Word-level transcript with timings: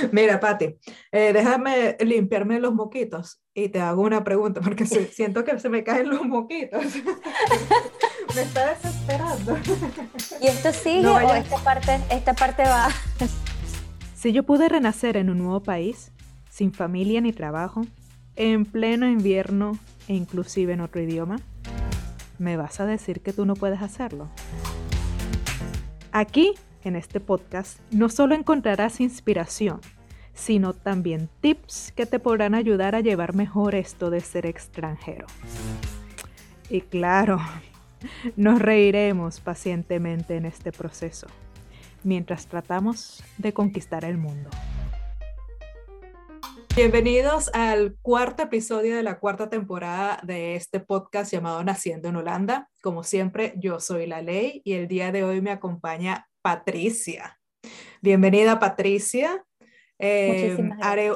Mira, 0.12 0.40
Patti, 0.40 0.76
eh, 1.12 1.32
déjame 1.32 1.96
limpiarme 2.00 2.60
los 2.60 2.74
moquitos 2.74 3.42
y 3.54 3.68
te 3.68 3.80
hago 3.80 4.02
una 4.02 4.24
pregunta 4.24 4.60
porque 4.60 4.86
siento 5.12 5.44
que 5.44 5.58
se 5.58 5.68
me 5.68 5.84
caen 5.84 6.08
los 6.08 6.24
moquitos. 6.24 6.82
me 8.34 8.42
está 8.42 8.70
desesperando. 8.70 9.56
¿Y 10.40 10.46
esto 10.46 10.72
sigue 10.72 11.06
o 11.06 11.34
esta 11.34 11.56
parte, 11.58 12.00
esta 12.10 12.34
parte 12.34 12.62
va? 12.64 12.88
si 14.14 14.32
yo 14.32 14.42
pude 14.42 14.68
renacer 14.68 15.16
en 15.16 15.30
un 15.30 15.38
nuevo 15.38 15.62
país, 15.62 16.12
sin 16.50 16.72
familia 16.72 17.20
ni 17.20 17.32
trabajo, 17.32 17.86
en 18.34 18.64
pleno 18.64 19.08
invierno 19.08 19.78
e 20.08 20.14
inclusive 20.14 20.72
en 20.74 20.80
otro 20.80 21.00
idioma, 21.00 21.36
¿me 22.38 22.56
vas 22.56 22.80
a 22.80 22.86
decir 22.86 23.20
que 23.22 23.32
tú 23.32 23.46
no 23.46 23.54
puedes 23.54 23.80
hacerlo? 23.80 24.28
Aquí 26.12 26.54
en 26.86 26.94
este 26.94 27.18
podcast 27.18 27.80
no 27.90 28.08
solo 28.08 28.34
encontrarás 28.34 29.00
inspiración, 29.00 29.80
sino 30.34 30.72
también 30.72 31.28
tips 31.40 31.92
que 31.96 32.06
te 32.06 32.20
podrán 32.20 32.54
ayudar 32.54 32.94
a 32.94 33.00
llevar 33.00 33.34
mejor 33.34 33.74
esto 33.74 34.08
de 34.08 34.20
ser 34.20 34.46
extranjero. 34.46 35.26
Y 36.70 36.82
claro, 36.82 37.40
nos 38.36 38.60
reiremos 38.60 39.40
pacientemente 39.40 40.36
en 40.36 40.46
este 40.46 40.70
proceso, 40.70 41.26
mientras 42.04 42.46
tratamos 42.46 43.24
de 43.36 43.52
conquistar 43.52 44.04
el 44.04 44.16
mundo. 44.16 44.48
Bienvenidos 46.76 47.50
al 47.54 47.96
cuarto 48.02 48.42
episodio 48.42 48.96
de 48.96 49.02
la 49.02 49.18
cuarta 49.18 49.48
temporada 49.48 50.20
de 50.22 50.56
este 50.56 50.78
podcast 50.78 51.32
llamado 51.32 51.64
Naciendo 51.64 52.08
en 52.08 52.16
Holanda. 52.16 52.68
Como 52.82 53.02
siempre, 53.02 53.54
yo 53.56 53.80
soy 53.80 54.06
la 54.06 54.20
ley 54.20 54.60
y 54.62 54.74
el 54.74 54.86
día 54.86 55.10
de 55.10 55.24
hoy 55.24 55.40
me 55.40 55.50
acompaña 55.50 56.28
Patricia. 56.46 57.40
Bienvenida, 58.00 58.60
Patricia. 58.60 59.44
Eh, 59.98 60.56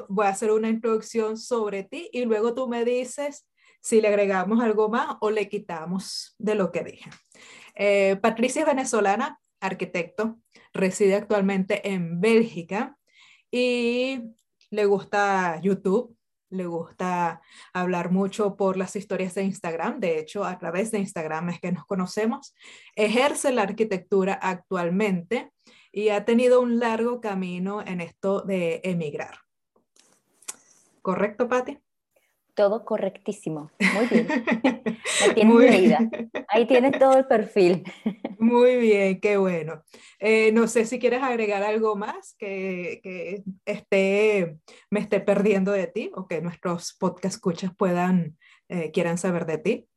voy 0.08 0.26
a 0.26 0.30
hacer 0.30 0.50
una 0.50 0.68
introducción 0.68 1.36
sobre 1.36 1.84
ti 1.84 2.10
y 2.12 2.24
luego 2.24 2.52
tú 2.52 2.66
me 2.66 2.84
dices 2.84 3.48
si 3.80 4.00
le 4.00 4.08
agregamos 4.08 4.60
algo 4.60 4.88
más 4.88 5.18
o 5.20 5.30
le 5.30 5.48
quitamos 5.48 6.34
de 6.36 6.56
lo 6.56 6.72
que 6.72 6.82
dije. 6.82 7.10
Eh, 7.76 8.18
Patricia 8.20 8.62
es 8.62 8.66
venezolana, 8.66 9.38
arquitecto, 9.60 10.40
reside 10.72 11.14
actualmente 11.14 11.88
en 11.88 12.20
Bélgica 12.20 12.98
y 13.52 14.32
le 14.70 14.84
gusta 14.84 15.60
YouTube, 15.62 16.16
le 16.50 16.66
gusta 16.66 17.40
hablar 17.72 18.10
mucho 18.10 18.56
por 18.56 18.76
las 18.76 18.96
historias 18.96 19.34
de 19.34 19.44
Instagram. 19.44 20.00
De 20.00 20.18
hecho, 20.18 20.44
a 20.44 20.58
través 20.58 20.90
de 20.90 20.98
Instagram 20.98 21.50
es 21.50 21.60
que 21.60 21.72
nos 21.72 21.86
conocemos. 21.86 22.54
Ejerce 22.94 23.52
la 23.52 23.62
arquitectura 23.62 24.34
actualmente 24.34 25.52
y 25.92 26.10
ha 26.10 26.24
tenido 26.24 26.60
un 26.60 26.78
largo 26.78 27.20
camino 27.20 27.82
en 27.82 28.00
esto 28.00 28.42
de 28.42 28.80
emigrar. 28.84 29.38
¿Correcto, 31.02 31.48
Patti? 31.48 31.78
Todo 32.60 32.84
correctísimo. 32.84 33.70
Muy 33.94 34.06
bien. 34.06 34.28
La 35.26 35.34
tienes 35.34 35.54
Muy 35.54 35.66
Ahí 36.46 36.66
tienes 36.66 36.98
todo 36.98 37.16
el 37.16 37.26
perfil. 37.26 37.84
Muy 38.38 38.76
bien, 38.76 39.18
qué 39.18 39.38
bueno. 39.38 39.82
Eh, 40.18 40.52
no 40.52 40.68
sé 40.68 40.84
si 40.84 40.98
quieres 40.98 41.22
agregar 41.22 41.62
algo 41.62 41.96
más 41.96 42.34
que, 42.38 43.00
que 43.02 43.44
esté, 43.64 44.58
me 44.90 45.00
esté 45.00 45.20
perdiendo 45.20 45.72
de 45.72 45.86
ti 45.86 46.10
o 46.14 46.28
que 46.28 46.42
nuestros 46.42 46.94
podcast 47.00 47.36
escuchas 47.36 47.74
puedan, 47.74 48.36
eh, 48.68 48.90
quieran 48.90 49.16
saber 49.16 49.46
de 49.46 49.56
ti. 49.56 49.88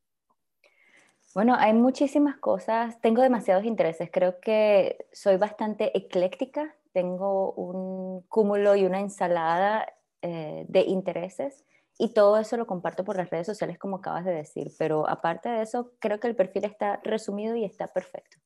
Bueno, 1.35 1.57
hay 1.59 1.73
muchísimas 1.73 2.37
cosas, 2.37 3.01
tengo 3.01 3.21
demasiados 3.21 3.65
intereses, 3.65 4.09
creo 4.09 4.39
que 4.39 5.05
soy 5.11 5.35
bastante 5.35 5.97
ecléctica, 5.97 6.73
tengo 6.93 7.51
un 7.51 8.21
cúmulo 8.29 8.77
y 8.77 8.85
una 8.85 9.01
ensalada 9.01 9.85
eh, 10.21 10.63
de 10.69 10.79
intereses 10.83 11.65
y 11.97 12.13
todo 12.13 12.37
eso 12.37 12.57
lo 12.57 12.67
comparto 12.67 13.03
por 13.03 13.17
las 13.17 13.29
redes 13.29 13.47
sociales 13.47 13.77
como 13.77 13.97
acabas 13.97 14.25
de 14.25 14.33
decir, 14.33 14.71
pero 14.77 15.07
aparte 15.07 15.49
de 15.49 15.61
eso, 15.61 15.93
creo 15.99 16.19
que 16.19 16.27
el 16.27 16.35
perfil 16.35 16.65
está 16.65 16.99
resumido 17.03 17.55
y 17.55 17.65
está 17.65 17.87
perfecto. 17.87 18.37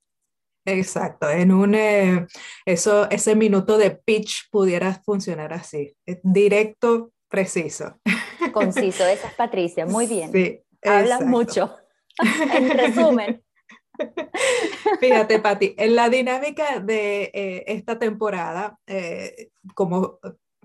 Exacto, 0.65 1.29
en 1.29 1.53
un, 1.53 1.75
eh, 1.75 2.27
eso, 2.65 3.09
ese 3.09 3.35
minuto 3.35 3.77
de 3.77 3.91
pitch 3.91 4.49
pudiera 4.51 4.93
funcionar 5.05 5.53
así, 5.53 5.95
eh, 6.05 6.19
directo, 6.23 7.13
preciso. 7.29 7.97
Conciso, 8.53 9.05
esa 9.05 9.27
es 9.29 9.33
Patricia, 9.35 9.85
muy 9.85 10.07
bien. 10.07 10.31
Sí, 10.31 10.59
Hablas 10.83 11.25
mucho, 11.25 11.73
en 12.53 12.69
resumen. 12.69 13.43
Fíjate, 14.99 15.39
Pati, 15.39 15.73
en 15.77 15.95
la 15.95 16.09
dinámica 16.09 16.81
de 16.81 17.31
eh, 17.33 17.63
esta 17.67 17.97
temporada, 17.97 18.77
como 19.73 20.19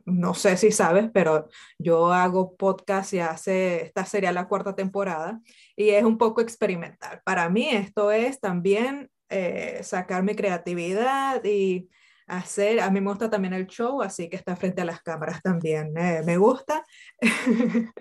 no 0.04 0.34
sé 0.34 0.56
si 0.56 0.70
sabes, 0.70 1.10
pero 1.12 1.48
yo 1.78 2.12
hago 2.12 2.56
podcast 2.56 3.12
y 3.12 3.20
hace, 3.20 3.84
esta 3.84 4.04
sería 4.04 4.32
la 4.32 4.48
cuarta 4.48 4.74
temporada 4.74 5.40
y 5.76 5.90
es 5.90 6.04
un 6.04 6.18
poco 6.18 6.40
experimental. 6.40 7.20
Para 7.24 7.48
mí 7.48 7.68
esto 7.70 8.10
es 8.10 8.40
también 8.40 9.10
eh, 9.28 9.80
sacar 9.82 10.22
mi 10.22 10.34
creatividad 10.34 11.42
y 11.44 11.88
hacer, 12.26 12.80
a 12.80 12.90
mí 12.90 13.00
me 13.00 13.10
gusta 13.10 13.30
también 13.30 13.54
el 13.54 13.66
show, 13.66 14.02
así 14.02 14.28
que 14.28 14.36
está 14.36 14.56
frente 14.56 14.82
a 14.82 14.84
las 14.84 15.02
cámaras 15.02 15.42
también 15.42 15.96
eh, 15.96 16.22
me 16.24 16.36
gusta. 16.36 16.84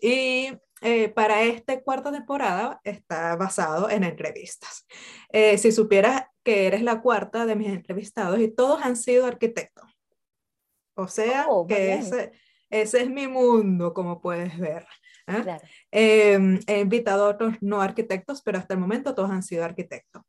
y 0.00 0.52
eh, 0.82 1.08
para 1.08 1.42
esta 1.42 1.80
cuarta 1.80 2.12
temporada 2.12 2.80
está 2.84 3.36
basado 3.36 3.88
en 3.88 4.04
entrevistas. 4.04 4.86
si 5.56 5.72
supieras 5.72 6.24
que 6.42 6.66
eres 6.66 6.82
la 6.82 7.00
cuarta 7.00 7.46
de 7.46 7.56
mis 7.56 7.68
entrevistados 7.68 8.38
y 8.40 8.48
todos 8.48 8.82
han 8.82 8.96
sido 8.96 9.26
arquitectos 9.26 9.93
o 10.94 11.08
sea, 11.08 11.46
oh, 11.48 11.66
que 11.66 11.94
ese, 11.94 12.32
ese, 12.70 13.02
es 13.02 13.10
mi 13.10 13.26
mundo, 13.26 13.92
como 13.92 14.20
puedes 14.20 14.58
ver. 14.58 14.86
¿eh? 15.26 15.58
Em, 15.90 16.60
he 16.66 16.80
invitado 16.80 17.26
a 17.26 17.30
otros 17.30 17.54
no 17.60 17.80
arquitectos, 17.80 18.42
pero 18.42 18.58
hasta 18.58 18.74
el 18.74 18.80
momento 18.80 19.14
todos 19.14 19.30
han 19.30 19.42
sido 19.42 19.64
arquitectos. 19.64 20.22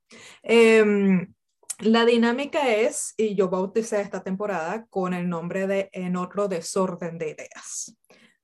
Em, 0.43 1.33
la 1.79 2.05
dinámica 2.05 2.73
es, 2.73 3.13
y 3.17 3.35
yo 3.35 3.49
bauticé 3.49 4.01
esta 4.01 4.23
temporada 4.23 4.85
con 4.89 5.13
el 5.13 5.27
nombre 5.27 5.67
de 5.67 5.89
En 5.91 6.15
otro 6.15 6.47
desorden 6.47 7.17
de 7.17 7.31
ideas. 7.31 7.97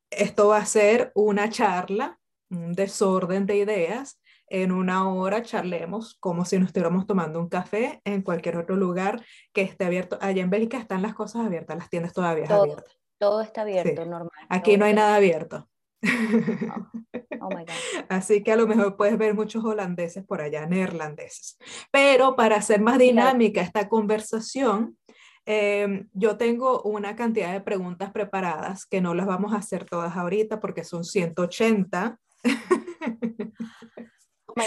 Esto 0.10 0.50
va 0.50 0.58
a 0.58 0.66
ser 0.66 1.12
una 1.16 1.50
charla, 1.50 2.20
un 2.50 2.74
desorden 2.74 3.46
de 3.46 3.58
ideas 3.58 4.21
en 4.52 4.74
una 4.74 5.10
hora 5.10 5.42
charlemos 5.42 6.16
como 6.20 6.44
si 6.44 6.60
nos 6.60 6.68
estuviéramos 6.68 7.08
tomando 7.08 7.40
un 7.40 7.48
café 7.48 8.02
en 8.04 8.22
cualquier 8.22 8.58
otro 8.58 8.76
lugar 8.76 9.24
que 9.54 9.62
esté 9.62 9.86
abierto. 9.86 10.18
Allá 10.20 10.44
en 10.44 10.50
Bélgica 10.50 10.78
están 10.78 11.02
las 11.02 11.14
cosas 11.14 11.46
abiertas, 11.46 11.78
las 11.78 11.90
tiendas 11.90 12.12
todavía 12.12 12.48
todo, 12.48 12.64
abiertas. 12.64 12.98
Todo 13.18 13.42
está 13.42 13.62
abierto, 13.62 14.06
normal. 14.06 14.30
Aquí 14.50 14.76
no 14.76 14.86
hay 14.86 14.94
nada 14.94 15.16
abierto. 15.16 15.70
Oh. 17.40 17.50
my 17.50 17.64
God. 17.64 17.70
Así 18.10 18.44
que 18.44 18.52
a 18.52 18.56
lo 18.58 18.68
mejor 18.68 18.98
puedes 18.98 19.18
ver 19.18 19.34
muchos 19.36 19.64
holandeses 19.64 20.26
por 20.26 20.42
allá, 20.42 20.66
neerlandeses. 20.66 21.58
Pero 21.90 22.36
para 22.36 22.58
hacer 22.58 22.82
más 22.82 23.00
dinámica 23.00 23.62
esta 23.62 23.88
conversación, 23.88 24.98
em, 25.46 26.10
yo 26.12 26.38
tengo 26.38 26.82
una 26.82 27.16
cantidad 27.16 27.54
de 27.54 27.62
preguntas 27.62 28.12
preparadas 28.12 28.86
que 28.86 29.00
no 29.00 29.14
las 29.14 29.28
vamos 29.28 29.54
a 29.54 29.58
hacer 29.58 29.86
todas 29.86 30.18
ahorita 30.18 30.60
porque 30.60 30.84
son 30.84 31.06
180. 31.06 32.20
Oh 34.56 34.64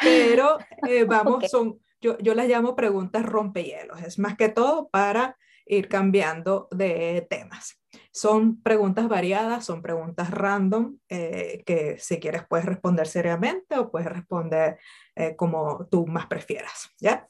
Pero 0.00 0.58
eh, 0.88 1.04
vamos, 1.08 1.50
son, 1.50 1.80
yo, 2.00 2.18
yo 2.18 2.34
las 2.34 2.48
llamo 2.48 2.76
preguntas 2.76 3.24
rompehielos, 3.24 4.02
es 4.02 4.18
más 4.18 4.36
que 4.36 4.48
todo 4.48 4.88
para 4.88 5.36
ir 5.66 5.88
cambiando 5.88 6.68
de 6.70 7.26
temas. 7.28 7.80
Son 8.12 8.62
preguntas 8.62 9.08
variadas, 9.08 9.64
son 9.64 9.82
preguntas 9.82 10.30
random, 10.30 10.98
eh, 11.08 11.62
que 11.66 11.98
si 11.98 12.18
quieres 12.20 12.46
puedes 12.48 12.66
responder 12.66 13.06
seriamente 13.06 13.76
o 13.78 13.90
puedes 13.90 14.08
responder 14.08 14.78
eh, 15.14 15.34
como 15.36 15.86
tú 15.90 16.06
más 16.06 16.26
prefieras, 16.26 16.90
¿ya? 16.98 17.28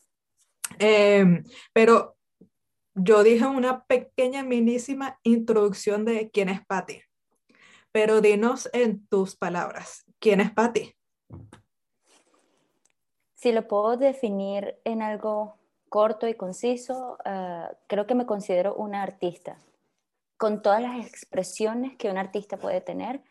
Em, 0.78 1.44
pero 1.72 2.16
yo 2.94 3.22
dije 3.22 3.46
una 3.46 3.84
pequeña, 3.84 4.42
minísima 4.42 5.18
introducción 5.22 6.04
de 6.04 6.30
quién 6.30 6.48
es 6.48 6.65
Patty. 6.66 7.03
Pero 7.92 8.21
dinos 8.21 8.68
en 8.72 9.06
tus 9.06 9.36
palabras, 9.36 10.04
¿quién 10.18 10.41
es 10.41 10.50
Patty? 10.50 10.94
Si 13.47 13.53
lo 13.53 13.69
puedo 13.69 13.97
definir 13.97 14.77
en 14.83 15.03
algo 15.03 15.54
corto 15.89 16.27
y 16.27 16.34
conciso, 16.34 17.16
eh, 17.25 17.69
creo 17.87 18.04
que 18.04 18.16
me 18.16 18.27
considero 18.27 18.75
una 18.75 19.04
artista. 19.04 19.63
Con 20.37 20.63
todas 20.63 20.83
las 20.83 21.07
expresiones 21.07 21.97
que 21.97 22.10
un 22.10 22.19
artista 22.19 22.57
puede 22.57 22.81
tener, 22.81 23.22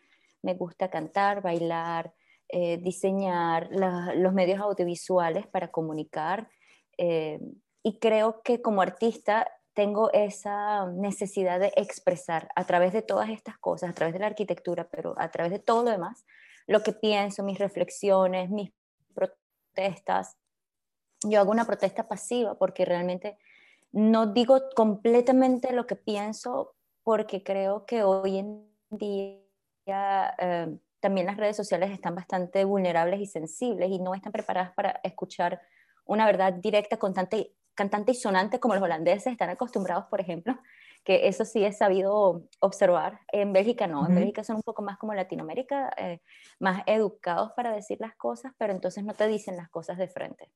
me 0.41 0.53
gusta 0.53 0.89
cantar, 0.89 1.41
bailar, 1.41 2.13
eh, 2.47 2.77
diseñar 2.77 3.67
los 3.73 4.31
medios 4.31 4.61
audiovisuales 4.61 5.47
para 5.47 5.67
comunicar. 5.67 6.49
Eh, 6.97 7.41
y 7.83 7.99
creo 7.99 8.41
que 8.41 8.61
como 8.61 8.81
artista 8.81 9.51
tengo 9.73 10.13
esa 10.13 10.85
necesidad 10.93 11.59
de 11.59 11.73
expresar 11.75 12.47
a 12.55 12.63
través 12.63 12.93
de 12.93 13.01
todas 13.01 13.31
estas 13.31 13.57
cosas, 13.57 13.89
a 13.89 13.93
través 13.93 14.13
de 14.13 14.21
la 14.21 14.27
arquitectura, 14.27 14.87
pero 14.89 15.13
a 15.17 15.29
través 15.29 15.51
de 15.51 15.59
todo 15.59 15.83
lo 15.83 15.91
demás, 15.91 16.25
lo 16.67 16.83
que 16.83 16.93
pienso, 16.93 17.43
mis 17.43 17.59
reflexiones, 17.59 18.49
mis 18.49 18.71
protestas. 19.75 20.37
Yo 21.23 21.39
hago 21.39 21.51
una 21.51 21.65
protesta 21.65 22.07
pasiva 22.07 22.57
porque 22.57 22.85
realmente 22.85 23.37
no 23.91 24.27
digo 24.27 24.61
completamente 24.75 25.73
lo 25.73 25.85
que 25.85 25.95
pienso 25.95 26.75
porque 27.03 27.43
creo 27.43 27.85
que 27.85 28.03
hoy 28.03 28.37
en 28.37 28.67
día 28.89 30.35
eh, 30.37 30.77
también 30.99 31.27
las 31.27 31.37
redes 31.37 31.55
sociales 31.55 31.91
están 31.91 32.15
bastante 32.15 32.65
vulnerables 32.65 33.19
y 33.19 33.27
sensibles 33.27 33.89
y 33.91 33.99
no 33.99 34.15
están 34.15 34.31
preparadas 34.31 34.73
para 34.73 34.99
escuchar 35.03 35.61
una 36.05 36.25
verdad 36.25 36.53
directa, 36.53 36.97
cantante, 36.97 37.53
cantante 37.73 38.11
y 38.11 38.15
sonante 38.15 38.59
como 38.59 38.75
los 38.75 38.83
holandeses 38.83 39.31
están 39.31 39.49
acostumbrados, 39.49 40.05
por 40.05 40.19
ejemplo, 40.19 40.57
que 41.05 41.27
eso 41.27 41.45
sí 41.45 41.63
es 41.63 41.77
sabido 41.77 42.43
observar. 42.59 43.19
En 43.31 43.53
Bélgica 43.53 43.85
no, 43.85 44.07
en 44.07 44.15
Bélgica 44.15 44.43
son 44.43 44.57
un 44.57 44.63
poco 44.63 44.81
más 44.81 44.97
como 44.97 45.13
Latinoamérica, 45.13 45.93
eh, 45.97 46.19
más 46.59 46.81
educados 46.87 47.51
para 47.55 47.71
decir 47.71 47.99
las 48.01 48.15
cosas, 48.15 48.53
pero 48.57 48.73
entonces 48.73 49.03
no 49.03 49.13
te 49.13 49.27
dicen 49.27 49.55
las 49.55 49.69
cosas 49.69 49.99
de 49.99 50.07
frente. 50.07 50.51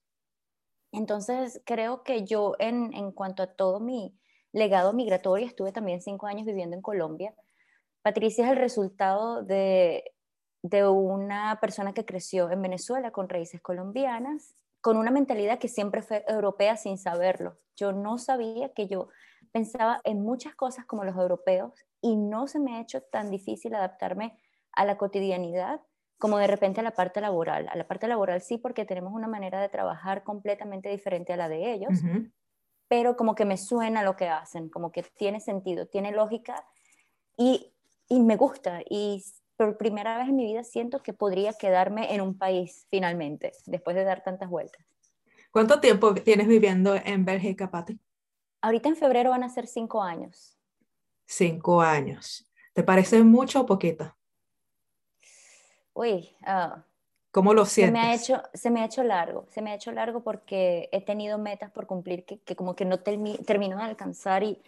Entonces 0.92 1.62
creo 1.66 2.04
que 2.04 2.25
yo 2.25 2.56
en, 2.57 2.92
en 2.94 3.12
cuanto 3.12 3.44
a 3.44 3.54
todo 3.54 3.80
mi 3.80 4.18
legado 4.51 4.92
migratorio, 4.92 5.46
estuve 5.46 5.72
también 5.72 6.01
cinco 6.01 6.25
años 6.25 6.48
viviendo 6.48 6.75
en 6.75 6.81
Colombia. 6.81 7.36
Patricia 8.01 8.46
es 8.46 8.51
el 8.51 8.57
resultado 8.57 9.44
de, 9.44 10.16
de 10.63 10.88
una 10.88 11.60
persona 11.62 11.94
que 11.94 12.06
creció 12.06 12.50
en 12.50 12.63
Venezuela 12.63 13.12
con 13.12 13.30
raíces 13.30 13.62
colombianas, 13.62 14.56
con 14.81 14.98
una 14.98 15.12
mentalidad 15.12 15.60
que 15.60 15.68
siempre 15.68 16.02
fue 16.02 16.24
europea 16.28 16.78
sin 16.78 16.98
saberlo. 16.98 17.58
Yo 17.76 17.92
no 17.92 18.18
sabía 18.18 18.70
que 18.70 18.88
yo 18.88 19.10
pensaba 19.52 20.02
en 20.04 20.22
muchas 20.22 20.56
cosas 20.56 20.86
como 20.86 21.04
los 21.04 21.16
europeos 21.16 21.74
y 22.02 22.16
no 22.16 22.48
se 22.48 22.60
me 22.60 22.76
ha 22.76 22.81
hecho 22.81 23.02
tan 23.02 23.30
difícil 23.30 23.76
adaptarme 23.76 24.38
a 24.72 24.86
la 24.86 24.98
cotidianidad 24.98 25.81
como 26.18 26.38
de 26.38 26.48
repente 26.48 26.81
a 26.81 26.84
la 26.84 26.92
parte 26.92 27.22
laboral. 27.22 27.68
A 27.70 27.78
la 27.78 27.88
parte 27.88 28.08
laboral 28.08 28.42
sí, 28.42 28.58
porque 28.58 28.86
tenemos 28.86 29.14
una 29.14 29.28
manera 29.28 29.62
de 29.62 29.70
trabajar 29.70 30.24
completamente 30.24 30.90
diferente 30.90 31.34
a 31.34 31.38
la 31.38 31.48
de 31.48 31.74
ellos, 31.74 32.02
pero 32.88 33.16
como 33.16 33.36
que 33.36 33.46
me 33.46 33.58
suena 33.58 34.04
lo 34.04 34.16
que 34.16 34.28
hacen, 34.28 34.70
como 34.70 34.92
que 34.92 35.04
tiene 35.04 35.40
sentido, 35.40 35.88
tiene 35.88 36.12
lógica 36.12 36.66
y, 37.38 37.74
y 38.10 38.20
me 38.20 38.36
gusta. 38.36 38.82
Y 38.90 39.24
por 39.60 39.76
primera 39.76 40.18
vez 40.18 40.30
en 40.30 40.38
mi 40.38 40.46
vida 40.46 40.64
siento 40.64 41.04
que 41.04 41.12
podría 41.12 41.52
quedarme 41.52 42.16
en 42.16 42.22
un 42.22 42.38
país 42.38 42.88
finalmente, 42.90 43.52
después 43.66 43.94
de 43.94 44.06
dar 44.06 44.24
tantas 44.24 44.50
vueltas. 44.50 44.86
¿Cuánto 45.52 45.82
tiempo 45.82 46.14
tienes 46.14 46.48
viviendo 46.48 46.96
en 46.96 47.26
Bélgica, 47.26 47.70
Patti? 47.70 48.00
Ahorita 48.62 48.88
en 48.88 48.96
febrero 48.96 49.32
van 49.32 49.44
a 49.44 49.50
ser 49.50 49.68
cinco 49.68 50.02
años. 50.02 50.58
Cinco 51.26 51.82
años. 51.82 52.50
¿Te 52.72 52.84
parece 52.84 53.22
mucho 53.22 53.60
o 53.60 53.66
poquito? 53.66 54.16
Uy, 55.92 56.34
uh, 56.44 56.80
¿cómo 57.30 57.54
lo 57.54 57.66
sientes? 57.66 58.02
Se 58.02 58.08
me, 58.08 58.12
ha 58.14 58.16
hecho, 58.16 58.42
se 58.54 58.70
me 58.72 58.80
ha 58.80 58.86
hecho 58.86 59.04
largo, 59.04 59.46
se 59.50 59.62
me 59.62 59.72
ha 59.72 59.76
hecho 59.76 59.92
largo 59.92 60.24
porque 60.24 60.88
he 60.94 61.02
tenido 61.02 61.38
metas 61.38 61.70
por 61.70 61.86
cumplir 61.86 62.24
que, 62.24 62.40
que 62.40 62.56
como 62.56 62.78
que 62.78 62.86
no 62.86 63.02
termino 63.02 63.76
de 63.76 63.84
alcanzar 63.84 64.42
y, 64.42 64.62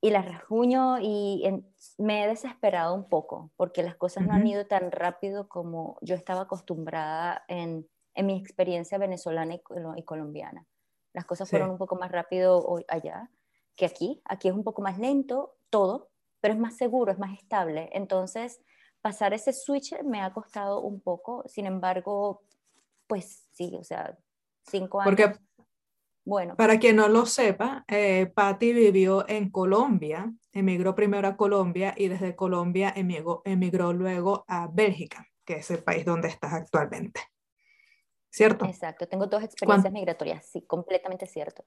y 0.00 0.10
las 0.10 0.26
rasguño 0.26 0.98
y 1.00 1.64
me 1.98 2.24
he 2.24 2.28
desesperado 2.28 2.94
un 2.94 3.08
poco 3.08 3.50
porque 3.56 3.82
las 3.82 3.96
cosas 3.96 4.26
no 4.26 4.34
han 4.34 4.46
ido 4.46 4.66
tan 4.66 4.90
rápido 4.90 5.48
como 5.48 5.98
yo 6.02 6.14
estaba 6.14 6.42
acostumbrada 6.42 7.44
en, 7.48 7.88
en 8.14 8.26
mi 8.26 8.36
experiencia 8.36 8.98
venezolana 8.98 9.54
y, 9.54 9.62
y 9.96 10.02
colombiana. 10.02 10.66
Las 11.14 11.24
cosas 11.24 11.48
fueron 11.48 11.70
un 11.70 11.78
poco 11.78 11.96
más 11.96 12.10
rápido 12.10 12.66
allá 12.88 13.30
que 13.76 13.86
aquí. 13.86 14.20
Aquí 14.24 14.48
es 14.48 14.54
un 14.54 14.64
poco 14.64 14.82
más 14.82 14.98
lento 14.98 15.56
todo, 15.70 16.10
pero 16.40 16.54
es 16.54 16.60
más 16.60 16.76
seguro, 16.76 17.12
es 17.12 17.18
más 17.18 17.38
estable. 17.38 17.88
Entonces, 17.92 18.60
pasar 19.00 19.32
ese 19.32 19.52
switch 19.52 19.94
me 20.02 20.20
ha 20.20 20.32
costado 20.32 20.80
un 20.80 21.00
poco. 21.00 21.44
Sin 21.46 21.66
embargo, 21.66 22.42
pues 23.06 23.48
sí, 23.52 23.76
o 23.78 23.84
sea, 23.84 24.18
cinco 24.66 25.00
años. 25.00 25.14
Porque, 25.14 25.38
bueno. 26.24 26.56
Para 26.56 26.78
quien 26.78 26.96
no 26.96 27.08
lo 27.08 27.26
sepa, 27.26 27.84
eh, 27.88 28.26
Patty 28.34 28.72
vivió 28.72 29.28
en 29.28 29.50
Colombia, 29.50 30.32
emigró 30.52 30.94
primero 30.94 31.28
a 31.28 31.36
Colombia 31.36 31.94
y 31.96 32.08
desde 32.08 32.34
Colombia 32.34 32.92
emigró, 32.96 33.42
emigró 33.44 33.92
luego 33.92 34.44
a 34.48 34.68
Bélgica, 34.72 35.26
que 35.44 35.54
es 35.54 35.70
el 35.70 35.82
país 35.82 36.04
donde 36.04 36.28
estás 36.28 36.52
actualmente. 36.52 37.20
¿cierto? 38.34 38.64
Exacto, 38.64 39.06
tengo 39.06 39.26
dos 39.26 39.44
experiencias 39.44 39.92
migratorias, 39.92 40.44
sí, 40.44 40.62
completamente 40.62 41.24
cierto. 41.26 41.64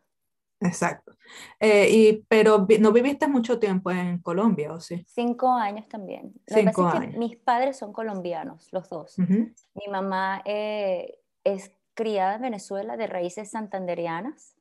Exacto. 0.59 1.15
Eh, 1.59 1.87
y, 1.89 2.25
pero 2.27 2.67
no 2.79 2.91
viviste 2.91 3.27
mucho 3.27 3.57
tiempo 3.57 3.89
en 3.89 4.19
Colombia, 4.19 4.73
¿o 4.73 4.79
sí? 4.81 5.05
Cinco 5.07 5.53
años 5.53 5.87
también. 5.87 6.33
Cinco 6.45 6.85
años. 6.87 7.15
mis 7.15 7.37
padres 7.37 7.77
son 7.77 7.93
colombianos, 7.93 8.67
los 8.73 8.89
dos. 8.89 9.17
Mi 9.17 9.87
mamá 9.89 10.41
eh, 10.43 11.19
es 11.43 11.71
criada 11.97 12.35
en 12.35 12.43
Venezuela 12.43 12.95
de 12.95 13.07
raíces 13.07 13.49
santanderianas 13.49 14.55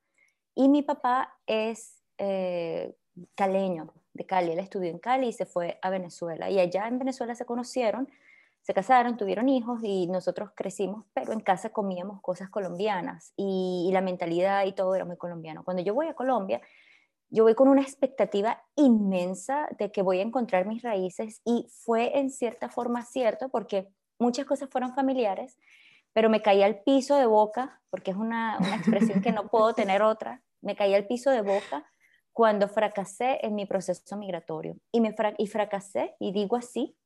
y 0.56 0.68
mi 0.68 0.82
papá 0.82 1.38
es 1.46 2.02
eh, 2.18 2.96
caleño, 3.36 3.92
de 4.14 4.24
Cali. 4.24 4.52
Él 4.52 4.58
estudió 4.58 4.90
en 4.90 4.98
Cali 4.98 5.28
y 5.28 5.32
se 5.32 5.44
fue 5.44 5.78
a 5.82 5.90
Venezuela. 5.90 6.50
Y 6.50 6.58
allá 6.58 6.88
en 6.88 6.98
Venezuela 6.98 7.34
se 7.34 7.44
conocieron 7.44 8.08
se 8.66 8.74
casaron, 8.74 9.16
tuvieron 9.16 9.48
hijos 9.48 9.78
y 9.84 10.08
nosotros 10.08 10.50
crecimos, 10.52 11.04
pero 11.14 11.32
en 11.32 11.38
casa 11.38 11.70
comíamos 11.70 12.20
cosas 12.20 12.50
colombianas 12.50 13.32
y, 13.36 13.88
la 13.92 14.00
mentalidad 14.00 14.66
y 14.66 14.72
todo 14.72 14.96
era 14.96 15.04
muy 15.04 15.16
colombiano. 15.16 15.62
Cuando 15.62 15.84
yo 15.84 15.94
voy 15.94 16.08
a 16.08 16.14
Colombia, 16.14 16.60
yo 17.30 17.44
voy 17.44 17.54
con 17.54 17.68
una 17.68 17.82
expectativa 17.82 18.60
inmensa 18.74 19.68
de 19.78 19.92
que 19.92 20.02
voy 20.02 20.18
a 20.18 20.22
encontrar 20.22 20.66
mis 20.66 20.82
raíces 20.82 21.40
y 21.44 21.68
fue 21.70 22.18
en 22.18 22.28
cierta 22.28 22.68
forma 22.68 23.04
cierto 23.04 23.50
porque 23.50 23.86
muchas 24.18 24.46
cosas 24.46 24.68
fueron 24.68 24.94
familiares, 24.94 25.56
pero 26.16 26.30
me 26.30 26.40
caí 26.40 26.62
al 26.62 26.80
piso 26.80 27.14
de 27.16 27.26
boca, 27.26 27.82
porque 27.90 28.10
es 28.10 28.16
una, 28.16 28.56
expresión 28.74 29.20
que 29.20 29.32
no 29.32 29.48
puedo 29.48 29.74
tener 29.74 30.00
otra, 30.00 30.42
me 30.62 30.74
caí 30.74 30.94
al 30.94 31.06
piso 31.06 31.30
de 31.30 31.42
boca 31.42 31.84
cuando 32.32 32.68
fracasé 32.68 33.38
en 33.42 33.54
mi 33.54 33.66
proceso 33.66 34.16
migratorio. 34.16 34.78
Y, 34.92 35.02
me 35.02 35.14
y 35.36 35.46
fracasé, 35.46 36.16
y 36.18 36.32
digo 36.32 36.56
así, 36.56 36.96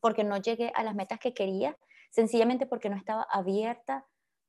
porque 0.00 0.24
no 0.24 0.38
llegué 0.38 0.72
a 0.74 0.82
las 0.82 0.96
metas 0.96 1.20
que 1.20 1.34
quería, 1.34 1.78
sencillamente 2.10 2.66
porque 2.66 2.90
no 2.90 2.96
estaba 2.96 3.22
abierta 3.30 4.08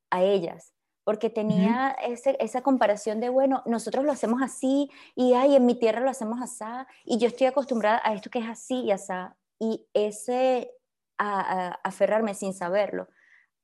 a 0.10 0.24
ellas, 0.24 0.74
porque 1.04 1.30
tenía 1.30 1.96
esa 2.40 2.64
comparación 2.64 3.20
de, 3.20 3.30
bueno, 3.30 3.62
nosotros 3.68 4.06
lo 4.06 4.12
hacemos 4.12 4.42
así 4.42 4.90
y 5.14 5.36
ay, 5.36 5.56
en 5.56 5.68
mi 5.68 5.76
tierra 5.76 6.00
lo 6.00 6.10
hacemos 6.10 6.42
así 6.42 6.66
y 7.06 7.20
yo 7.20 7.28
estoy 7.28 7.46
acostumbrada 7.46 8.02
a 8.04 8.16
esto 8.16 8.32
que 8.32 8.40
es 8.40 8.50
así 8.50 8.86
y 8.86 8.92
así, 8.92 9.14
y 9.60 9.86
ese 9.94 10.72
a, 11.20 11.80
aferrarme 11.84 12.34
sin 12.34 12.56
saberlo 12.56 13.08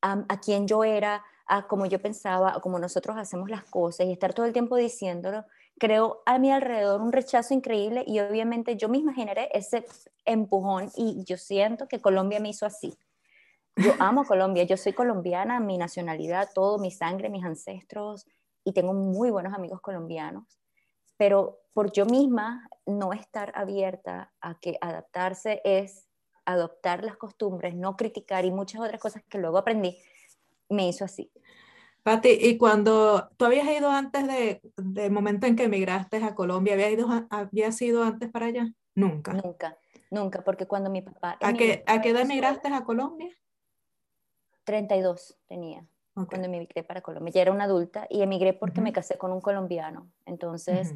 a, 0.01 0.25
a 0.27 0.39
quién 0.39 0.67
yo 0.67 0.83
era, 0.83 1.23
a 1.49 1.67
cómo 1.67 1.87
yo 1.87 1.99
pensaba, 1.99 2.55
a 2.55 2.61
cómo 2.61 2.77
nosotros 2.79 3.17
hacemos 3.17 3.49
las 3.49 3.63
cosas 3.63 4.05
y 4.05 4.11
estar 4.11 4.33
todo 4.33 4.45
el 4.45 4.53
tiempo 4.53 4.75
diciéndolo, 4.75 5.45
creo 5.79 6.21
a 6.25 6.37
mi 6.37 6.51
alrededor 6.51 7.01
un 7.01 7.11
rechazo 7.11 7.55
increíble 7.55 8.03
y 8.05 8.19
obviamente 8.19 8.77
yo 8.77 8.87
misma 8.87 9.13
generé 9.13 9.49
ese 9.53 9.85
empujón 10.25 10.91
y 10.95 11.23
yo 11.23 11.37
siento 11.37 11.87
que 11.87 11.99
Colombia 11.99 12.39
me 12.39 12.49
hizo 12.49 12.65
así. 12.65 12.95
Yo 13.75 13.93
amo 13.99 14.25
Colombia, 14.25 14.63
yo 14.63 14.77
soy 14.77 14.93
colombiana, 14.93 15.59
mi 15.59 15.77
nacionalidad, 15.77 16.49
todo, 16.53 16.77
mi 16.77 16.91
sangre, 16.91 17.29
mis 17.29 17.45
ancestros 17.45 18.27
y 18.63 18.73
tengo 18.73 18.93
muy 18.93 19.31
buenos 19.31 19.53
amigos 19.53 19.81
colombianos, 19.81 20.59
pero 21.17 21.61
por 21.73 21.91
yo 21.91 22.05
misma 22.05 22.69
no 22.85 23.13
estar 23.13 23.53
abierta 23.55 24.33
a 24.41 24.59
que 24.59 24.77
adaptarse 24.81 25.61
es 25.63 26.08
adoptar 26.51 27.03
las 27.03 27.17
costumbres, 27.17 27.75
no 27.75 27.95
criticar 27.95 28.45
y 28.45 28.51
muchas 28.51 28.81
otras 28.81 28.99
cosas 28.99 29.23
que 29.27 29.37
luego 29.37 29.57
aprendí, 29.57 29.97
me 30.69 30.87
hizo 30.87 31.05
así. 31.05 31.31
Pati, 32.03 32.29
y 32.29 32.57
cuando 32.57 33.29
tú 33.37 33.45
habías 33.45 33.67
ido 33.67 33.89
antes 33.89 34.25
de, 34.27 34.61
del 34.77 35.11
momento 35.11 35.47
en 35.47 35.55
que 35.55 35.63
emigraste 35.63 36.23
a 36.23 36.33
Colombia, 36.33 36.73
¿habías 36.73 36.91
ido, 36.91 37.07
habías 37.29 37.81
ido 37.81 38.03
antes 38.03 38.29
para 38.29 38.47
allá? 38.47 38.73
Nunca. 38.95 39.33
Nunca, 39.33 39.77
nunca, 40.09 40.43
porque 40.43 40.65
cuando 40.65 40.89
mi 40.89 41.01
papá... 41.01 41.37
¿A 41.41 41.53
qué, 41.53 41.83
¿a 41.85 42.01
qué 42.01 42.09
edad 42.09 42.21
emigraste 42.21 42.69
a 42.69 42.83
Colombia? 42.83 43.29
32 44.63 45.37
tenía 45.47 45.85
cuando 46.25 46.47
emigré 46.47 46.83
para 46.83 47.01
Colombia. 47.01 47.33
Ya 47.33 47.41
era 47.41 47.51
una 47.51 47.65
adulta 47.65 48.07
y 48.09 48.21
emigré 48.21 48.53
porque 48.53 48.81
me 48.81 48.93
casé 48.93 49.17
con 49.17 49.31
un 49.31 49.41
colombiano. 49.41 50.11
Entonces, 50.25 50.95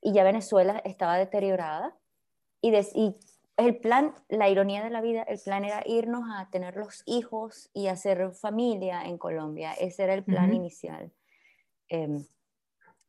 y 0.00 0.12
ya 0.12 0.24
Venezuela 0.24 0.80
estaba 0.84 1.16
deteriorada 1.16 1.96
y, 2.60 2.74
y 2.76 3.16
el 3.60 3.76
plan, 3.76 4.14
la 4.28 4.48
ironía 4.48 4.82
de 4.82 4.90
la 4.90 5.00
vida, 5.00 5.22
el 5.22 5.38
plan 5.38 5.64
era 5.64 5.82
irnos 5.86 6.24
a 6.32 6.48
tener 6.50 6.76
los 6.76 7.02
hijos 7.06 7.70
y 7.72 7.88
hacer 7.88 8.32
familia 8.32 9.04
en 9.04 9.18
Colombia. 9.18 9.72
Ese 9.72 10.04
era 10.04 10.14
el 10.14 10.24
plan 10.24 10.52
inicial. 10.52 11.12
Em, 11.88 12.24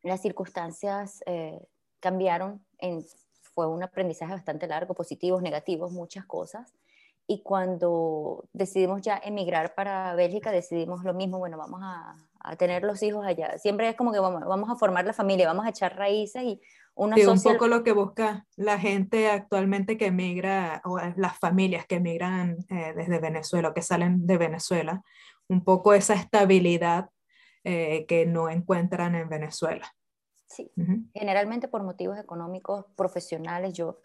las 0.02 0.20
circunstancias 0.20 1.22
eh, 1.26 1.60
cambiaron, 2.00 2.64
en, 2.78 3.04
fue 3.40 3.66
un 3.66 3.82
aprendizaje 3.82 4.32
bastante 4.32 4.66
largo, 4.66 4.94
positivos, 4.94 5.42
negativos, 5.42 5.92
muchas 5.92 6.24
cosas. 6.26 6.72
Y 7.26 7.42
cuando 7.42 8.44
decidimos 8.52 9.00
ya 9.02 9.20
emigrar 9.22 9.74
para 9.74 10.14
Bélgica, 10.14 10.50
decidimos 10.50 11.04
lo 11.04 11.14
mismo, 11.14 11.38
bueno, 11.38 11.56
vamos 11.56 11.80
a, 11.82 12.16
a 12.40 12.56
tener 12.56 12.82
los 12.82 13.02
hijos 13.02 13.24
allá. 13.24 13.58
Siempre 13.58 13.88
es 13.88 13.96
como 13.96 14.12
que 14.12 14.18
vamos, 14.18 14.44
vamos, 14.44 14.68
a 14.70 14.74
formar 14.76 15.04
la 15.04 15.12
familia, 15.12 15.46
vamos 15.46 15.64
a 15.64 15.70
echar 15.70 15.96
raíces 15.96 16.42
y 16.42 16.60
sí, 17.14 17.26
un 17.26 17.42
poco 17.42 17.68
lo 17.68 17.82
que 17.84 17.92
busca 17.92 18.46
la 18.56 18.78
gente 18.78 19.30
actualmente 19.30 19.96
que 19.96 20.06
emigra, 20.06 20.82
o 20.84 20.98
las 21.16 21.38
familias 21.38 21.86
que 21.86 21.96
emigran 21.96 22.58
eh, 22.68 22.92
desde 22.94 23.18
Venezuela 23.18 23.68
o 23.68 23.74
que 23.74 23.82
salen 23.82 24.26
de 24.26 24.38
Venezuela, 24.38 25.02
un 25.48 25.64
poco 25.64 25.94
esa 25.94 26.14
estabilidad 26.14 27.10
eh, 27.64 28.06
que 28.06 28.26
no 28.26 28.48
encuentran 28.48 29.14
en 29.14 29.28
Venezuela. 29.28 29.94
Sí, 30.46 30.70
generalmente 31.14 31.66
por 31.66 31.82
motivos 31.82 32.18
económicos, 32.18 32.84
profesionales, 32.94 33.72
yo 33.72 34.00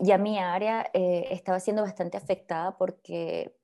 ya 0.00 0.18
mi 0.18 0.38
área 0.38 0.88
eh, 0.92 1.28
estaba 1.30 1.60
siendo 1.60 1.82
bastante 1.82 2.16
afectada 2.16 2.76
porque 2.76 3.56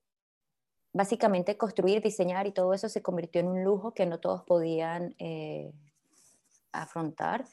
básicamente 0.93 1.57
construir, 1.57 2.03
diseñar 2.03 2.47
y 2.47 2.53
todo 2.53 2.75
eso 2.75 2.89
se 2.89 3.03
convirtió 3.03 3.41
en 3.41 3.49
un 3.49 3.65
lujo 3.65 3.95
que 3.95 4.07
no 4.07 4.21
todos 4.21 4.43
podían 4.43 5.15
eh, 5.19 5.73
afrontar. 6.73 7.45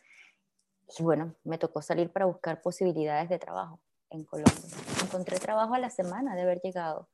Y 0.97 1.03
bueno, 1.03 1.35
me 1.43 1.57
tocó 1.57 1.81
salir 1.81 2.11
para 2.11 2.25
buscar 2.25 2.61
posibilidades 2.61 3.29
de 3.29 3.39
trabajo 3.39 3.79
en 4.09 4.23
Colombia. 4.23 4.53
Encontré 5.03 5.39
trabajo 5.39 5.73
a 5.73 5.79
la 5.79 5.89
semana 5.89 6.35
de 6.35 6.41
haber 6.41 6.61
llegado. 6.61 7.09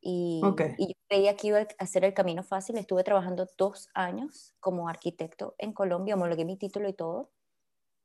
Y, 0.00 0.40
y, 0.78 0.88
yo 0.88 0.94
creía 1.08 1.36
que 1.36 1.46
iba 1.48 1.60
a 1.60 1.66
hacer 1.78 2.04
el 2.04 2.14
camino 2.14 2.42
fácil. 2.42 2.76
Estuve 2.76 3.04
trabajando 3.04 3.46
dos 3.56 3.88
años 3.94 4.54
como 4.58 4.88
arquitecto 4.88 5.54
en 5.58 5.72
Colombia, 5.72 6.14
homologué 6.14 6.44
mi 6.44 6.56
título 6.56 6.88
y 6.88 6.92
todo. 6.92 7.30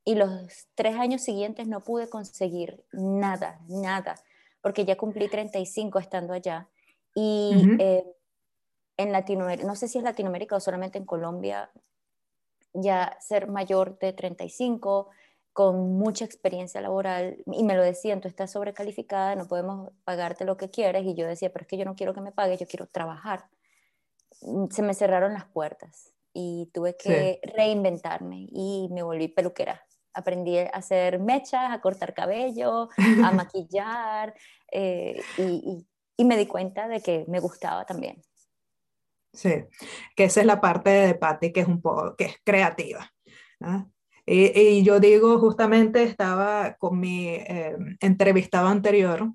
Y 0.03 0.15
los 0.15 0.67
tres 0.75 0.95
años 0.95 1.21
siguientes 1.21 1.67
no 1.67 1.83
pude 1.83 2.09
conseguir 2.09 2.85
nada, 2.93 3.59
nada, 3.67 4.15
porque 4.61 4.85
ya 4.85 4.95
cumplí 4.95 5.27
35 5.27 5.99
estando 5.99 6.33
allá. 6.33 6.69
Y 7.13 7.75
eh, 7.79 8.05
en 8.95 9.11
Latinoamérica, 9.11 9.67
no 9.67 9.75
sé 9.75 9.87
si 9.87 9.97
es 9.97 10.03
Latinoamérica 10.03 10.55
o 10.55 10.59
solamente 10.59 10.97
en 10.97 11.05
Colombia, 11.05 11.71
ya 12.74 13.17
ser 13.19 13.47
mayor 13.47 13.97
de 14.00 14.13
35, 14.13 15.09
con 15.53 15.97
mucha 15.97 16.25
experiencia 16.25 16.81
laboral, 16.81 17.38
y 17.51 17.63
me 17.63 17.75
lo 17.75 17.83
decían, 17.83 18.21
tú 18.21 18.27
estás 18.27 18.51
sobrecalificada, 18.51 19.36
no 19.36 19.47
podemos 19.47 19.91
pagarte 20.03 20.45
lo 20.45 20.57
que 20.57 20.69
quieres, 20.69 21.05
y 21.05 21.15
yo 21.15 21.27
decía, 21.27 21.51
pero 21.51 21.63
es 21.63 21.67
que 21.67 21.77
yo 21.77 21.86
no 21.86 21.95
quiero 21.95 22.13
que 22.13 22.21
me 22.21 22.31
pagues, 22.31 22.59
yo 22.59 22.67
quiero 22.67 22.88
trabajar. 22.88 23.45
Mm, 24.41 24.67
se 24.69 24.83
me 24.83 24.93
cerraron 24.93 25.33
las 25.33 25.45
puertas 25.45 26.13
y 26.33 26.69
tuve 26.74 26.95
que 26.95 27.39
reinventarme 27.55 28.47
y 28.51 28.89
me 28.91 29.01
volví 29.03 29.27
peluquera 29.27 29.88
aprendí 30.17 30.57
a 30.57 30.65
hacer 30.69 31.19
mechas, 31.19 31.71
a 31.71 31.79
cortar 31.79 32.13
cabello, 32.13 32.89
a 32.97 32.97
maquillar 33.47 34.33
eh, 34.71 35.21
y, 35.38 35.86
y, 36.17 36.25
me 36.25 36.38
di 36.38 36.47
cuenta 36.47 36.88
de 36.88 37.01
que 37.01 37.25
me 37.27 37.39
gustaba 37.39 37.86
también. 37.86 38.21
Sí, 39.38 39.65
que 40.15 40.24
esa 40.24 40.39
es 40.41 40.48
la 40.48 40.60
parte 40.60 40.89
de 40.89 41.13
Patty 41.13 41.53
que 41.53 41.60
es 41.60 41.67
un 41.67 41.82
poco, 41.82 42.15
que 42.15 42.25
es 42.25 42.36
creativa. 42.44 43.12
Y, 44.25 44.60
y, 44.60 44.84
yo 44.84 45.00
digo, 45.00 45.39
justamente 45.39 46.03
estaba 46.03 46.75
con 46.79 47.00
mi 47.00 47.27
eh, 47.27 47.77
entrevistado 48.00 48.67
anterior, 48.67 49.32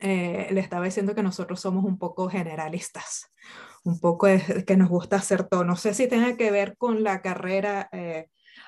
eh, 0.00 0.48
le 0.50 0.60
estaba 0.60 0.84
diciendo 0.84 1.14
que 1.14 1.22
nosotros 1.22 1.60
somos 1.60 1.84
un 1.84 1.98
poco 1.98 2.28
generalistas, 2.28 3.32
un 3.84 4.00
poco 4.00 4.28
que 4.66 4.76
nos 4.76 4.88
gusta 4.88 5.16
hacer 5.16 5.44
todo. 5.44 5.64
No 5.64 5.76
sé 5.76 5.94
si 5.94 6.06
tenga 6.08 6.36
que 6.36 6.50
ver 6.50 6.76
con 6.76 7.02
la 7.02 7.22
carrera 7.22 7.88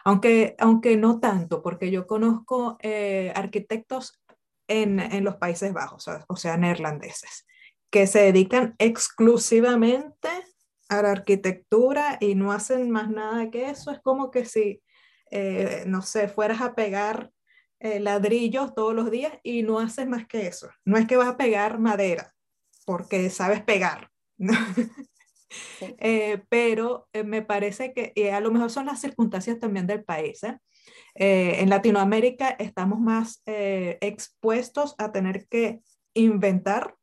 aunque, 0.05 0.55
aunque 0.59 0.97
no 0.97 1.19
tanto, 1.19 1.63
porque 1.63 1.91
yo 1.91 2.07
conozco 2.07 2.77
eh, 2.81 3.33
arquitectos 3.35 4.21
en, 4.69 5.01
en, 5.01 5.25
los 5.25 5.37
Países 5.37 5.73
Bajos, 5.73 6.09
o 6.29 6.37
sea, 6.37 6.57
neerlandeses, 6.57 7.47
que 7.91 8.07
se 8.07 8.21
dedican 8.21 8.75
exclusivamente 8.79 10.29
a 10.89 11.03
la 11.03 11.11
arquitectura 11.11 12.19
y 12.21 12.35
no 12.35 12.53
hacen 12.53 12.91
más 12.91 13.11
nada 13.11 13.51
que 13.51 13.71
eso. 13.71 13.91
Es 13.91 14.01
como 14.01 14.31
que 14.31 14.45
si, 14.45 14.83
eh, 15.31 15.85
no 15.87 16.03
sé, 16.03 16.29
fueras 16.29 16.61
a 16.61 16.75
pegar 16.75 17.31
eh, 17.85 18.01
ladrillos 18.01 18.75
todos 18.75 18.95
los 18.95 19.11
días 19.11 19.35
y 19.43 19.63
no 19.63 19.79
haces 19.79 20.07
más 20.07 20.27
que 20.27 20.47
eso. 20.47 20.71
No 20.87 20.97
es 20.97 21.07
que 21.07 21.17
vas 21.19 21.29
a 21.29 21.37
pegar 21.37 21.79
madera, 21.79 22.33
porque 22.87 23.29
sabes 23.31 23.63
pegar. 23.63 24.11
Eh, 26.01 26.43
pero 26.49 27.07
eh, 27.13 27.23
me 27.23 27.41
parece 27.41 27.93
que 27.93 28.33
a 28.33 28.41
lo 28.41 28.51
mejor 28.51 28.73
son 28.73 28.87
las 28.87 29.01
circunstancias 29.01 29.61
también 29.61 29.87
del 29.87 30.03
país. 30.03 30.43
¿eh? 30.43 30.59
en 31.15 31.71
Latinoamérica 31.71 32.49
estamos 32.49 32.99
más 32.99 33.41
expuestos 33.47 34.97
a 34.99 35.13
tener 35.13 35.47
que 35.47 35.81
inventar 36.13 36.97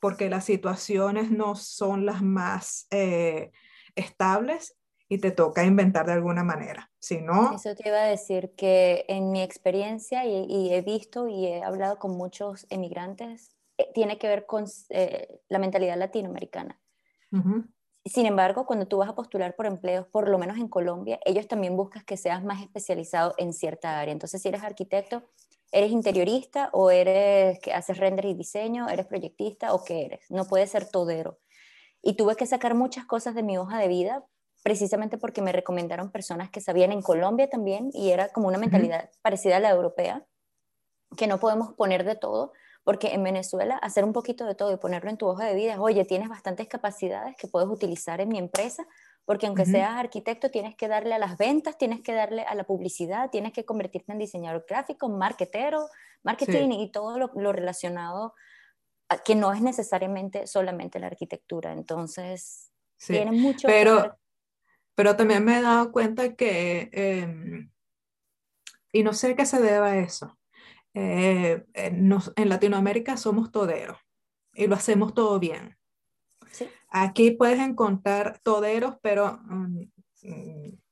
porque 0.00 0.28
las 0.30 0.44
situaciones 0.44 1.30
no 1.30 1.54
son 1.54 2.06
las 2.06 2.22
más 2.22 2.88
estables 3.94 4.76
y 5.08 5.18
te 5.18 5.32
toca 5.32 5.64
inventar 5.64 6.06
de 6.06 6.12
alguna 6.12 6.44
manera. 6.44 6.90
Si 7.00 7.20
no... 7.20 7.52
Eso 7.54 7.74
te 7.74 7.88
iba 7.88 7.98
a 7.98 8.06
decir 8.06 8.54
que 8.56 9.04
en 9.08 9.32
mi 9.32 9.42
experiencia 9.42 10.24
y, 10.24 10.72
he 10.72 10.82
visto 10.82 11.26
y 11.26 11.46
he 11.46 11.62
hablado 11.62 11.98
con 11.98 12.12
muchos 12.12 12.66
emigrantes, 12.70 13.50
tiene 13.92 14.18
que 14.18 14.28
ver 14.28 14.46
con 14.46 14.66
la 15.48 15.58
mentalidad 15.58 15.98
latinoamericana. 15.98 16.80
Sin 18.04 18.24
embargo, 18.26 18.66
cuando 18.66 18.86
tú 18.86 18.98
vas 18.98 19.08
a 19.08 19.14
postular 19.14 19.56
por 19.56 19.66
empleos, 19.66 20.06
por 20.06 20.28
lo 20.28 20.38
menos 20.38 20.58
en 20.58 20.68
Colombia, 20.68 21.18
ellos 21.24 21.48
también 21.48 21.76
buscan 21.76 22.04
que 22.04 22.16
seas 22.16 22.42
más 22.44 22.62
especializado 22.62 23.34
en 23.36 23.52
cierta 23.52 24.00
área. 24.00 24.12
Entonces, 24.12 24.40
si 24.40 24.48
eres 24.48 24.62
arquitecto, 24.62 25.24
¿eres 25.72 25.90
interiorista 25.90 26.70
o 26.72 26.90
eres 26.90 27.58
que 27.60 27.72
haces 27.72 27.98
render 27.98 28.26
y 28.26 28.34
diseño? 28.34 28.88
¿Eres 28.88 29.06
proyectista 29.06 29.74
o 29.74 29.84
qué 29.84 30.06
eres? 30.06 30.30
No 30.30 30.44
puedes 30.46 30.70
ser 30.70 30.88
todero. 30.88 31.38
Y 32.02 32.14
tuve 32.14 32.36
que 32.36 32.46
sacar 32.46 32.74
muchas 32.74 33.04
cosas 33.04 33.34
de 33.34 33.42
mi 33.42 33.58
hoja 33.58 33.78
de 33.78 33.88
vida 33.88 34.24
precisamente 34.62 35.18
porque 35.18 35.42
me 35.42 35.52
recomendaron 35.52 36.10
personas 36.10 36.50
que 36.50 36.60
sabían 36.60 36.92
en 36.92 37.02
Colombia 37.02 37.48
también 37.48 37.90
y 37.92 38.10
era 38.10 38.28
como 38.28 38.48
una 38.48 38.58
mentalidad 38.58 39.10
parecida 39.22 39.56
a 39.56 39.60
la 39.60 39.70
europea, 39.70 40.24
que 41.16 41.26
no 41.26 41.40
podemos 41.40 41.72
poner 41.74 42.04
de 42.04 42.14
todo, 42.14 42.52
porque 42.84 43.14
en 43.14 43.22
Venezuela 43.22 43.76
hacer 43.76 44.04
un 44.04 44.12
poquito 44.12 44.44
de 44.46 44.54
todo 44.54 44.72
y 44.72 44.76
ponerlo 44.76 45.10
en 45.10 45.16
tu 45.16 45.26
hoja 45.26 45.44
de 45.44 45.54
vida 45.54 45.72
es, 45.72 45.78
oye, 45.78 46.04
tienes 46.04 46.28
bastantes 46.28 46.68
capacidades 46.68 47.36
que 47.36 47.48
puedes 47.48 47.68
utilizar 47.68 48.20
en 48.20 48.28
mi 48.28 48.38
empresa, 48.38 48.86
porque 49.24 49.46
aunque 49.46 49.64
seas 49.64 49.96
arquitecto, 49.96 50.50
tienes 50.50 50.74
que 50.74 50.88
darle 50.88 51.14
a 51.14 51.18
las 51.18 51.38
ventas, 51.38 51.78
tienes 51.78 52.00
que 52.00 52.12
darle 52.12 52.42
a 52.42 52.54
la 52.54 52.64
publicidad, 52.64 53.30
tienes 53.30 53.52
que 53.52 53.64
convertirte 53.64 54.12
en 54.12 54.18
diseñador 54.18 54.64
gráfico, 54.68 55.08
marketero, 55.08 55.88
marketing 56.22 56.70
y 56.72 56.90
todo 56.90 57.18
lo, 57.18 57.52
relacionado, 57.52 58.34
que 59.24 59.34
no 59.34 59.52
es 59.52 59.60
necesariamente 59.60 60.46
solamente 60.46 60.98
la 60.98 61.06
arquitectura. 61.06 61.72
Entonces, 61.72 62.72
tiene 63.06 63.32
mucho 63.32 63.68
pero, 63.68 64.16
Pero 64.94 65.16
también 65.16 65.44
me 65.44 65.58
he 65.58 65.62
dado 65.62 65.92
cuenta 65.92 66.34
que, 66.34 66.90
em, 66.92 67.70
y 68.92 69.02
no 69.02 69.12
sé 69.12 69.36
qué 69.36 69.46
se 69.46 69.60
deba 69.60 69.88
a 69.88 69.98
eso, 69.98 70.36
eh, 70.94 71.64
en 71.74 72.48
Latinoamérica 72.48 73.16
somos 73.16 73.52
toderos 73.52 73.98
y 74.54 74.66
lo 74.66 74.74
hacemos 74.74 75.14
todo 75.14 75.38
bien. 75.38 75.79
Aquí 76.88 77.30
puedes 77.32 77.60
encontrar 77.60 78.40
toderos, 78.42 78.96
pero 79.02 79.40
mm, 79.44 79.82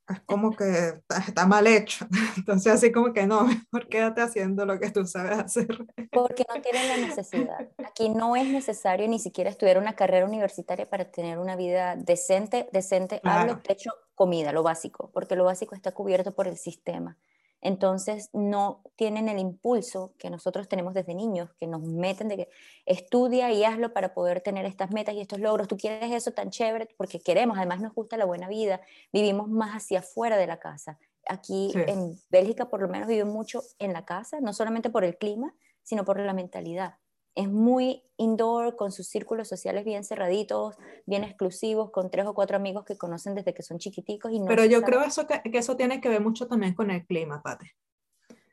es 0.09 0.21
como 0.25 0.55
que 0.55 1.01
está, 1.27 1.45
mal 1.45 1.67
hecho. 1.67 2.05
Entonces, 2.37 2.73
así 2.73 2.91
como 2.91 3.13
que 3.13 3.27
no, 3.27 3.43
mejor 3.71 3.87
quédate 3.89 4.21
haciendo 4.21 4.65
lo 4.65 4.79
que 4.79 4.89
tú 4.91 5.05
sabes 5.05 5.37
hacer. 5.37 5.85
Porque 6.11 6.45
no 6.53 6.61
tienen 6.61 6.87
la 6.87 6.97
necesidad. 7.07 7.69
Aquí 7.85 8.09
no 8.09 8.35
es 8.35 8.47
necesario 8.47 9.07
ni 9.07 9.19
siquiera 9.19 9.49
estudiar 9.49 9.77
una 9.77 9.95
carrera 9.95 10.25
universitaria 10.25 10.89
para 10.89 11.11
tener 11.11 11.37
una 11.37 11.55
vida 11.55 11.95
decente, 11.95 12.69
decente, 12.71 13.21
hablo, 13.23 13.59
techo, 13.59 13.91
comida, 14.15 14.51
lo 14.51 14.63
básico, 14.63 15.11
porque 15.13 15.35
lo 15.35 15.45
básico 15.45 15.75
está 15.75 15.91
cubierto 15.91 16.33
por 16.33 16.47
el 16.47 16.57
sistema 16.57 17.17
entonces 17.61 18.29
no 18.33 18.81
tienen 18.95 19.27
el 19.27 19.39
impulso 19.39 20.13
que 20.17 20.29
nosotros 20.29 20.67
tenemos 20.67 20.93
desde 20.93 21.13
niños, 21.13 21.49
que 21.59 21.67
nos 21.67 21.81
meten 21.81 22.27
de 22.27 22.37
que 22.37 22.49
estudia 22.85 23.51
y 23.51 23.63
hazlo 23.63 23.93
para 23.93 24.13
poder 24.13 24.41
tener 24.41 24.65
estas 24.65 24.91
metas 24.91 25.15
y 25.15 25.21
estos 25.21 25.39
logros. 25.39 25.67
Tú 25.67 25.77
quieres 25.77 26.11
eso 26.11 26.31
tan 26.31 26.49
chévere 26.49 26.87
porque 26.97 27.19
queremos, 27.19 27.57
además 27.57 27.81
nos 27.81 27.93
gusta 27.93 28.17
la 28.17 28.25
buena 28.25 28.47
vida, 28.47 28.81
vivimos 29.11 29.49
más 29.49 29.71
hacia 29.75 29.99
afuera 29.99 30.37
de 30.37 30.47
la 30.47 30.59
casa. 30.59 30.99
Aquí 31.27 31.71
en 31.75 32.17
Bélgica 32.29 32.69
por 32.69 32.81
lo 32.81 32.87
menos 32.87 33.07
viven 33.07 33.27
mucho 33.27 33.61
en 33.77 33.93
la 33.93 34.05
casa, 34.05 34.39
no 34.39 34.53
solamente 34.53 34.89
por 34.89 35.03
el 35.03 35.17
clima, 35.17 35.53
sino 35.83 36.05
por 36.05 36.19
la 36.19 36.33
mentalidad 36.33 36.95
es 37.39 37.49
muy 37.49 38.03
indoor, 38.17 38.75
con 38.75 38.91
sus 38.91 39.07
círculos 39.07 39.47
sociales 39.47 39.85
bien 39.85 40.03
cerraditos, 40.03 40.75
bien 41.05 41.23
exclusivos, 41.23 41.89
con 41.89 42.11
tres 42.11 42.25
o 42.25 42.33
cuatro 42.33 42.57
amigos 42.57 42.83
que 42.83 42.97
conocen 42.97 43.33
desde 43.33 43.53
que 43.53 43.63
son 43.63 43.79
chiquiticos. 43.79 44.33
Y 44.33 44.41
Pero 44.45 44.65
yo 44.65 44.81
creo 44.81 45.01
eso 45.01 45.25
que, 45.25 45.41
que, 45.49 45.57
eso 45.57 45.77
tiene 45.77 46.01
que 46.01 46.09
ver 46.09 46.19
mucho 46.19 46.47
también 46.47 46.73
con 46.73 46.91
el 46.91 47.05
clima, 47.05 47.41
Pate. 47.41 47.77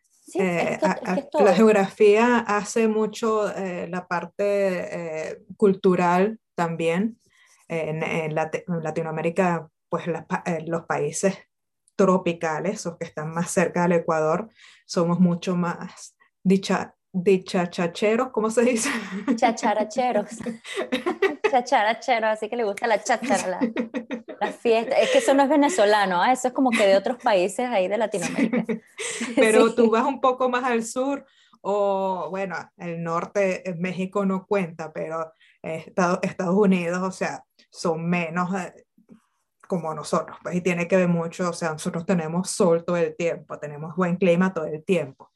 Sí, 0.08 0.38
es 0.38 0.80
eh, 0.82 1.28
la 1.32 1.52
geografía 1.52 2.38
hace 2.38 2.86
mucho 2.86 3.52
eh, 3.56 3.88
la 3.88 4.06
parte 4.06 4.44
eh, 4.44 5.42
cultural 5.56 6.38
también. 6.54 7.18
En, 7.68 8.04
en, 8.04 8.32
Latinoamérica, 8.36 9.68
pues 9.88 10.04
los 10.66 10.86
países 10.86 11.36
tropicales, 11.96 12.86
o 12.86 12.96
que 12.96 13.06
están 13.06 13.34
más 13.34 13.50
cerca 13.50 13.82
del 13.82 13.92
Ecuador, 14.02 14.48
somos 14.84 15.18
mucho 15.18 15.56
más 15.56 16.16
dicha, 16.44 16.95
de 17.18 17.42
chachacheros, 17.42 18.28
¿cómo 18.28 18.50
se 18.50 18.62
dice? 18.62 18.90
Chacharacheros. 19.36 20.28
Chacharacheros, 21.50 22.30
así 22.30 22.50
que 22.50 22.56
le 22.56 22.64
gusta 22.64 22.86
la 22.86 23.02
chachara, 23.02 23.58
la, 24.38 24.52
fiesta. 24.60 24.96
Es 24.96 25.10
que 25.10 25.18
eso 25.18 25.32
no 25.32 25.44
es 25.44 25.48
venezolano, 25.48 26.22
¿eh? 26.26 26.32
eso 26.32 26.48
es 26.48 26.54
como 26.54 26.70
que 26.70 26.86
de 26.86 26.94
otros 26.94 27.16
países 27.16 27.70
ahí 27.70 27.88
de 27.88 27.96
Latinoamérica. 27.96 28.66
Pero 29.36 29.74
tú 29.74 29.90
vas 29.90 30.04
un 30.04 30.20
poco 30.20 30.50
más 30.50 30.64
al 30.64 30.84
sur, 30.84 31.24
o 31.62 32.28
bueno, 32.28 32.56
el 32.76 33.02
norte, 33.02 33.64
México 33.78 34.26
no 34.26 34.46
cuenta, 34.46 34.92
pero 34.92 35.32
Estados, 35.62 36.18
Estados 36.22 36.54
Unidos, 36.54 37.02
o 37.02 37.10
sea, 37.10 37.42
son 37.70 38.08
menos, 38.08 38.54
eh, 38.54 38.84
como 39.66 39.94
nosotros, 39.94 40.36
pues, 40.42 40.54
y 40.54 40.60
tiene 40.60 40.86
que 40.86 40.96
ver 40.96 41.08
mucho, 41.08 41.48
o 41.48 41.52
sea, 41.54 41.72
nosotros 41.72 42.04
tenemos 42.04 42.50
sol 42.50 42.84
todo 42.84 42.98
el 42.98 43.16
tiempo, 43.16 43.58
tenemos 43.58 43.96
buen 43.96 44.16
clima 44.16 44.52
todo 44.52 44.66
el 44.66 44.84
tiempo. 44.84 45.30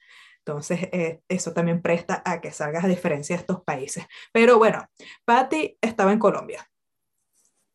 Entonces, 0.45 0.89
eh, 0.93 1.21
eso 1.29 1.53
también 1.53 1.83
presta 1.83 2.23
a 2.25 2.41
que 2.41 2.51
salgas 2.51 2.85
a 2.85 2.89
diferencia 2.89 3.37
de 3.37 3.41
estos 3.41 3.63
países. 3.63 4.07
Pero 4.33 4.59
bueno, 4.59 4.87
Patty 5.25 5.79
estaba 5.81 6.13
en 6.13 6.19
Colombia 6.19 6.69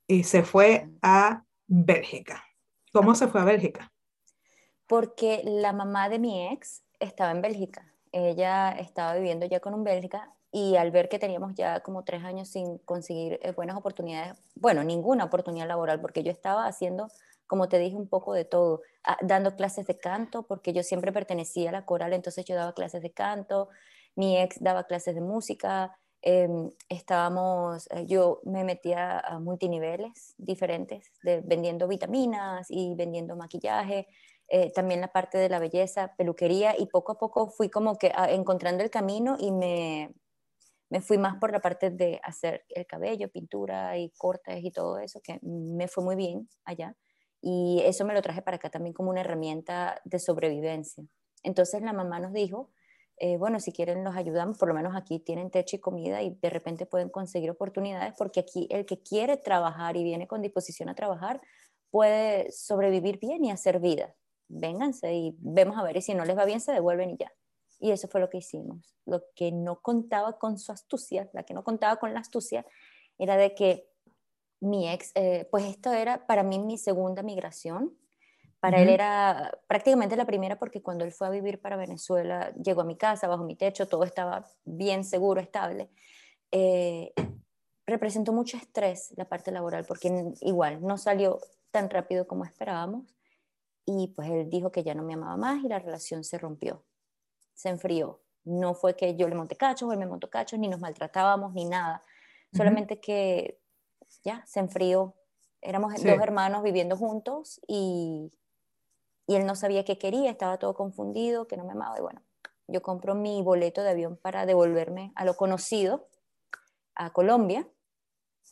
y 0.07 0.23
se 0.23 0.43
fue 0.43 0.89
a 1.01 1.43
Bélgica. 1.67 2.43
¿Cómo 2.91 3.15
se 3.15 3.27
fue 3.27 3.41
a 3.41 3.45
Bélgica? 3.45 3.91
Porque 4.87 5.41
la 5.43 5.73
mamá 5.73 6.09
de 6.09 6.19
mi 6.19 6.47
ex 6.47 6.83
estaba 6.99 7.31
en 7.31 7.41
Bélgica. 7.41 7.91
Ella 8.11 8.71
estaba 8.71 9.15
viviendo 9.15 9.45
ya 9.45 9.59
con 9.59 9.73
un 9.73 9.83
Bélgica 9.83 10.31
y 10.51 10.77
al 10.77 10.91
ver 10.91 11.09
que 11.09 11.19
teníamos 11.19 11.53
ya 11.55 11.81
como 11.81 12.03
tres 12.03 12.23
años 12.23 12.47
sin 12.47 12.77
conseguir 12.79 13.39
eh, 13.41 13.51
buenas 13.51 13.75
oportunidades, 13.75 14.41
bueno, 14.55 14.85
ninguna 14.85 15.25
oportunidad 15.25 15.67
laboral, 15.67 15.99
porque 15.99 16.23
yo 16.23 16.31
estaba 16.31 16.65
haciendo 16.65 17.09
como 17.47 17.67
te 17.69 17.79
dije, 17.79 17.95
un 17.95 18.07
poco 18.09 18.33
de 18.33 18.45
todo, 18.45 18.81
ah, 19.03 19.17
dando 19.21 19.55
clases 19.55 19.85
de 19.87 19.97
canto, 19.97 20.43
porque 20.47 20.73
yo 20.73 20.83
siempre 20.83 21.11
pertenecía 21.11 21.69
a 21.69 21.73
la 21.73 21.85
coral, 21.85 22.13
entonces 22.13 22.45
yo 22.45 22.55
daba 22.55 22.73
clases 22.73 23.01
de 23.01 23.11
canto, 23.11 23.69
mi 24.15 24.37
ex 24.39 24.57
daba 24.61 24.85
clases 24.85 25.15
de 25.15 25.21
música, 25.21 25.97
em, 26.21 26.69
estábamos, 26.89 27.87
eh, 27.91 28.05
yo 28.07 28.41
me 28.45 28.63
metía 28.63 29.19
a 29.19 29.39
multiniveles 29.39 30.33
diferentes, 30.37 31.11
de, 31.23 31.41
vendiendo 31.41 31.87
vitaminas 31.87 32.67
y 32.69 32.95
vendiendo 32.95 33.35
maquillaje, 33.35 34.07
eh, 34.47 34.71
también 34.73 35.01
la 35.01 35.09
parte 35.11 35.37
de 35.37 35.49
la 35.49 35.59
belleza, 35.59 36.13
peluquería, 36.17 36.75
y 36.77 36.87
poco 36.87 37.13
a 37.13 37.17
poco 37.17 37.47
fui 37.49 37.69
como 37.69 37.97
que 37.97 38.11
ah, 38.15 38.31
encontrando 38.31 38.83
el 38.83 38.89
camino 38.91 39.35
y 39.39 39.51
me, 39.51 40.13
me 40.89 41.01
fui 41.01 41.17
más 41.17 41.37
por 41.37 41.51
la 41.51 41.61
parte 41.61 41.89
de 41.91 42.19
hacer 42.23 42.65
el 42.69 42.85
cabello, 42.87 43.29
pintura 43.29 43.97
y 43.97 44.11
cortes 44.17 44.63
y 44.63 44.71
todo 44.71 44.99
eso, 44.99 45.21
que 45.21 45.39
me 45.43 45.87
fue 45.87 46.03
muy 46.03 46.15
bien 46.15 46.49
allá. 46.65 46.95
Y 47.47 47.83
eso 47.85 48.05
me 48.05 48.15
lo 48.15 48.23
traje 48.23 48.41
para 48.41 48.57
acá 48.57 48.71
también 48.71 48.95
como 48.95 49.11
una 49.11 49.21
herramienta 49.21 50.01
de 50.03 50.17
sobrevivencia. 50.17 51.05
Entonces 51.43 51.83
la 51.83 51.93
mamá 51.93 52.19
nos 52.19 52.33
dijo, 52.33 52.71
eh, 53.17 53.37
bueno, 53.37 53.59
si 53.59 53.71
quieren 53.71 54.03
los 54.03 54.15
ayudamos, 54.15 54.57
por 54.57 54.67
lo 54.67 54.73
menos 54.73 54.95
aquí 54.95 55.19
tienen 55.19 55.51
techo 55.51 55.75
y 55.75 55.79
comida 55.79 56.23
y 56.23 56.31
de 56.41 56.49
repente 56.49 56.87
pueden 56.87 57.09
conseguir 57.09 57.51
oportunidades 57.51 58.15
porque 58.17 58.39
aquí 58.39 58.67
el 58.71 58.87
que 58.87 59.03
quiere 59.03 59.37
trabajar 59.37 59.95
y 59.95 60.03
viene 60.03 60.25
con 60.25 60.41
disposición 60.41 60.89
a 60.89 60.95
trabajar 60.95 61.39
puede 61.91 62.51
sobrevivir 62.51 63.19
bien 63.19 63.45
y 63.45 63.51
hacer 63.51 63.79
vida. 63.79 64.15
Vénganse 64.47 65.13
y 65.13 65.35
vemos 65.37 65.77
a 65.77 65.83
ver 65.83 65.97
y 65.97 66.01
si 66.01 66.15
no 66.15 66.25
les 66.25 66.35
va 66.35 66.45
bien 66.45 66.59
se 66.59 66.71
devuelven 66.71 67.11
y 67.11 67.17
ya. 67.17 67.31
Y 67.79 67.91
eso 67.91 68.07
fue 68.07 68.21
lo 68.21 68.29
que 68.31 68.39
hicimos. 68.39 68.97
Lo 69.05 69.21
que 69.35 69.51
no 69.51 69.83
contaba 69.83 70.39
con 70.39 70.57
su 70.57 70.71
astucia, 70.71 71.29
la 71.31 71.43
que 71.43 71.53
no 71.53 71.63
contaba 71.63 71.97
con 71.97 72.11
la 72.11 72.21
astucia, 72.21 72.65
era 73.19 73.37
de 73.37 73.53
que 73.53 73.87
mi 74.59 74.89
ex, 74.89 75.11
eh, 75.15 75.47
pues 75.51 75.65
esto 75.65 75.93
era 75.93 76.25
para 76.25 76.43
mí 76.43 76.59
mi 76.59 76.77
segunda 76.77 77.23
migración. 77.23 77.95
Para 78.59 78.81
él 78.81 78.89
era 78.89 79.51
prácticamente 79.67 80.15
la 80.15 80.25
primera 80.25 80.57
porque 80.57 80.81
cuando 80.81 81.05
él 81.05 81.11
fue 81.11 81.27
a 81.27 81.29
vivir 81.29 81.61
para 81.61 81.75
Venezuela, 81.75 82.51
llegó 82.55 82.81
a 82.81 82.85
mi 82.85 82.97
casa, 82.97 83.27
bajo 83.27 83.43
mi 83.43 83.55
techo, 83.55 83.87
todo 83.87 84.03
estaba 84.05 84.47
bien 84.63 85.03
seguro, 85.03 85.39
estable. 85.39 85.91
Eh, 86.49 87.13
representó 87.85 88.33
mucho 88.33 88.57
estrés 88.57 89.13
la 89.17 89.25
parte 89.29 89.51
laboral 89.51 89.85
porque 89.85 90.33
igual 90.41 90.81
no 90.81 90.97
salió 90.97 91.39
tan 91.69 91.91
rápido 91.91 92.25
como 92.27 92.43
esperábamos 92.43 93.15
y 93.85 94.07
pues 94.15 94.29
él 94.29 94.49
dijo 94.49 94.71
que 94.71 94.83
ya 94.83 94.95
no 94.95 95.03
me 95.03 95.13
amaba 95.13 95.37
más 95.37 95.63
y 95.63 95.67
la 95.67 95.77
relación 95.77 96.23
se 96.23 96.39
rompió, 96.39 96.83
se 97.53 97.69
enfrió. 97.69 98.23
No 98.43 98.73
fue 98.73 98.95
que 98.95 99.15
yo 99.15 99.27
le 99.27 99.35
monté 99.35 99.57
cachos 99.57 99.89
o 99.89 99.91
él 99.91 99.99
me 99.99 100.07
montó 100.07 100.29
cachos, 100.29 100.59
ni 100.59 100.67
nos 100.67 100.79
maltratábamos, 100.79 101.53
ni 101.53 101.65
nada. 101.65 102.01
Solamente 102.51 102.99
que 102.99 103.59
ya, 104.23 104.45
se 104.45 104.59
enfrió. 104.59 105.15
Éramos 105.61 105.93
dos 105.95 106.05
hermanos 106.05 106.63
viviendo 106.63 106.95
juntos 106.95 107.59
y, 107.67 108.31
y 109.27 109.35
él 109.35 109.45
no 109.45 109.55
sabía 109.55 109.83
qué 109.83 109.97
quería, 109.97 110.29
estaba 110.29 110.59
todo 110.59 110.75
confundido, 110.75 111.47
que 111.47 111.57
no 111.57 111.65
me 111.65 111.71
amaba. 111.71 111.97
Y 111.97 112.01
bueno, 112.01 112.21
yo 112.67 112.81
compro 112.81 113.15
mi 113.15 113.41
boleto 113.41 113.81
de 113.83 113.89
avión 113.89 114.17
para 114.17 114.45
devolverme 114.45 115.11
a 115.15 115.25
lo 115.25 115.35
conocido, 115.35 116.07
a 116.93 117.11
Colombia, 117.11 117.67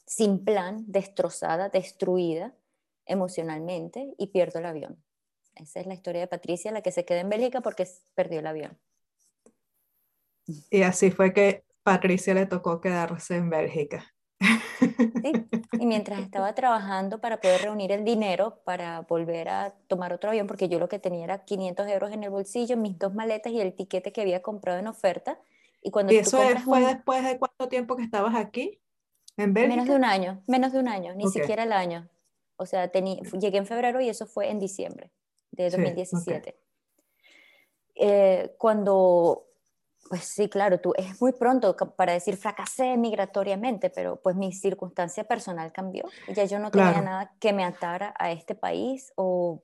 sin 0.06 0.44
plan, 0.44 0.84
destrozada, 0.88 1.70
destruida 1.70 2.54
emocionalmente 3.06 4.14
y 4.18 4.28
pierdo 4.28 4.60
el 4.60 4.66
avión. 4.66 5.04
Esa 5.56 5.80
es 5.80 5.88
la 5.88 5.94
historia 5.94 6.22
de 6.22 6.28
Patricia, 6.28 6.72
la 6.72 6.82
que 6.82 6.92
se 6.92 7.06
queda 7.06 7.20
en 7.20 7.30
Bélgica 7.30 7.62
porque 7.62 7.88
perdió 8.16 8.40
el 8.40 8.48
avión. 8.48 8.78
Y 10.70 10.82
así 10.82 11.12
fue 11.12 11.34
que 11.34 11.64
Patricia 11.84 12.34
le 12.34 12.46
tocó 12.46 12.82
quedarse 12.82 13.36
en 13.36 13.50
Bélgica. 13.50 14.13
Y 15.80 15.86
mientras 15.86 16.20
estaba 16.20 16.54
trabajando 16.56 17.20
para 17.20 17.40
poder 17.40 17.62
reunir 17.62 17.92
el 17.92 18.04
dinero 18.04 18.60
para 18.64 19.02
volver 19.02 19.50
a 19.50 19.74
tomar 19.88 20.14
otro 20.14 20.30
avión, 20.30 20.48
porque 20.48 20.70
yo 20.70 20.80
lo 20.80 20.88
que 20.88 21.00
tenía 21.00 21.24
era 21.24 21.46
500 21.46 21.88
euros 21.88 22.12
en 22.12 22.24
el 22.24 22.30
bolsillo, 22.30 22.78
mis 22.78 22.98
dos 22.98 23.14
maletas 23.14 23.52
y 23.54 23.60
el 23.60 23.74
tiquete 23.74 24.12
que 24.12 24.22
había 24.22 24.42
comprado 24.42 24.80
en 24.80 24.88
oferta. 24.88 25.40
Y, 25.82 25.92
cuando 25.92 26.14
eso 26.14 26.38
fue 26.64 26.82
después 26.82 27.24
de 27.24 27.38
cuánto 27.38 27.68
tiempo 27.68 27.96
que 27.96 28.04
estabas 28.04 28.36
aquí? 28.36 28.80
¿En 29.36 29.54
Bélgica? 29.54 29.76
Menos 29.76 29.90
de 29.90 29.96
un 29.96 30.06
año, 30.06 30.44
menos 30.48 30.72
de 30.74 30.80
un 30.80 30.88
año, 30.88 31.14
ni 31.16 31.28
siquiera 31.28 31.64
el 31.64 31.74
año. 31.74 32.08
O 32.56 32.66
sea, 32.66 32.92
llegué 32.92 33.58
en 33.58 33.66
febrero 33.66 34.00
y 34.00 34.10
eso 34.10 34.26
fue 34.26 34.50
en 34.50 34.60
diciembre 34.60 35.12
de 35.52 35.70
2017. 35.70 36.56
Eh, 37.96 38.56
cuando 38.58 39.48
pues 40.10 40.26
sí, 40.26 40.50
claro, 40.50 40.80
tú 40.80 40.94
es 40.98 41.20
muy 41.22 41.32
pronto 41.32 41.76
para 41.96 42.14
decir 42.14 42.38
fracasé 42.38 42.98
migratoriamente, 42.98 43.90
pero 43.90 44.18
pues 44.22 44.36
mi 44.36 44.52
circunstancia 44.52 45.24
personal 45.24 45.72
cambió. 45.72 46.04
Ya 46.36 46.46
yo 46.46 46.60
no 46.60 46.72
tenía 46.72 47.02
nada 47.02 47.34
que 47.40 47.54
me 47.54 47.64
atara 47.64 48.14
a 48.20 48.32
este 48.32 48.56
país 48.56 49.12
o, 49.16 49.64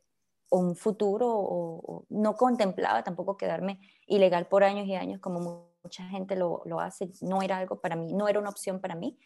un 0.52 0.76
futuro, 0.76 1.28
o, 1.30 2.06
no 2.10 2.36
contemplaba 2.36 3.04
tampoco 3.04 3.38
quedarme 3.38 3.80
ilegal 4.08 4.48
por 4.48 4.64
años 4.64 4.88
y 4.88 4.96
años 4.96 5.20
como 5.20 5.70
mucha 5.84 6.06
gente 6.06 6.36
lo, 6.36 6.64
lo 6.66 6.80
hace. 6.80 7.12
No 7.22 7.42
era 7.42 7.58
algo 7.58 7.80
para 7.82 7.96
mí, 7.96 8.14
no 8.14 8.28
era 8.28 8.40
una 8.40 8.50
opción 8.50 8.80
para 8.80 8.96
mí. 8.96 9.20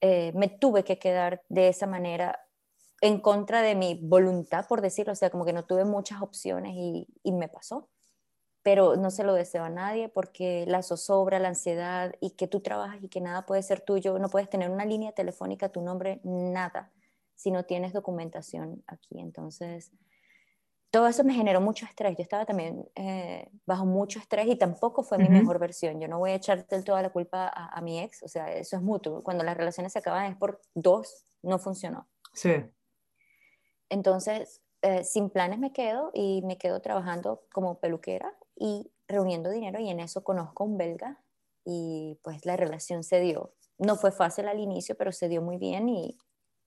Eh, 0.00 0.32
me 0.36 0.48
tuve 0.48 0.84
que 0.84 0.98
quedar 0.98 1.42
de 1.48 1.68
esa 1.68 1.86
manera 1.86 2.38
en 3.00 3.20
contra 3.20 3.62
de 3.62 3.74
mi 3.74 3.98
voluntad, 4.00 4.66
por 4.68 4.80
decirlo, 4.80 5.12
o 5.12 5.16
sea, 5.16 5.30
como 5.30 5.44
que 5.44 5.52
no 5.52 5.64
tuve 5.64 5.84
muchas 5.84 6.22
opciones 6.22 6.74
y, 6.76 7.08
y 7.22 7.32
me 7.32 7.48
pasó 7.48 7.88
pero 8.68 8.96
no 8.96 9.10
se 9.10 9.24
lo 9.24 9.32
deseo 9.32 9.64
a 9.64 9.70
nadie 9.70 10.10
porque 10.10 10.66
la 10.68 10.82
zozobra, 10.82 11.38
la 11.38 11.48
ansiedad 11.48 12.14
y 12.20 12.32
que 12.32 12.46
tú 12.46 12.60
trabajas 12.60 13.02
y 13.02 13.08
que 13.08 13.22
nada 13.22 13.46
puede 13.46 13.62
ser 13.62 13.80
tuyo, 13.80 14.18
no 14.18 14.28
puedes 14.28 14.50
tener 14.50 14.68
una 14.68 14.84
línea 14.84 15.12
telefónica, 15.12 15.70
tu 15.70 15.80
nombre, 15.80 16.20
nada, 16.22 16.92
si 17.34 17.50
no 17.50 17.64
tienes 17.64 17.94
documentación 17.94 18.84
aquí. 18.86 19.20
Entonces, 19.20 19.90
todo 20.90 21.08
eso 21.08 21.24
me 21.24 21.32
generó 21.32 21.62
mucho 21.62 21.86
estrés. 21.86 22.14
Yo 22.18 22.22
estaba 22.22 22.44
también 22.44 22.86
eh, 22.94 23.50
bajo 23.64 23.86
mucho 23.86 24.18
estrés 24.18 24.46
y 24.48 24.56
tampoco 24.56 25.02
fue 25.02 25.16
mi 25.16 25.30
mejor 25.30 25.58
versión. 25.58 25.98
Yo 25.98 26.06
no 26.06 26.18
voy 26.18 26.32
a 26.32 26.34
echarte 26.34 26.82
toda 26.82 27.00
la 27.00 27.08
culpa 27.08 27.48
a, 27.48 27.80
mi 27.80 28.00
ex, 28.00 28.22
o 28.22 28.28
sea, 28.28 28.52
eso 28.52 28.76
es 28.76 28.82
mutuo. 28.82 29.22
Cuando 29.22 29.44
las 29.44 29.56
relaciones 29.56 29.94
se 29.94 30.00
acaban 30.00 30.30
es 30.30 30.36
por 30.36 30.60
dos, 30.74 31.24
no 31.42 31.58
funcionó. 31.58 32.06
Sí. 32.34 32.52
Entonces, 33.88 34.60
eh, 34.82 35.04
sin 35.04 35.30
planes 35.30 35.58
me 35.58 35.72
quedo 35.72 36.10
y 36.12 36.42
me 36.42 36.58
quedo 36.58 36.82
trabajando 36.82 37.46
como 37.50 37.80
peluquera 37.80 38.37
y 38.58 38.90
reuniendo 39.06 39.50
dinero 39.50 39.80
y 39.80 39.88
en 39.88 40.00
eso 40.00 40.22
conozco 40.22 40.64
a 40.64 40.66
un 40.66 40.76
belga 40.76 41.22
y 41.64 42.18
pues 42.22 42.44
la 42.46 42.56
relación 42.56 43.04
se 43.04 43.20
dio. 43.20 43.54
No 43.78 43.96
fue 43.96 44.10
fácil 44.10 44.48
al 44.48 44.58
inicio, 44.58 44.96
pero 44.96 45.12
se 45.12 45.28
dio 45.28 45.40
muy 45.42 45.56
bien 45.56 45.88
y, 45.88 46.18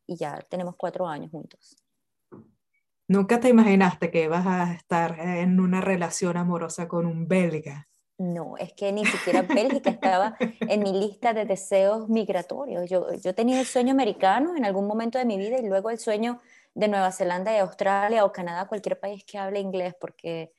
y 0.08 0.15
ya 0.15 0.39
tenemos 0.49 0.75
cuatro 0.75 1.08
años 1.08 1.32
juntos. 1.32 1.75
¿Nunca 3.08 3.39
te 3.39 3.49
imaginaste 3.49 4.10
que 4.10 4.23
ibas 4.23 4.47
a 4.47 4.73
estar 4.73 5.19
en 5.19 5.60
una 5.60 5.82
relación 5.82 6.38
amorosa 6.38 6.88
con 6.88 7.06
un 7.06 7.27
belga? 7.27 7.89
No, 8.17 8.56
es 8.58 8.71
que 8.73 8.91
ni 8.93 9.04
siquiera 9.06 9.41
Bélgica 9.41 9.89
estaba 9.89 10.38
en 10.39 10.84
mi 10.84 10.93
lista 10.93 11.34
de 11.34 11.45
deseos 11.45 12.08
migratorios. 12.08 12.89
Yo, 12.89 13.12
yo 13.15 13.36
tenía 13.36 13.60
el 13.60 13.65
sueño 13.65 13.91
americano 13.91 14.56
en 14.56 14.63
algún 14.63 14.88
momento 14.88 15.17
de 15.17 15.25
mi 15.25 15.38
vida 15.38 15.58
y 15.58 15.67
luego 15.67 15.89
el 15.89 15.97
sueño 15.97 16.39
de 16.73 16.88
Nueva 16.88 17.12
Zelanda 17.12 17.54
y 17.54 17.58
Australia 17.58 18.23
o 18.23 18.32
Canadá, 18.32 18.67
cualquier 18.67 18.99
país 18.99 19.25
que 19.25 19.38
hable 19.38 19.60
inglés, 19.60 19.95
porque 19.99 20.54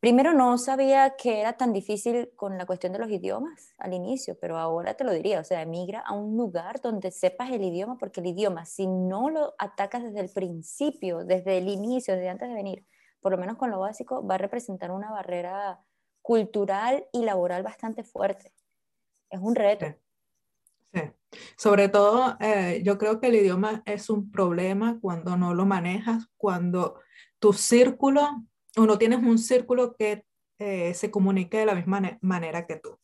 Primero 0.00 0.32
no 0.32 0.56
sabía 0.56 1.14
que 1.16 1.40
era 1.40 1.58
tan 1.58 1.74
difícil 1.74 2.30
con 2.34 2.56
la 2.56 2.64
cuestión 2.64 2.94
de 2.94 2.98
los 2.98 3.10
idiomas 3.10 3.74
al 3.76 3.92
inicio, 3.92 4.34
pero 4.40 4.56
ahora 4.56 4.94
te 4.94 5.04
lo 5.04 5.12
diría, 5.12 5.40
o 5.40 5.44
sea, 5.44 5.60
emigra 5.60 6.00
a 6.00 6.14
un 6.14 6.38
lugar 6.38 6.80
donde 6.80 7.10
sepas 7.10 7.50
el 7.50 7.62
idioma, 7.62 7.98
porque 7.98 8.20
el 8.20 8.28
idioma, 8.28 8.64
si 8.64 8.86
no 8.86 9.28
lo 9.28 9.54
atacas 9.58 10.02
desde 10.02 10.20
el 10.20 10.30
principio, 10.30 11.24
desde 11.24 11.58
el 11.58 11.68
inicio, 11.68 12.14
desde 12.14 12.30
antes 12.30 12.48
de 12.48 12.54
venir, 12.54 12.86
por 13.20 13.32
lo 13.32 13.36
menos 13.36 13.58
con 13.58 13.70
lo 13.70 13.78
básico, 13.78 14.26
va 14.26 14.36
a 14.36 14.38
representar 14.38 14.90
una 14.90 15.10
barrera 15.10 15.80
cultural 16.22 17.04
y 17.12 17.22
laboral 17.22 17.62
bastante 17.62 18.02
fuerte. 18.02 18.54
Es 19.28 19.40
un 19.40 19.54
reto. 19.54 19.84
Sí. 20.94 21.00
Sobre 21.56 21.88
todo, 21.90 22.38
eh, 22.40 22.80
yo 22.84 22.96
creo 22.96 23.20
que 23.20 23.26
el 23.26 23.34
idioma 23.34 23.82
es 23.84 24.08
un 24.08 24.30
problema 24.30 24.98
cuando 24.98 25.36
no 25.36 25.52
lo 25.52 25.66
manejas, 25.66 26.26
cuando 26.38 27.00
tu 27.38 27.52
círculo 27.52 28.44
o 28.76 28.86
no 28.86 28.98
tienes 28.98 29.18
un 29.20 29.38
círculo 29.38 29.94
que 29.96 30.24
eh, 30.58 30.94
se 30.94 31.10
comunique 31.10 31.58
de 31.58 31.66
la 31.66 31.74
misma 31.74 32.18
manera 32.20 32.66
que 32.66 32.76
tú. 32.76 32.98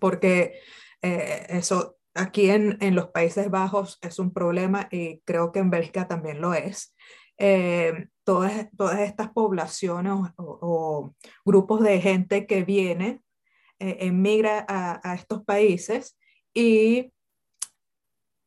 Porque 0.00 0.60
eh, 1.02 1.46
eso 1.48 1.96
aquí 2.14 2.50
en, 2.50 2.76
en, 2.80 2.94
los 2.94 3.08
Países 3.08 3.50
Bajos 3.50 3.98
es 4.02 4.18
un 4.18 4.32
problema 4.32 4.88
y 4.90 5.20
creo 5.20 5.52
que 5.52 5.60
en 5.60 5.70
Bélgica 5.70 6.08
también 6.08 6.40
lo 6.40 6.54
es. 6.54 6.94
Eh, 7.38 8.08
todas, 8.24 8.68
todas 8.76 9.00
estas 9.00 9.30
poblaciones 9.32 10.12
o, 10.36 11.14
grupos 11.44 11.82
de 11.82 12.00
gente 12.00 12.46
que 12.46 12.64
viene, 12.64 13.20
eh, 13.78 13.98
emigra 14.00 14.64
a, 14.68 15.00
a 15.08 15.14
estos 15.14 15.44
países 15.44 16.18
y 16.54 17.12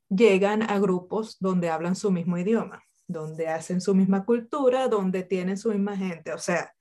llegan 0.08 0.62
a 0.62 0.78
grupos 0.78 1.36
donde 1.40 1.68
hablan 1.68 1.96
su 1.96 2.10
mismo 2.10 2.38
idioma, 2.38 2.82
donde 3.06 3.48
hacen 3.48 3.80
su 3.80 3.94
misma 3.94 4.24
cultura, 4.24 4.88
donde 4.88 5.22
tienen 5.22 5.56
su 5.56 5.70
misma 5.70 5.96
gente. 5.96 6.32
O 6.32 6.38
sea, 6.38 6.72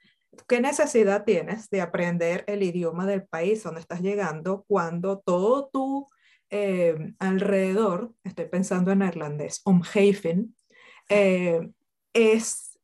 ¿qué 0.48 0.60
necesidad 0.60 1.24
tienes 1.24 1.70
de 1.70 1.82
aprender 1.82 2.44
el 2.48 2.64
idioma 2.64 3.06
del 3.06 3.26
país 3.26 3.64
donde 3.64 3.82
estás 3.82 4.02
llegando 4.02 4.64
cuando 4.68 5.20
todo 5.20 5.70
tu 5.72 6.08
eh, 6.50 7.14
alrededor, 7.20 8.14
estoy 8.24 8.46
pensando 8.46 8.92
en 8.92 9.00
neerlandés, 9.00 9.62
omgeven, 9.66 10.56
eh, 11.10 11.70
es 12.14 12.80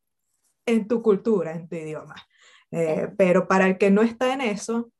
en 0.65 0.87
tu 0.87 1.01
cultura, 1.01 1.53
en 1.53 1.67
tu 1.67 1.75
idioma. 1.75 2.15
Eh, 2.71 3.09
pero 3.17 3.47
para 3.47 3.67
el 3.67 3.77
que 3.77 3.91
no 3.91 4.01
está 4.01 4.33
en 4.33 4.41
eso, 4.41 4.91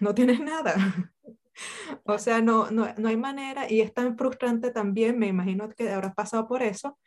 no 0.00 0.14
tienes 0.14 0.40
nada. 0.40 0.74
O 2.04 2.18
sea, 2.18 2.40
no, 2.40 2.70
no, 2.70 2.88
no, 2.96 3.08
hay 3.08 3.18
manera, 3.18 3.70
y 3.70 3.82
es 3.82 3.92
tan 3.92 4.16
frustrante 4.16 4.70
también, 4.70 5.18
me 5.18 5.26
imagino 5.26 5.68
que 5.68 5.90
habrás 5.90 6.14
pasado 6.14 6.48
por 6.48 6.62
eso, 6.62 6.98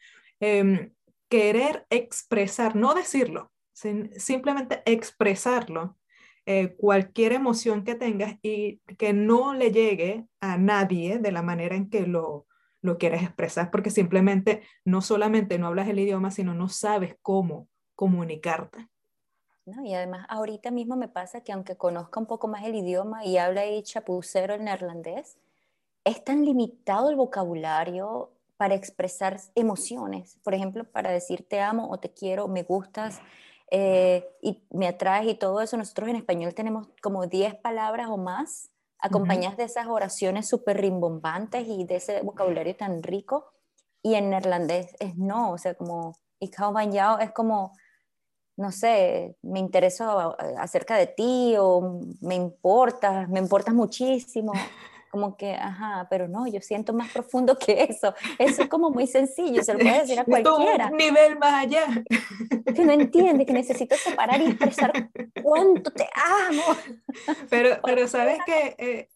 em, 0.43 0.93
querer 1.29 1.85
expresar, 1.89 2.75
no 2.75 2.93
decirlo, 2.93 3.51
simplemente 3.73 4.83
expresarlo, 4.85 5.97
eh, 6.45 6.75
cualquier 6.75 7.31
emoción 7.31 7.83
que 7.83 7.95
tengas 7.95 8.37
y 8.41 8.79
que 8.97 9.13
no 9.13 9.53
le 9.53 9.71
llegue 9.71 10.27
a 10.41 10.57
nadie 10.57 11.17
de 11.17 11.31
la 11.31 11.41
manera 11.41 11.75
en 11.75 11.89
que 11.89 12.05
lo, 12.05 12.45
lo 12.81 12.97
quieres 12.97 13.23
expresar, 13.23 13.71
porque 13.71 13.89
simplemente 13.89 14.61
no 14.83 15.01
solamente 15.01 15.57
no 15.57 15.67
hablas 15.67 15.87
el 15.87 15.99
idioma, 15.99 16.29
sino 16.29 16.53
no 16.53 16.67
sabes 16.67 17.15
cómo 17.21 17.69
comunicarte. 17.95 18.89
¿no? 19.65 19.83
Y 19.85 19.93
además 19.93 20.25
ahorita 20.29 20.71
mismo 20.71 20.97
me 20.97 21.07
pasa 21.07 21.41
que 21.41 21.53
aunque 21.53 21.77
conozca 21.77 22.19
un 22.19 22.25
poco 22.25 22.49
más 22.49 22.63
el 22.65 22.75
idioma 22.75 23.23
y 23.25 23.37
habla 23.37 23.61
ahí 23.61 23.81
chapucero 23.81 24.53
el 24.53 24.65
neerlandés, 24.65 25.37
es 26.03 26.23
tan 26.23 26.43
limitado 26.43 27.09
el 27.09 27.15
vocabulario 27.15 28.33
para 28.57 28.75
expresar 28.75 29.39
emociones. 29.55 30.39
Por 30.43 30.53
ejemplo, 30.53 30.83
para 30.85 31.11
decir 31.11 31.47
te 31.47 31.59
amo 31.59 31.89
o 31.89 31.97
te 31.99 32.13
quiero, 32.13 32.47
me 32.47 32.63
gustas 32.63 33.21
eh, 33.71 34.27
y 34.41 34.63
me 34.71 34.87
atraes 34.87 35.27
y 35.27 35.35
todo 35.35 35.61
eso. 35.61 35.77
Nosotros 35.77 36.09
en 36.09 36.15
español 36.15 36.53
tenemos 36.53 36.87
como 37.01 37.27
10 37.27 37.55
palabras 37.55 38.07
o 38.09 38.17
más 38.17 38.69
acompañadas 38.99 39.57
de 39.57 39.65
esas 39.65 39.87
oraciones 39.87 40.47
súper 40.47 40.79
rimbombantes 40.79 41.67
y 41.67 41.83
de 41.85 41.97
ese 41.97 42.21
vocabulario 42.21 42.75
tan 42.75 43.03
rico. 43.03 43.51
Y 44.01 44.15
en 44.15 44.29
neerlandés 44.29 44.95
es 44.99 45.17
no, 45.17 45.51
o 45.51 45.57
sea, 45.57 45.75
como 45.75 46.15
ik 46.39 46.59
hou 46.59 46.73
van 46.73 46.91
jou 46.91 47.19
es 47.19 47.31
como 47.31 47.71
no 48.55 48.71
sé, 48.71 49.35
me 49.41 49.59
intereso 49.59 50.35
acerca 50.59 50.95
de 50.95 51.07
ti 51.07 51.55
o 51.57 52.01
me 52.21 52.35
importas, 52.35 53.27
me 53.27 53.39
importas 53.39 53.73
muchísimo. 53.73 54.53
Como 55.13 55.37
que, 55.37 55.53
ajá, 55.53 56.07
pero 56.09 56.27
no, 56.27 56.47
yo 56.47 56.59
siento 56.59 56.91
más 56.91 57.11
profundo 57.11 57.55
que 57.55 57.83
eso. 57.83 58.15
Eso 58.39 58.63
es 58.63 58.67
como 58.67 58.89
muy 58.89 59.05
sencillo, 59.05 59.61
se 59.61 59.73
lo 59.73 59.77
puede 59.77 59.99
decir 59.99 60.19
a 60.19 60.25
cualquiera. 60.25 60.87
Un 60.87 60.97
nivel 60.97 61.37
más 61.37 61.65
allá. 61.65 61.85
Que 62.73 62.83
no 62.83 62.93
entiende, 62.93 63.45
que 63.45 63.53
necesito 63.53 63.95
separar 63.95 64.41
y 64.41 64.47
expresar 64.47 65.11
cuánto 65.43 65.91
te 65.91 66.09
amo. 66.47 66.63
Pero, 67.47 67.77
pero 67.85 68.07
sabes 68.07 68.39
que, 68.43 68.75
eh, 68.79 69.09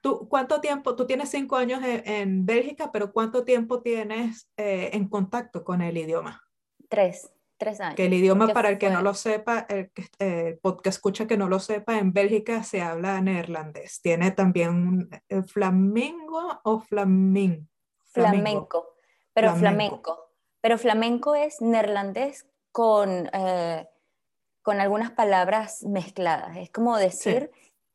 tú, 0.00 0.28
¿cuánto 0.28 0.60
tiempo, 0.60 0.94
tú 0.94 1.04
tienes 1.04 1.30
cinco 1.30 1.56
años 1.56 1.80
en, 1.82 2.46
Bélgica, 2.46 2.92
pero 2.92 3.12
¿cuánto 3.12 3.42
tiempo 3.42 3.82
tienes 3.82 4.48
eh, 4.56 4.90
en 4.92 5.08
contacto 5.08 5.64
con 5.64 5.82
el 5.82 5.98
idioma? 5.98 6.40
Tres. 6.88 7.28
Tres 7.60 7.78
años. 7.78 7.94
Que 7.94 8.06
el 8.06 8.14
idioma, 8.14 8.48
para 8.54 8.70
el 8.70 8.78
que 8.78 8.88
no 8.88 9.02
lo 9.02 9.12
sepa, 9.12 9.66
el, 9.68 9.92
el 10.18 10.58
podcast 10.60 10.96
escucha 10.96 11.26
que 11.26 11.36
no 11.36 11.46
lo 11.46 11.60
sepa, 11.60 11.98
en 11.98 12.14
Bélgica 12.14 12.62
se 12.62 12.80
habla 12.80 13.20
neerlandés. 13.20 14.00
Tiene 14.00 14.30
también 14.30 14.70
un 14.70 15.44
flamenco 15.46 16.58
o 16.64 16.80
flamin, 16.80 17.68
flamenco. 18.06 18.94
pero 19.34 19.54
flamenco. 19.56 20.30
Pero 20.62 20.78
flamenco 20.78 21.34
es 21.34 21.60
neerlandés 21.60 22.46
con, 22.72 23.28
eh, 23.30 23.86
con 24.62 24.80
algunas 24.80 25.10
palabras 25.10 25.82
mezcladas. 25.82 26.56
Es 26.56 26.70
como 26.70 26.96
decir 26.96 27.50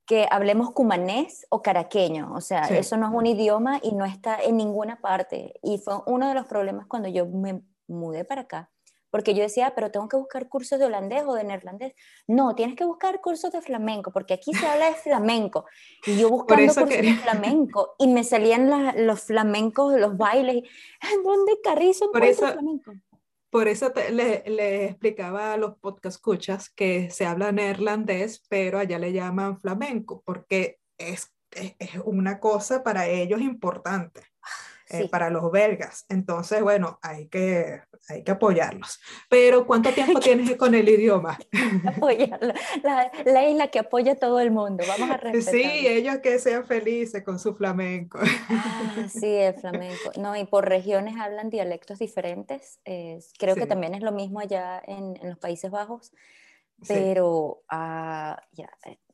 que 0.05 0.27
hablemos 0.29 0.73
cumanés 0.73 1.47
o 1.49 1.63
caraqueño. 1.63 2.31
O 2.35 2.41
sea, 2.41 2.65
eso 2.65 2.97
no 2.97 3.07
es 3.07 3.13
un 3.15 3.25
idioma 3.25 3.79
y 3.81 3.93
no 3.93 4.05
está 4.05 4.37
en 4.39 4.57
ninguna 4.57 5.01
parte. 5.01 5.59
Y 5.63 5.79
fue 5.79 5.95
uno 6.05 6.27
de 6.27 6.35
los 6.35 6.45
problemas 6.45 6.85
cuando 6.85 7.09
yo 7.09 7.25
me 7.25 7.63
mudé 7.87 8.25
para 8.25 8.41
acá 8.41 8.69
porque 9.15 9.33
yo 9.33 9.43
decía, 9.43 9.71
pero 9.73 9.91
tengo 9.91 10.09
que 10.09 10.17
buscar 10.17 10.49
cursos 10.49 10.77
de 10.77 10.87
holandés 10.87 11.23
o 11.25 11.35
de 11.35 11.45
neerlandés. 11.45 11.93
No, 12.27 12.53
tienes 12.53 12.75
que 12.75 12.83
buscar 12.83 13.21
cursos 13.21 13.49
de 13.49 13.61
flamenco, 13.61 14.11
porque 14.11 14.33
aquí 14.33 14.53
se 14.53 14.67
habla 14.67 14.87
de 14.87 14.95
flamenco. 14.95 15.63
Y 16.05 16.19
yo 16.19 16.29
buscando 16.29 16.65
cursos 16.65 16.89
de 16.89 17.13
flamenco, 17.13 17.95
y 17.97 18.07
me 18.07 18.25
salían 18.25 18.69
los 19.07 19.21
flamencos, 19.21 19.97
los 19.97 20.17
bailes. 20.17 20.63
¿Dónde 21.23 21.53
Carrizo 21.63 22.11
por 22.11 22.25
eso, 22.25 22.45
flamenco? 22.45 22.91
Por 23.49 23.69
eso 23.69 23.93
le, 24.11 24.43
le, 24.47 24.83
explicaba 24.83 25.53
a 25.53 25.57
los 25.57 25.77
podcast 25.77 26.17
escuchas 26.17 26.69
que 26.69 27.09
se 27.09 27.25
habla 27.25 27.53
neerlandés, 27.53 28.43
pero 28.49 28.79
allá 28.79 28.99
le 28.99 29.13
llaman 29.13 29.61
flamenco, 29.61 30.23
porque 30.25 30.79
es, 30.97 31.33
es, 31.51 31.73
es 31.79 31.91
una 32.03 32.41
cosa 32.41 32.83
para 32.83 33.07
ellos 33.07 33.39
importante. 33.39 34.23
Eh, 34.89 35.09
para 35.09 35.31
los 35.31 35.51
belgas. 35.51 36.05
Entonces, 36.09 36.61
bueno, 36.61 36.99
hay 37.01 37.27
que, 37.27 37.81
hay 38.07 38.23
que 38.23 38.31
apoyarlos. 38.31 38.99
Pero, 39.29 39.65
¿cuánto 39.65 39.91
tiempo 39.91 40.19
tienes 40.21 40.55
con 40.57 40.75
el 40.75 40.87
idioma? 40.87 41.39
Apoyarlo. 41.87 42.53
La, 42.83 43.11
la, 43.25 43.49
isla 43.49 43.69
que 43.69 43.79
apoya 43.79 44.11
a 44.11 44.15
todo 44.15 44.39
el 44.39 44.51
mundo. 44.51 44.83
Vamos 44.87 45.09
a 45.09 45.17
respetar. 45.17 45.53
Sí, 45.53 45.87
ellos 45.87 46.19
que 46.19 46.37
sean 46.37 46.67
felices 46.67 47.23
con 47.23 47.39
su 47.39 47.55
flamenco. 47.55 48.19
Ah, 48.49 49.07
sí, 49.09 49.25
el 49.25 49.55
flamenco. 49.55 50.11
No, 50.17 50.35
y 50.35 50.45
por 50.45 50.69
regiones 50.69 51.15
hablan 51.19 51.49
dialectos 51.49 51.97
diferentes. 51.97 52.79
creo 53.39 53.55
que 53.55 53.65
también 53.65 53.95
es 53.95 54.01
lo 54.01 54.11
mismo 54.11 54.39
allá 54.39 54.81
en, 54.85 55.17
en 55.19 55.29
los 55.29 55.39
Países 55.39 55.71
Bajos. 55.71 56.11
Pero 56.87 57.63
uh, 57.71 58.35
ya, 58.51 58.69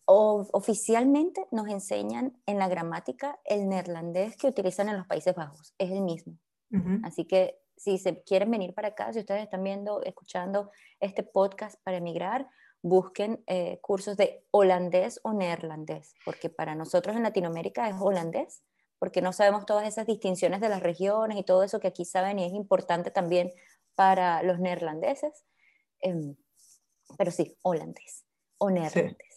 oficialmente 0.06 1.48
nos 1.52 1.68
enseñan 1.68 2.42
en 2.46 2.60
la 2.60 2.68
gramática 2.68 3.40
el 3.46 3.70
neerlandés 3.70 4.36
que 4.36 4.48
utilizan 4.48 4.90
en 4.90 4.98
los 4.98 5.08
Países 5.08 5.36
Bajos, 5.36 5.74
es 5.78 5.92
el 5.92 6.02
mismo. 6.02 6.38
Así 7.04 7.26
que 7.26 7.60
si 7.76 7.98
se 7.98 8.24
quieren 8.24 8.50
venir 8.50 8.74
para 8.74 8.90
acá, 8.90 9.12
si 9.12 9.20
ustedes 9.20 9.44
están 9.44 9.64
viendo, 9.64 10.04
escuchando 10.04 10.72
este 11.00 11.24
podcast 11.24 11.82
para 11.84 11.98
emigrar, 11.98 12.48
busquen 12.82 13.44
eh, 13.48 13.80
cursos 13.82 14.18
de 14.18 14.46
holandés 14.52 15.20
o 15.24 15.34
neerlandés, 15.34 16.14
porque 16.24 16.50
para 16.50 16.76
nosotros 16.76 17.16
en 17.16 17.24
Latinoamérica 17.24 17.90
es 17.90 17.96
holandés, 18.00 18.64
porque 19.00 19.22
no 19.22 19.34
sabemos 19.34 19.66
todas 19.66 19.88
esas 19.88 20.06
distinciones 20.06 20.62
de 20.62 20.70
las 20.70 20.82
regiones 20.82 21.38
y 21.38 21.44
todo 21.44 21.64
eso 21.64 21.80
que 21.80 21.88
aquí 21.88 22.06
saben 22.06 22.40
y 22.40 22.46
es 22.46 22.54
importante 22.54 23.12
también 23.12 23.52
para 23.96 24.44
los 24.44 24.60
neerlandeses. 24.60 25.46
Em, 26.00 26.36
pero 27.18 27.32
sí, 27.32 27.58
holandés 27.64 28.26
o 28.58 28.70
neerlandés. 28.70 29.31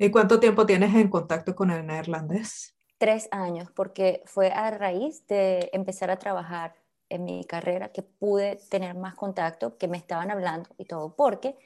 ¿Y 0.00 0.12
cuánto 0.12 0.38
tiempo 0.38 0.64
tienes 0.64 0.94
en 0.94 1.08
contacto 1.08 1.56
con 1.56 1.72
el 1.72 1.84
neerlandés? 1.84 2.76
Tres 2.98 3.28
años, 3.32 3.68
porque 3.72 4.22
fue 4.26 4.52
a 4.52 4.70
raíz 4.70 5.26
de 5.26 5.70
empezar 5.72 6.10
a 6.12 6.18
trabajar 6.18 6.76
en 7.08 7.24
mi 7.24 7.44
carrera 7.44 7.90
que 7.90 8.02
pude 8.02 8.60
tener 8.70 8.94
más 8.94 9.16
contacto, 9.16 9.76
que 9.76 9.88
me 9.88 9.96
estaban 9.96 10.30
hablando 10.30 10.70
y 10.78 10.84
todo, 10.84 11.16
porque 11.16 11.56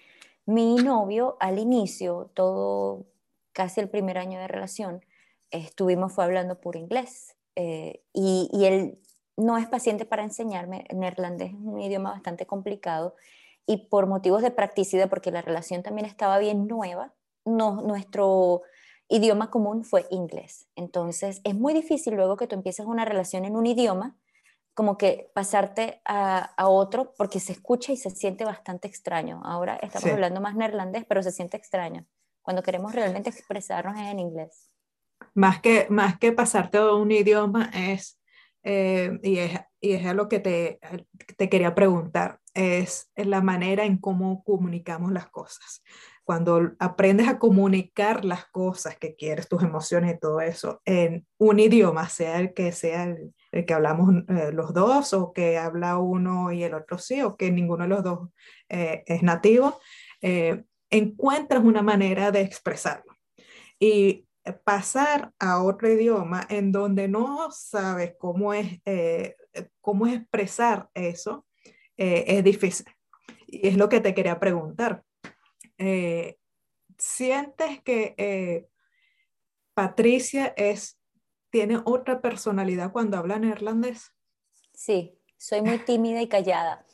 mi 0.46 0.76
novio 0.76 1.36
al 1.40 1.58
inicio, 1.58 2.30
todo 2.32 3.04
casi 3.52 3.80
el 3.80 3.90
primer 3.90 4.16
año 4.16 4.38
de 4.40 4.48
relación, 4.48 5.04
estuvimos 5.50 6.14
fue 6.14 6.24
hablando 6.24 6.58
por 6.58 6.76
inglés 6.76 7.36
eh, 7.54 8.02
y, 8.14 8.48
y, 8.50 8.64
él 8.64 8.98
no 9.36 9.58
es 9.58 9.66
paciente 9.66 10.06
para 10.06 10.22
enseñarme, 10.22 10.86
neerlandés 10.94 11.50
es 11.50 11.54
un 11.54 11.80
idioma 11.80 12.12
bastante 12.12 12.46
complicado 12.46 13.14
y 13.66 13.88
por 13.88 14.06
motivos 14.06 14.40
de 14.40 14.50
practicidad, 14.50 15.10
porque 15.10 15.30
la 15.30 15.42
relación 15.42 15.82
también 15.82 16.06
estaba 16.06 16.38
bien 16.38 16.66
nueva, 16.66 17.12
no, 17.44 17.82
nuestro 17.82 18.62
idioma 19.08 19.50
común 19.50 19.84
fue 19.84 20.06
inglés. 20.10 20.68
Entonces, 20.76 21.40
es 21.44 21.54
muy 21.54 21.74
difícil 21.74 22.14
luego 22.14 22.36
que 22.36 22.46
tú 22.46 22.54
empieces 22.54 22.86
una 22.86 23.04
relación 23.04 23.44
en 23.44 23.56
un 23.56 23.66
idioma, 23.66 24.16
como 24.74 24.96
que 24.96 25.30
pasarte 25.34 26.00
a, 26.06 26.54
otro 26.66 27.12
porque 27.18 27.40
se 27.40 27.52
escucha 27.52 27.92
y 27.92 27.96
se 27.96 28.10
siente 28.10 28.44
bastante 28.44 28.88
extraño. 28.88 29.42
Ahora 29.44 29.76
estamos 29.76 30.10
hablando 30.10 30.40
más 30.40 30.54
neerlandés, 30.54 31.04
pero 31.06 31.22
se 31.22 31.30
siente 31.30 31.58
extraño. 31.58 32.06
Cuando 32.40 32.62
queremos 32.62 32.94
realmente 32.94 33.28
expresarnos 33.28 33.96
en 33.98 34.18
inglés. 34.18 34.70
Más 35.34 35.60
que, 35.60 35.86
más 35.90 36.18
que 36.18 36.32
pasarte 36.32 36.78
a 36.78 36.94
un 36.94 37.12
idioma 37.12 37.70
es, 37.74 38.18
eh, 38.64 39.18
y 39.22 39.38
es 39.38 39.60
y 39.82 39.94
es 39.94 40.14
lo 40.14 40.28
que 40.28 40.38
te, 40.38 40.78
te 41.36 41.48
quería 41.48 41.74
preguntar, 41.74 42.40
es 42.54 43.10
la 43.16 43.40
manera 43.40 43.84
en 43.84 43.98
cómo 43.98 44.44
comunicamos 44.44 45.10
las 45.10 45.28
cosas. 45.28 45.82
Cuando 46.24 46.72
aprendes 46.78 47.26
a 47.26 47.38
comunicar 47.38 48.24
las 48.24 48.46
cosas 48.46 48.96
que 48.96 49.16
quieres, 49.16 49.48
tus 49.48 49.62
emociones 49.62 50.14
y 50.14 50.18
todo 50.20 50.40
eso, 50.40 50.80
en 50.84 51.26
un 51.38 51.58
idioma, 51.58 52.08
sea 52.08 52.38
el 52.38 52.54
que 52.54 52.70
sea 52.72 53.04
el, 53.04 53.34
que 53.66 53.74
hablamos 53.74 54.24
eh, 54.28 54.50
los 54.52 54.72
dos, 54.72 55.12
o 55.12 55.32
que 55.32 55.58
habla 55.58 55.98
uno 55.98 56.52
y 56.52 56.62
el 56.62 56.74
otro 56.74 56.98
sí, 56.98 57.22
o 57.22 57.36
que 57.36 57.50
ninguno 57.50 57.84
de 57.84 57.88
los 57.88 58.04
dos 58.04 58.28
eh, 58.68 59.02
es 59.06 59.22
nativo, 59.22 59.80
eh, 60.20 60.64
encuentras 60.90 61.64
una 61.64 61.82
manera 61.82 62.30
de 62.30 62.42
expresarlo. 62.42 63.12
Y 63.78 64.26
pasar 64.64 65.32
a 65.38 65.62
otro 65.62 65.88
idioma 65.88 66.46
en 66.48 66.72
donde 66.72 67.08
no 67.08 67.50
sabes 67.50 68.14
cómo 68.18 68.54
es, 68.54 68.80
cómo 69.80 70.06
expresar 70.06 70.88
eso, 70.94 71.46
es 71.96 72.42
difícil. 72.44 72.86
Y 73.46 73.68
es 73.68 73.76
lo 73.76 73.88
que 73.88 74.00
te 74.00 74.14
quería 74.14 74.40
preguntar. 74.40 75.04
¿Sientes 76.98 77.82
que 77.82 78.68
Patricia 79.74 80.54
es, 80.56 80.98
tiene 81.50 81.80
otra 81.84 82.20
personalidad 82.20 82.92
cuando 82.92 83.16
habla 83.16 83.38
neerlandés? 83.38 84.12
Sí, 84.74 85.18
soy 85.36 85.62
muy 85.62 85.78
tímida 85.78 86.20
y 86.20 86.28
callada 86.28 86.86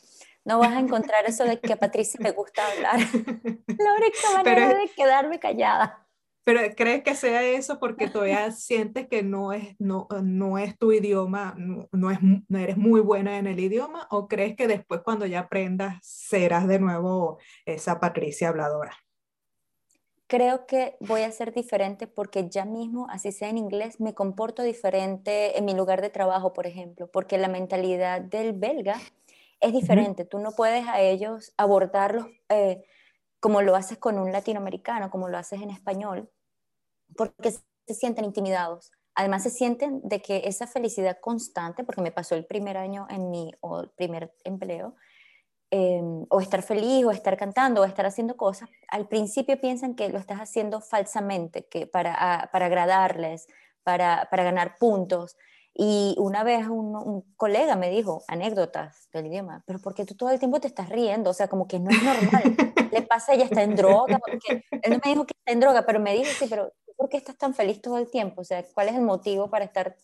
no 0.49 0.59
vas 0.59 0.73
a 0.73 0.81
encontrar 0.81 1.27
eso 1.27 1.45
de 1.45 1.61
que 1.61 1.75
a 1.75 1.77
Patricia 1.77 2.19
me 2.23 2.31
gusta 2.31 2.67
hablar. 2.67 2.97
La 3.79 3.93
única 3.95 4.31
manera 4.35 4.75
de 4.75 4.89
quedarme 4.89 5.39
callada. 5.39 6.08
Pero 6.49 6.63
¿crees 6.75 7.03
que 7.03 7.15
sea 7.15 7.43
eso 7.43 7.79
porque 7.79 8.09
todavía 8.09 8.51
sientes 8.53 9.07
que 9.07 9.23
no 9.23 9.53
es, 9.53 9.79
no, 9.79 10.09
no 10.23 10.57
es 10.57 10.79
tu 10.79 10.93
idioma, 10.93 11.55
no, 11.59 12.11
es, 12.11 12.21
no 12.23 12.59
eres 12.59 12.79
muy 12.79 13.03
buena 13.03 13.37
en 13.37 13.47
el 13.47 13.61
idioma? 13.61 14.07
¿O 14.11 14.29
crees 14.29 14.57
que 14.57 14.67
después 14.67 15.03
cuando 15.05 15.27
ya 15.27 15.41
aprendas 15.41 15.99
serás 16.01 16.67
de 16.67 16.79
nuevo 16.79 17.39
esa 17.67 18.01
Patricia 18.01 18.49
habladora? 18.49 18.97
Creo 20.27 20.65
que 20.65 20.97
voy 21.01 21.21
a 21.21 21.33
ser 21.33 21.53
diferente 21.53 22.07
porque 22.07 22.49
ya 22.49 22.65
mismo, 22.65 23.09
así 23.11 23.31
sea 23.31 23.51
en 23.51 23.59
inglés, 23.59 24.01
me 24.01 24.15
comporto 24.15 24.63
diferente 24.63 25.59
en 25.59 25.67
mi 25.67 25.75
lugar 25.75 26.01
de 26.01 26.09
trabajo, 26.09 26.55
por 26.55 26.67
ejemplo, 26.67 27.11
porque 27.11 27.37
la 27.37 27.49
mentalidad 27.49 28.23
del 28.23 28.55
belga 28.55 28.99
es 29.61 29.75
diferente. 29.75 30.25
Tú 30.25 30.39
no 30.39 30.53
puedes 30.53 30.89
a 30.89 31.03
ellos 31.03 31.53
abordarlos 31.59 32.25
eh, 32.49 32.85
como 33.39 33.61
lo 33.61 33.77
haces 33.77 33.99
con 33.99 34.19
un 34.19 34.33
latinoamericano, 34.33 35.11
como 35.11 35.29
lo 35.29 35.37
haces 35.37 35.61
en 35.61 35.69
español, 35.69 36.31
porque 37.17 37.53
se 37.53 37.95
sienten 37.95 38.25
intimidados. 38.25 38.91
Además 39.15 39.43
se 39.43 39.51
sienten 39.51 40.01
de 40.05 40.23
que 40.23 40.43
esa 40.45 40.67
felicidad 40.67 41.19
constante, 41.21 41.83
porque 41.83 42.03
me 42.03 42.13
pasó 42.13 42.35
el 42.35 42.47
primer 42.47 42.77
año 42.77 43.07
en 43.11 43.31
mi 43.31 43.53
o 43.61 43.85
primer 43.97 44.33
empleo, 44.45 44.95
em, 45.71 46.25
o 46.31 46.41
estar 46.41 46.63
feliz, 46.63 47.05
o 47.05 47.11
estar 47.11 47.37
cantando, 47.37 47.83
o 47.83 47.85
estar 47.85 48.07
haciendo 48.07 48.37
cosas, 48.37 48.69
al 48.89 49.09
principio 49.09 49.61
piensan 49.61 49.95
que 49.97 50.09
lo 50.09 50.19
estás 50.19 50.39
haciendo 50.39 50.81
falsamente, 50.81 51.67
que 51.67 51.87
para, 51.87 52.49
para 52.53 52.67
agradarles, 52.67 53.49
para, 53.83 54.29
para 54.31 54.45
ganar 54.45 54.77
puntos. 54.79 55.37
Y 55.75 56.15
una 56.19 56.43
vez 56.43 56.67
un, 56.67 57.23
colega 57.37 57.77
me 57.77 57.89
dijo 57.91 58.25
anécdotas 58.29 59.09
del 59.13 59.27
idioma, 59.27 59.63
pero 59.67 59.79
porque 59.79 60.05
tú 60.05 60.15
todo 60.15 60.31
el 60.31 60.39
tiempo 60.39 60.61
te 60.61 60.69
estás 60.69 60.89
riendo, 60.89 61.31
o 61.31 61.35
sea, 61.35 61.49
como 61.49 61.67
que 61.69 61.79
no 61.79 61.91
es 61.91 62.03
normal. 62.03 62.43
Le 62.93 63.03
pasa, 63.03 63.35
ella 63.35 63.45
está 63.45 63.63
en 63.63 63.77
droga, 63.77 64.19
porque 64.19 64.65
él 64.71 64.93
no 64.93 65.01
me 65.05 65.11
dijo 65.11 65.27
que 65.27 65.35
está 65.39 65.53
en 65.53 65.61
droga, 65.61 65.87
pero 65.87 66.01
me 66.01 66.15
dijo, 66.15 66.31
sí, 66.39 66.47
pero 66.49 66.73
¿por 66.99 67.09
qué 67.09 67.17
estás 67.17 67.39
tan 67.39 67.55
feliz 67.55 67.81
todo 67.81 67.97
el 67.97 68.11
tiempo? 68.11 68.41
O 68.41 68.45
sea, 68.45 68.67
¿cuál 68.75 68.89
es 68.89 68.97
el 68.97 69.03
motivo 69.03 69.49
para 69.49 69.65
estar 69.65 69.97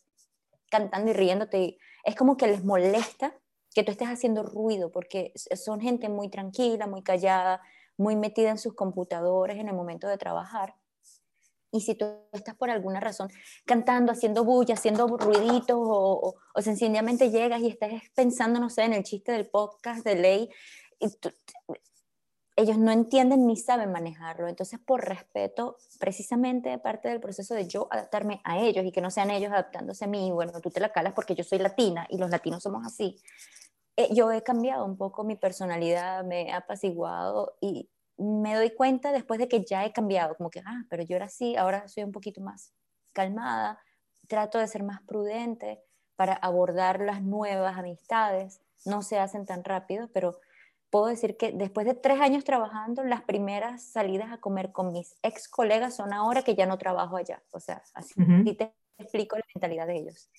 cantando 0.71 1.11
y 1.11 1.15
riéndote? 1.15 1.77
Es 2.05 2.15
como 2.15 2.37
que 2.37 2.47
les 2.47 2.65
molesta 2.65 3.35
que 3.75 3.83
tú 3.83 3.91
estés 3.91 4.07
haciendo 4.09 4.45
ruido, 4.45 4.93
porque 4.93 5.33
son 5.35 5.81
gente 5.81 6.09
muy 6.09 6.31
tranquila, 6.31 6.87
muy 6.87 7.03
callada, 7.03 7.61
muy 7.97 8.15
metida 8.15 8.51
en 8.51 8.59
sus 8.59 8.75
computadores 8.75 9.59
en 9.59 9.67
el 9.67 9.75
momento 9.75 10.07
de 10.07 10.17
trabajar. 10.17 10.77
Y 11.73 11.81
si 11.81 11.97
tú 11.97 12.07
estás 12.31 12.55
por 12.55 12.71
alguna 12.71 13.01
razón 13.01 13.29
cantando, 13.65 14.13
haciendo 14.13 14.45
bulla, 14.45 14.75
haciendo 14.75 15.09
ruiditos 15.09 15.77
o, 15.77 16.37
o, 16.55 16.63
sencillamente 16.63 17.33
llegas 17.33 17.61
y 17.63 17.67
estás 17.67 17.91
pensando, 18.15 18.61
no 18.61 18.71
sé, 18.71 18.85
en 18.85 18.93
el 18.93 19.03
chiste 19.03 19.33
del 19.33 19.51
podcast 19.51 20.05
de 20.05 20.15
ley, 20.15 20.49
ellos 22.57 22.79
no 22.79 22.93
entienden 22.93 23.47
ni 23.47 23.57
saben 23.57 23.91
manejarlo. 23.91 24.49
Entonces, 24.49 24.79
por 24.79 25.05
respeto, 25.05 25.77
precisamente 25.99 26.79
parte 26.79 27.09
del 27.09 27.21
proceso 27.21 27.55
de 27.55 27.67
yo 27.67 27.89
adaptarme 27.91 28.41
a 28.45 28.59
ellos 28.59 28.85
y 28.85 28.93
que 28.93 29.01
no 29.01 29.11
sean 29.11 29.31
ellos 29.31 29.53
adaptándose 29.53 30.05
a 30.05 30.09
mí, 30.09 30.31
bueno, 30.31 30.61
tú 30.61 30.71
te 30.71 30.81
la 30.81 30.91
calas 30.91 31.15
porque 31.15 31.35
yo 31.35 31.45
soy 31.45 31.59
latina 31.59 32.07
y 32.09 32.19
los 32.19 32.31
latinos 32.31 32.63
somos 32.63 32.87
así. 32.87 33.21
Eh, 33.97 34.09
yo 34.15 34.31
he 34.33 34.43
cambiado 34.43 34.85
un 34.85 34.97
poco 34.97 35.25
mi 35.25 35.37
personalidad, 35.37 36.25
me 36.25 36.49
he 36.49 36.53
apaciguado 36.53 37.57
y, 37.61 37.91
me 38.17 38.55
doy 38.55 38.71
cuenta 38.71 39.11
después 39.11 39.41
de 39.41 39.49
que 39.49 39.65
ya 39.65 39.85
he 39.85 39.93
cambiado, 39.93 40.37
como 40.37 40.49
que, 40.49 40.61
ah, 40.65 40.85
pero 40.89 41.03
yo 41.03 41.17
era 41.17 41.27
así, 41.27 41.57
ahora 41.57 41.89
soy 41.89 42.05
un 42.05 42.13
poquito 42.13 42.41
más 42.41 42.73
calmada, 43.13 43.81
trato 44.29 44.59
de 44.59 44.69
ser 44.69 44.85
más 44.85 45.03
prudente 45.03 45.83
para 46.15 46.35
abordar 46.35 47.01
las 47.01 47.23
nuevas 47.23 47.77
amistades, 47.77 48.61
no 48.85 49.03
se 49.03 49.19
hacen 49.19 49.47
tan 49.47 49.65
rápido, 49.65 50.09
pero 50.13 50.39
puedo 50.95 51.07
decir 51.07 51.37
que 51.37 51.51
después 51.51 51.85
de 51.87 51.95
tres 51.95 52.21
años 52.21 52.45
trabajando, 52.45 53.03
las 53.03 53.23
primeras 53.23 53.83
salidas 53.83 54.31
a 54.31 54.39
comer 54.39 54.71
con 54.71 54.93
mis 54.93 55.17
ex 55.25 55.49
colegas 55.49 55.97
son 55.97 56.13
ahora 56.13 56.45
que 56.45 56.55
ya 56.55 56.67
no 56.67 56.79
trabajo 56.79 57.17
allá, 57.17 57.43
o 57.51 57.59
sea, 57.59 57.83
así 57.95 58.15
te 58.57 58.73
explico 58.97 59.35
la 59.35 59.43
mentalidad 59.53 59.89
de 59.89 59.97
ellos. 59.97 60.31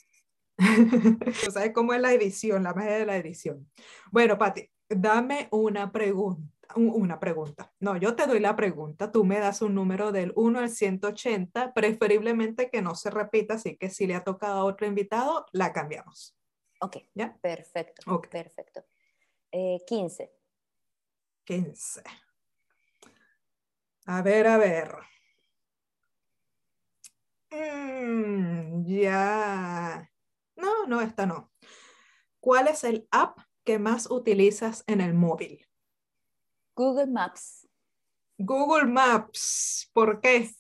¿Sabes 1.52 1.74
cómo 1.74 1.94
es 1.94 2.00
la 2.00 2.14
edición, 2.14 2.64
la 2.64 2.74
magia 2.74 2.94
de 2.94 3.06
la 3.06 3.18
edición? 3.18 3.70
Bueno, 4.14 4.38
Pati, 4.38 4.66
dame 4.88 5.50
una 5.52 5.92
pregunta 5.92 6.50
una 6.78 7.20
pregunta. 7.20 7.74
No, 7.82 7.98
yo 7.98 8.16
te 8.16 8.26
doy 8.26 8.40
la 8.40 8.56
pregunta, 8.56 9.12
tú 9.12 9.26
me 9.26 9.40
das 9.40 9.62
un 9.62 9.76
número 9.76 10.14
del 10.14 10.32
1 10.38 10.60
al 10.60 10.70
180, 10.70 11.74
preferiblemente 11.74 12.70
que 12.70 12.82
no 12.82 12.96
se 12.96 13.12
repita, 13.12 13.56
así 13.56 13.76
que 13.76 13.90
si 13.90 14.08
le 14.08 14.16
ha 14.16 14.24
tocado 14.24 14.62
a 14.62 14.64
otro 14.64 14.88
invitado, 14.88 15.48
la 15.52 15.74
cambiamos. 15.74 16.34
Ok, 16.80 16.98
¿ya? 17.14 17.38
Perfecto, 17.42 18.22
perfecto. 18.32 18.86
15. 19.52 19.76
Eh, 19.76 19.86
15. 19.86 20.35
A 24.06 24.22
ver, 24.22 24.48
a 24.48 24.58
ver. 24.58 24.96
Mm, 27.52 28.86
ya. 28.86 30.10
No, 30.56 30.86
no, 30.88 31.02
esta 31.02 31.26
no. 31.26 31.52
¿Cuál 32.40 32.68
es 32.68 32.84
el 32.84 33.08
app 33.12 33.40
que 33.64 33.80
más 33.80 34.10
utilizas 34.12 34.84
en 34.88 35.02
el 35.02 35.14
móvil? 35.14 35.66
Google 36.76 37.08
Maps. 37.08 37.68
Google 38.38 38.86
Maps, 38.86 39.90
¿por 39.94 40.20
qué? 40.20 40.52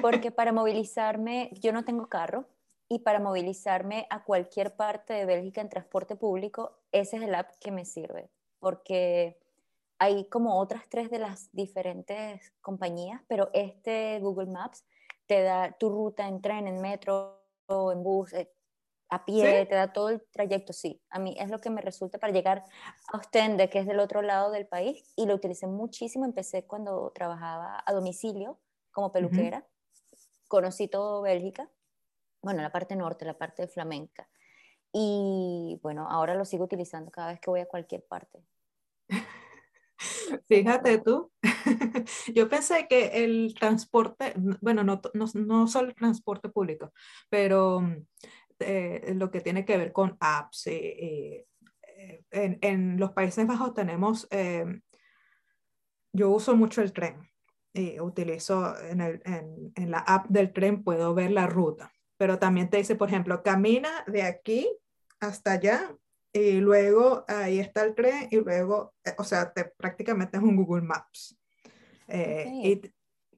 Porque 0.00 0.30
para 0.32 0.52
movilizarme, 0.52 1.50
yo 1.60 1.72
no 1.72 1.84
tengo 1.84 2.08
carro, 2.08 2.48
y 2.88 3.00
para 3.00 3.20
movilizarme 3.20 4.06
a 4.10 4.24
cualquier 4.24 4.74
parte 4.74 5.12
de 5.12 5.26
Bélgica 5.26 5.60
en 5.60 5.68
transporte 5.68 6.16
público, 6.16 6.80
ese 6.90 7.18
es 7.18 7.22
el 7.22 7.34
app 7.34 7.50
que 7.60 7.70
me 7.70 7.84
sirve, 7.84 8.30
porque 8.58 9.38
hay 9.98 10.28
como 10.28 10.58
otras 10.58 10.88
tres 10.88 11.10
de 11.10 11.18
las 11.18 11.50
diferentes 11.52 12.52
compañías, 12.60 13.22
pero 13.28 13.50
este 13.52 14.18
Google 14.20 14.50
Maps 14.50 14.84
te 15.26 15.42
da 15.42 15.72
tu 15.72 15.90
ruta 15.90 16.28
en 16.28 16.40
tren, 16.40 16.66
en 16.66 16.80
metro, 16.80 17.42
en 17.68 18.02
bus, 18.02 18.32
eh, 18.32 18.50
a 19.10 19.24
pie, 19.24 19.66
te 19.66 19.74
da 19.74 19.92
todo 19.92 20.10
el 20.10 20.22
trayecto, 20.30 20.72
sí. 20.72 21.00
A 21.10 21.18
mí 21.18 21.34
es 21.38 21.50
lo 21.50 21.58
que 21.60 21.70
me 21.70 21.80
resulta 21.80 22.18
para 22.18 22.32
llegar 22.32 22.64
a 23.12 23.16
Ostende, 23.16 23.70
que 23.70 23.78
es 23.78 23.86
del 23.86 24.00
otro 24.00 24.22
lado 24.22 24.50
del 24.50 24.66
país, 24.66 25.02
y 25.16 25.26
lo 25.26 25.34
utilicé 25.34 25.66
muchísimo. 25.66 26.24
Empecé 26.26 26.66
cuando 26.66 27.10
trabajaba 27.14 27.82
a 27.84 27.92
domicilio 27.92 28.58
como 28.90 29.10
peluquera. 29.10 29.66
Conocí 30.46 30.88
todo 30.88 31.22
Bélgica, 31.22 31.70
bueno, 32.42 32.62
la 32.62 32.70
parte 32.70 32.96
norte, 32.96 33.24
la 33.24 33.36
parte 33.36 33.66
flamenca. 33.66 34.28
Y 34.92 35.78
bueno, 35.82 36.06
ahora 36.08 36.34
lo 36.34 36.44
sigo 36.44 36.64
utilizando 36.64 37.10
cada 37.10 37.28
vez 37.28 37.40
que 37.40 37.50
voy 37.50 37.60
a 37.60 37.66
cualquier 37.66 38.04
parte. 38.04 38.42
Fíjate 40.48 40.98
tú, 40.98 41.30
yo 42.34 42.48
pensé 42.48 42.86
que 42.88 43.24
el 43.24 43.54
transporte, 43.58 44.34
bueno, 44.60 44.84
no, 44.84 45.00
no, 45.14 45.26
no 45.34 45.66
solo 45.66 45.88
el 45.88 45.94
transporte 45.94 46.48
público, 46.48 46.92
pero 47.28 47.82
eh, 48.58 49.12
lo 49.14 49.30
que 49.30 49.40
tiene 49.40 49.64
que 49.64 49.76
ver 49.76 49.92
con 49.92 50.16
apps. 50.20 50.66
Eh, 50.68 51.46
eh, 51.96 52.24
en, 52.30 52.58
en, 52.60 52.98
los 52.98 53.12
Países 53.12 53.46
Bajos 53.46 53.74
tenemos, 53.74 54.28
yo 56.12 56.30
uso 56.30 56.56
mucho 56.56 56.82
el 56.82 56.92
tren 56.92 57.28
utilizo 58.00 58.76
en, 58.80 59.00
el, 59.00 59.22
en, 59.24 59.72
en, 59.76 59.90
la 59.92 59.98
app 59.98 60.26
del 60.28 60.52
tren, 60.52 60.82
puedo 60.82 61.14
ver 61.14 61.30
la 61.30 61.46
ruta, 61.46 61.92
pero 62.16 62.40
también 62.40 62.70
te 62.70 62.78
dice, 62.78 62.96
por 62.96 63.08
ejemplo, 63.08 63.40
camina 63.44 64.02
de 64.08 64.22
aquí 64.24 64.68
hasta 65.20 65.52
allá 65.52 65.96
y 66.32 66.60
luego 66.60 67.24
ahí 67.28 67.58
está 67.58 67.84
el 67.84 67.94
tren 67.94 68.28
y 68.30 68.36
luego, 68.36 68.94
o 69.16 69.24
sea, 69.24 69.52
te, 69.52 69.64
prácticamente 69.64 70.36
es 70.36 70.42
un 70.42 70.56
Google 70.56 70.82
Maps. 70.82 71.38
Y 72.08 72.80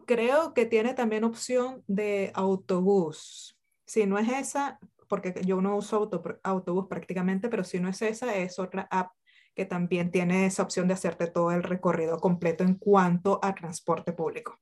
creo 0.07 0.55
que 0.55 0.66
tiene 0.66 0.94
también 0.94 1.24
opción 1.24 1.85
de 1.87 2.33
autobús. 2.35 3.59
Si 3.87 4.07
no 4.07 4.18
es 4.18 4.29
esa, 4.29 4.79
porque 5.09 5.35
yo 5.44 5.61
no 5.61 5.76
uso 5.76 6.09
autobús 6.42 6.87
prácticamente, 6.88 7.48
pero 7.48 7.64
si 7.64 7.81
no 7.81 7.88
es 7.88 8.00
esa, 8.03 8.35
es 8.37 8.59
otra 8.59 8.87
app 8.90 9.12
que 9.55 9.64
también 9.64 10.12
tiene 10.12 10.46
esa 10.46 10.62
opción 10.62 10.87
de 10.87 10.94
hacerte 10.94 11.26
todo 11.26 11.50
el 11.50 11.64
recorrido 11.64 12.18
completo 12.18 12.62
en 12.62 12.74
cuanto 12.74 13.40
a 13.42 13.55
transporte 13.55 14.12
público. 14.12 14.59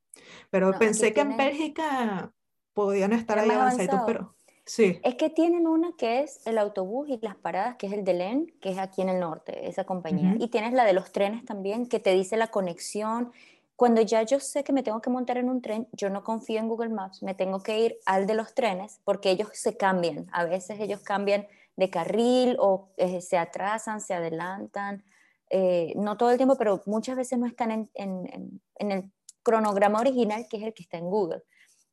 Pero 0.49 0.71
pensé 0.79 1.13
que 1.13 1.21
en 1.21 1.37
Bélgica 1.37 2.31
podían 2.73 3.13
estar 3.13 3.37
ahí 3.37 3.51
avanzados, 3.51 4.01
pero 4.07 4.35
sí. 4.69 4.99
Es 5.03 5.15
que 5.15 5.29
tienen 5.29 5.67
una 5.67 5.91
que 5.97 6.21
es 6.21 6.45
el 6.45 6.57
autobús 6.57 7.09
y 7.09 7.19
las 7.21 7.35
paradas, 7.35 7.75
que 7.77 7.87
es 7.87 7.93
el 7.93 8.03
de 8.03 8.13
LEN, 8.13 8.53
que 8.61 8.71
es 8.71 8.77
aquí 8.77 9.01
en 9.01 9.09
el 9.09 9.19
norte, 9.19 9.67
esa 9.67 9.83
compañía. 9.83 10.35
Y 10.39 10.47
tienes 10.47 10.73
la 10.73 10.85
de 10.85 10.93
los 10.93 11.11
trenes 11.11 11.43
también, 11.45 11.87
que 11.87 11.99
te 11.99 12.13
dice 12.13 12.37
la 12.37 12.47
conexión 12.47 13.31
cuando 13.79 14.01
ya 14.01 14.23
yo 14.23 14.41
sé 14.41 14.65
que 14.65 14.73
me 14.73 14.83
tengo 14.83 15.01
que 15.01 15.09
montar 15.09 15.37
en 15.37 15.49
un 15.49 15.61
tren, 15.61 15.87
yo 15.93 16.09
no 16.09 16.21
confío 16.21 16.59
en 16.59 16.67
Google 16.67 16.89
Maps, 16.89 17.23
me 17.23 17.33
tengo 17.33 17.63
que 17.63 17.79
ir 17.79 17.97
al 18.05 18.27
de 18.27 18.33
los 18.33 18.53
trenes 18.53 18.99
porque 19.05 19.31
ellos 19.31 19.47
se 19.53 19.77
cambian. 19.77 20.27
A 20.33 20.43
veces 20.43 20.81
ellos 20.81 20.99
cambian 20.99 21.47
de 21.77 21.89
carril 21.89 22.57
o 22.59 22.89
eh, 22.97 23.21
se 23.21 23.37
atrasan, 23.37 24.01
se 24.01 24.13
adelantan. 24.13 25.05
Eh, 25.49 25.93
no 25.95 26.17
todo 26.17 26.31
el 26.31 26.35
tiempo, 26.35 26.57
pero 26.57 26.81
muchas 26.87 27.15
veces 27.15 27.39
no 27.39 27.45
están 27.45 27.71
en, 27.71 27.89
en, 27.93 28.61
en, 28.75 28.91
el 28.91 29.11
cronograma 29.43 30.01
original, 30.01 30.45
que 30.49 30.57
es 30.57 30.63
el 30.63 30.73
que 30.73 30.83
está 30.83 30.97
en 30.97 31.05
Google. 31.05 31.43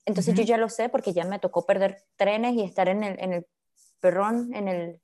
Entonces 0.06 0.34
yo 0.34 0.42
ya 0.44 0.56
lo 0.56 0.68
sé 0.68 0.88
porque 0.88 1.12
ya 1.12 1.24
me 1.24 1.38
tocó 1.38 1.66
perder 1.66 2.04
trenes 2.16 2.54
y 2.54 2.62
estar 2.62 2.88
en 2.88 3.02
el, 3.02 3.20
en 3.20 3.32
el 3.32 3.46
perrón, 4.00 4.54
en 4.54 4.68
el, 4.68 5.00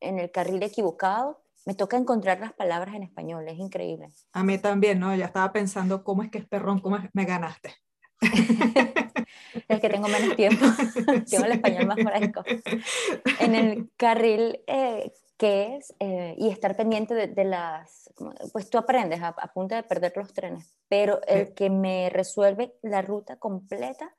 en 0.00 0.18
el 0.18 0.30
carril 0.30 0.62
equivocado 0.62 1.44
me 1.66 1.74
toca 1.74 1.96
encontrar 1.96 2.40
las 2.40 2.52
palabras 2.52 2.94
en 2.94 3.02
español, 3.02 3.48
es 3.48 3.58
increíble. 3.58 4.10
A 4.32 4.42
mí 4.42 4.58
también, 4.58 5.00
¿no? 5.00 5.14
Ya 5.14 5.26
estaba 5.26 5.52
pensando 5.52 6.04
cómo 6.04 6.22
es 6.22 6.30
que 6.30 6.38
es 6.38 6.46
perrón, 6.46 6.80
cómo 6.80 6.96
es, 6.96 7.04
me 7.14 7.24
ganaste. 7.24 7.74
es 9.68 9.80
que 9.80 9.88
tengo 9.88 10.08
menos 10.08 10.36
tiempo, 10.36 10.64
tengo 11.30 11.44
el 11.44 11.52
español 11.52 11.86
más 11.86 11.98
fresco. 12.02 12.44
En 13.40 13.54
el 13.54 13.90
carril 13.96 14.60
eh, 14.66 15.12
que 15.36 15.76
es, 15.76 15.94
eh, 16.00 16.34
y 16.38 16.48
estar 16.48 16.76
pendiente 16.76 17.14
de, 17.14 17.44
las, 17.44 18.12
pues 18.52 18.70
tú 18.70 18.78
aprendes 18.78 19.20
a, 19.22 19.34
punto 19.52 19.74
de 19.74 19.82
perder 19.82 20.12
los 20.16 20.32
trenes, 20.32 20.78
pero 20.88 21.20
el 21.26 21.54
que 21.54 21.70
me 21.70 22.08
resuelve 22.10 22.74
la 22.82 23.02
ruta 23.02 23.36
completa, 23.36 24.14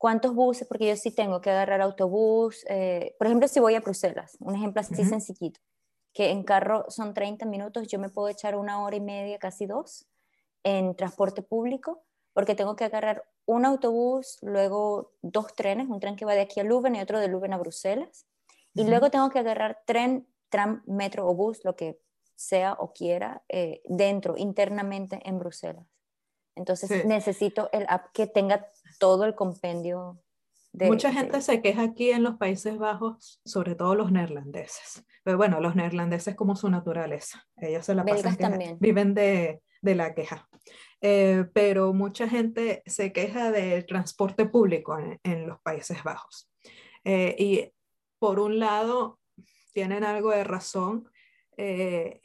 cuántos 0.00 0.34
buses, 0.34 0.66
porque 0.66 0.88
yo 0.88 0.96
sí 0.96 1.10
tengo 1.10 1.42
que 1.42 1.50
agarrar 1.50 1.82
autobús, 1.82 2.64
eh, 2.70 3.14
por 3.18 3.26
ejemplo, 3.26 3.46
si 3.48 3.60
voy 3.60 3.74
a 3.74 3.80
Bruselas, 3.80 4.34
un 4.40 4.54
ejemplo 4.54 4.80
así 4.80 5.04
sencillito, 5.04 5.60
que 6.14 6.30
en 6.30 6.42
carro 6.42 6.86
son 6.88 7.12
30 7.12 7.44
minutos, 7.44 7.86
yo 7.86 7.98
me 7.98 8.08
puedo 8.08 8.28
echar 8.28 8.56
una 8.56 8.82
hora 8.82 8.96
y 8.96 9.02
media, 9.02 9.38
casi 9.38 9.66
dos, 9.66 10.08
en 10.64 10.96
transporte 10.96 11.42
público, 11.42 12.02
porque 12.32 12.54
tengo 12.54 12.76
que 12.76 12.84
agarrar 12.84 13.24
un 13.44 13.66
autobús, 13.66 14.38
luego 14.40 15.12
dos 15.20 15.52
trenes, 15.54 15.86
un 15.90 16.00
tren 16.00 16.16
que 16.16 16.24
va 16.24 16.32
de 16.32 16.40
aquí 16.40 16.60
a 16.60 16.64
Leuven 16.64 16.96
y 16.96 17.02
otro 17.02 17.20
de 17.20 17.28
Leuven 17.28 17.52
a 17.52 17.58
Bruselas, 17.58 18.26
y 18.72 18.84
luego 18.84 19.10
tengo 19.10 19.28
que 19.28 19.40
agarrar 19.40 19.82
tren, 19.86 20.26
tram, 20.48 20.82
metro 20.86 21.28
o 21.28 21.34
bus, 21.34 21.62
lo 21.62 21.76
que 21.76 22.00
sea 22.36 22.72
o 22.72 22.94
quiera, 22.94 23.42
eh, 23.50 23.82
dentro, 23.84 24.34
internamente 24.38 25.20
en 25.24 25.38
Bruselas. 25.38 25.86
Entonces 26.60 27.04
necesito 27.06 27.70
el 27.72 27.86
app 27.88 28.12
que 28.12 28.26
tenga 28.26 28.68
todo 28.98 29.24
el 29.24 29.34
compendio 29.34 30.20
Mucha 30.72 31.12
gente 31.12 31.40
se 31.40 31.60
queja 31.60 31.82
aquí 31.82 32.10
en 32.10 32.22
los 32.22 32.36
Países 32.36 32.78
Bajos, 32.78 33.40
sobre 33.44 33.74
todo 33.74 33.94
los 33.96 34.12
neerlandeses. 34.12 35.04
Pero 35.24 35.36
bueno, 35.36 35.60
los 35.60 35.74
neerlandeses 35.74 36.36
como 36.36 36.54
su 36.54 36.70
naturaleza. 36.70 37.44
Ellos 37.56 37.84
se 37.84 37.94
la 37.94 38.04
pasan 38.04 38.36
que 38.36 38.76
viven 38.78 39.12
de, 39.12 39.62
de, 39.82 39.94
la 39.96 40.14
queja. 40.14 40.48
Eh, 41.00 41.44
pero 41.52 41.92
mucha 41.92 42.28
gente 42.28 42.82
se 42.86 43.12
queja 43.12 43.50
del 43.50 43.84
transporte 43.84 44.46
público 44.46 44.96
en, 44.96 45.18
en 45.24 45.48
los 45.48 45.60
Países 45.60 46.04
Bajos. 46.04 46.48
Eh, 47.04 47.34
y 47.36 47.72
por 48.20 48.38
un 48.38 48.60
lado, 48.60 49.18
tienen 49.72 50.04
algo 50.04 50.30
de 50.30 50.44
razón, 50.44 51.08
eh, 51.56 52.20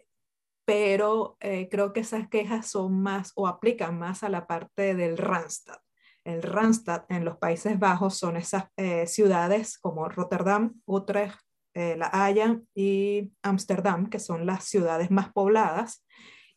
pero 0.65 1.38
creo 1.39 1.93
que 1.93 1.99
esas 1.99 2.28
quejas 2.28 2.67
son 2.67 3.01
más 3.01 3.32
o 3.36 3.47
aplican 3.47 3.99
más 3.99 4.23
a 4.23 4.30
la 4.30 4.47
parte 4.47 4.95
del 4.95 5.17
Randstad 5.17 5.78
el 6.25 6.41
Randstad 6.41 7.06
en 7.10 7.23
los 7.23 7.38
Países 7.38 7.80
Bajos 7.80 8.17
son 8.17 8.36
esas 8.36 8.65
eh, 8.78 9.06
ciudades 9.08 9.78
como 9.78 10.10
Rotterdam, 10.10 10.73
Utrecht, 10.86 11.39
eh, 11.75 11.95
La 11.95 12.10
Haya 12.12 12.60
y 12.73 13.32
Ámsterdam, 13.43 14.10
que 14.10 14.19
son 14.19 14.45
las 14.45 14.65
ciudades 14.65 15.12
más 15.12 15.32
pobladas. 15.32 16.04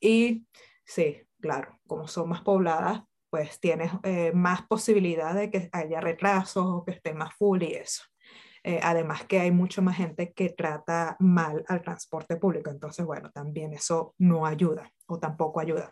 Y 0.00 0.46
sí, 0.84 1.22
claro, 1.40 1.78
como 1.86 2.08
son 2.08 2.30
más 2.30 2.40
pobladas, 2.40 3.02
pues 3.30 3.60
tienes 3.60 3.92
eh, 4.04 4.32
más 4.32 4.62
posibilidad 4.62 5.34
de 5.34 5.50
que 5.50 5.68
haya 5.72 6.00
retrasos 6.00 6.64
o 6.64 6.84
que 6.84 6.92
esté 6.92 7.12
más 7.12 7.34
full 7.34 7.62
y 7.62 7.74
eso. 7.74 8.02
Además 8.82 9.24
que 9.24 9.40
hay 9.40 9.50
mucha 9.50 9.80
más 9.80 9.96
gente 9.96 10.32
que 10.32 10.50
trata 10.50 11.16
mal 11.20 11.64
al 11.68 11.82
transporte 11.82 12.36
público, 12.36 12.70
entonces 12.70 13.04
bueno, 13.06 13.30
también 13.30 13.72
eso 13.72 14.14
no 14.18 14.46
ayuda 14.46 14.92
o 15.06 15.18
tampoco 15.18 15.60
ayuda. 15.60 15.90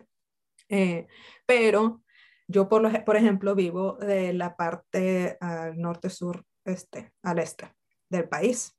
pero 1.47 2.03
yo, 2.49 2.69
por, 2.69 3.05
por 3.05 3.17
ejemplo, 3.17 3.55
vivo 3.55 3.95
de 3.95 4.33
la 4.33 4.57
parte 4.57 5.37
al 5.41 5.81
norte, 5.81 6.11
sur, 6.11 6.45
este, 6.65 7.13
al 7.23 7.39
este 7.41 7.75
del 8.09 8.29
país. 8.29 8.79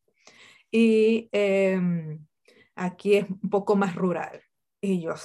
Y 0.71 1.29
em, 1.31 2.25
aquí 2.75 3.15
es 3.15 3.29
un 3.29 3.49
poco 3.49 3.75
más 3.75 3.95
rural. 3.95 4.41
Y 4.81 5.01
yo, 5.01 5.15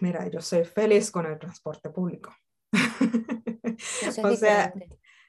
mira, 0.00 0.28
yo 0.28 0.40
soy 0.40 0.64
feliz 0.64 1.10
con 1.10 1.26
el 1.26 1.38
transporte 1.38 1.90
público. 1.90 2.34
o 4.24 4.36
sea, 4.36 4.72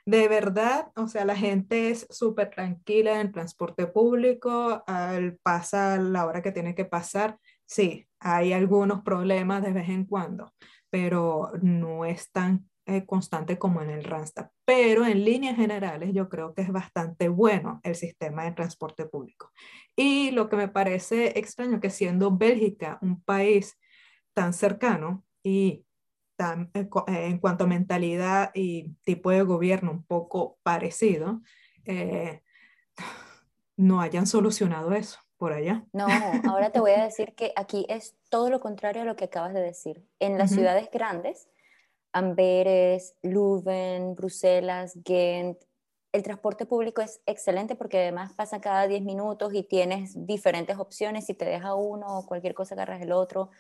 de 0.08 0.30
verdad, 0.30 0.90
o 0.96 1.10
sea, 1.10 1.26
la 1.26 1.36
gente 1.36 1.90
es 1.90 2.08
súper 2.10 2.50
tranquila 2.50 3.20
en 3.20 3.34
transporte 3.34 3.88
público, 3.88 4.82
al 4.88 5.38
pasar 5.44 6.00
la 6.00 6.26
hora 6.26 6.42
que 6.42 6.54
tiene 6.54 6.76
que 6.76 6.86
pasar. 6.86 7.38
Sí, 7.66 8.08
hay 8.22 8.54
algunos 8.54 9.02
problemas 9.04 9.62
de 9.64 9.74
vez 9.74 9.90
en 9.90 10.06
cuando, 10.06 10.54
pero 10.90 11.52
no 11.62 12.06
es 12.06 12.32
tan 12.32 12.70
eh, 12.86 13.06
constante 13.06 13.60
como 13.60 13.82
en 13.82 13.90
el 13.90 14.06
Randstad. 14.06 14.50
Pero 14.64 15.06
en 15.06 15.26
líneas 15.26 15.58
generales 15.58 16.14
yo 16.14 16.30
creo 16.30 16.54
que 16.54 16.62
es 16.62 16.72
bastante 16.72 17.28
bueno 17.28 17.82
el 17.84 17.96
sistema 17.96 18.46
de 18.46 18.54
transporte 18.54 19.08
público. 19.08 19.52
Y 19.94 20.32
lo 20.32 20.48
que 20.48 20.56
me 20.56 20.70
parece 20.70 21.38
extraño 21.38 21.82
que 21.82 21.90
siendo 21.90 22.32
Bélgica 22.32 22.98
un 23.02 23.22
país 23.22 23.78
tan 24.34 24.54
cercano 24.54 25.26
y 25.44 25.84
en 26.38 27.40
cuanto 27.40 27.64
a 27.64 27.68
mentalidad 27.68 28.52
y 28.54 28.96
tipo 29.04 29.32
de 29.32 29.42
gobierno 29.42 29.92
un 29.92 30.04
poco 30.04 30.58
parecido, 30.64 31.42
no 33.78 34.02
hayan 34.02 34.28
solucionado 34.28 34.94
eso 34.94 35.20
por 35.38 35.54
allá. 35.54 35.86
No, 35.94 36.08
ahora 36.50 36.72
te 36.72 36.80
voy 36.80 36.92
a 36.92 37.04
decir 37.04 37.36
que 37.36 37.54
aquí 37.56 37.86
es 37.90 38.16
todo 38.30 38.50
lo 38.50 38.60
contrario 38.60 39.04
a 39.04 39.06
lo 39.06 39.16
que 39.16 39.26
acabas 39.26 39.54
de 39.54 39.62
decir. 39.62 40.04
En 40.20 40.38
las 40.38 40.52
ciudades 40.52 40.90
grandes, 40.92 41.48
Amberes, 42.12 43.16
Leuven, 43.22 44.16
Bruselas, 44.16 44.98
Ghent, 45.04 45.58
el 46.12 46.24
transporte 46.24 46.66
público 46.66 47.02
es 47.02 47.22
excelente 47.26 47.76
porque 47.76 48.00
además 48.00 48.34
pasa 48.34 48.60
cada 48.60 48.88
10 48.88 49.04
minutos 49.04 49.54
y 49.54 49.64
tienes 49.64 50.26
diferentes 50.26 50.78
opciones. 50.78 51.26
Si 51.26 51.36
te 51.36 51.46
deja 51.46 51.76
uno 51.76 52.20
o 52.20 52.26
cualquier 52.26 52.56
cosa, 52.56 52.74
agarras 52.74 53.02
el 53.02 53.12
otro. 53.12 53.52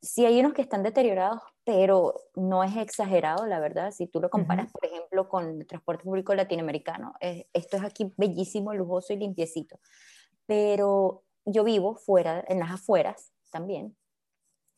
Sí 0.00 0.24
hay 0.26 0.38
unos 0.40 0.52
que 0.52 0.62
están 0.62 0.82
deteriorados, 0.82 1.40
pero 1.64 2.14
no 2.34 2.62
es 2.62 2.76
exagerado, 2.76 3.46
la 3.46 3.58
verdad. 3.60 3.90
Si 3.90 4.06
tú 4.06 4.20
lo 4.20 4.30
comparas, 4.30 4.70
por 4.70 4.84
ejemplo, 4.84 5.28
con 5.28 5.60
el 5.60 5.66
transporte 5.66 6.04
público 6.04 6.34
latinoamericano, 6.34 7.14
esto 7.20 7.76
es 7.76 7.84
aquí 7.84 8.12
bellísimo, 8.16 8.74
lujoso 8.74 9.12
y 9.12 9.16
limpiecito 9.16 9.78
pero 10.46 11.24
yo 11.44 11.64
vivo 11.64 11.96
fuera, 11.96 12.44
en 12.48 12.60
las 12.60 12.70
afueras 12.70 13.32
también, 13.50 13.96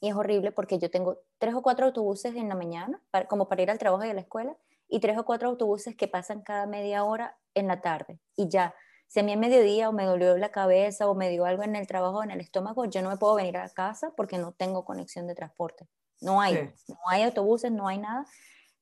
y 0.01 0.09
es 0.09 0.15
horrible 0.15 0.53
porque 0.53 0.79
yo 0.79 0.91
tengo 0.91 1.21
tres 1.39 1.55
o 1.55 1.63
cuatro 1.63 1.87
autobuses 1.87 2.35
en 2.37 2.49
la 2.49 2.55
mañana, 2.55 3.03
como 3.29 3.49
para 3.49 3.63
ir 3.63 3.71
al 3.71 3.79
trabajo 3.79 4.05
y 4.05 4.11
a 4.11 4.15
la 4.15 4.23
escuela, 4.23 4.57
y 4.89 5.01
tres 5.01 5.19
o 5.19 5.25
cuatro 5.25 5.49
autobuses 5.49 5.95
que 5.95 6.09
pasan 6.09 6.43
cada 6.43 6.67
media 6.67 7.05
hora 7.05 7.39
en 7.55 7.67
la 7.67 7.81
tarde, 7.81 8.19
y 8.35 8.49
ya. 8.49 8.75
Si 9.09 9.21
a 9.21 9.23
mí 9.23 9.33
en 9.33 9.41
mediodía 9.41 9.89
o 9.89 9.93
me 9.93 10.05
dolió 10.05 10.37
la 10.37 10.51
cabeza 10.51 11.09
o 11.09 11.15
me 11.15 11.29
dio 11.31 11.45
algo 11.45 11.63
en 11.63 11.77
el 11.77 11.87
trabajo 11.87 12.23
en 12.23 12.31
el 12.31 12.41
estómago, 12.41 12.85
yo 12.85 13.03
no 13.03 13.11
me 13.11 13.17
puedo 13.17 13.35
venir 13.35 13.57
a 13.57 13.69
casa 13.69 14.13
porque 14.17 14.39
no 14.39 14.53
tengo 14.53 14.85
conexión 14.85 15.27
de 15.27 15.35
transporte. 15.35 15.89
No 16.21 16.41
hay, 16.41 16.73
no 16.89 16.99
hay 17.07 17.23
autobuses, 17.23 17.73
no 17.73 17.89
hay 17.89 17.99
nada 17.99 18.27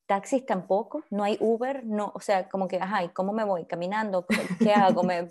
taxis 0.06 0.46
tampoco, 0.46 1.04
no 1.10 1.24
hay 1.24 1.36
Uber, 1.40 1.84
no, 1.84 2.12
o 2.14 2.20
sea, 2.20 2.48
como 2.48 2.68
que, 2.68 2.76
ajá, 2.76 3.04
¿y 3.04 3.08
cómo 3.10 3.32
me 3.32 3.44
voy? 3.44 3.66
¿Caminando? 3.66 4.26
¿Qué 4.58 4.72
hago? 4.72 5.02
¿Me, 5.02 5.28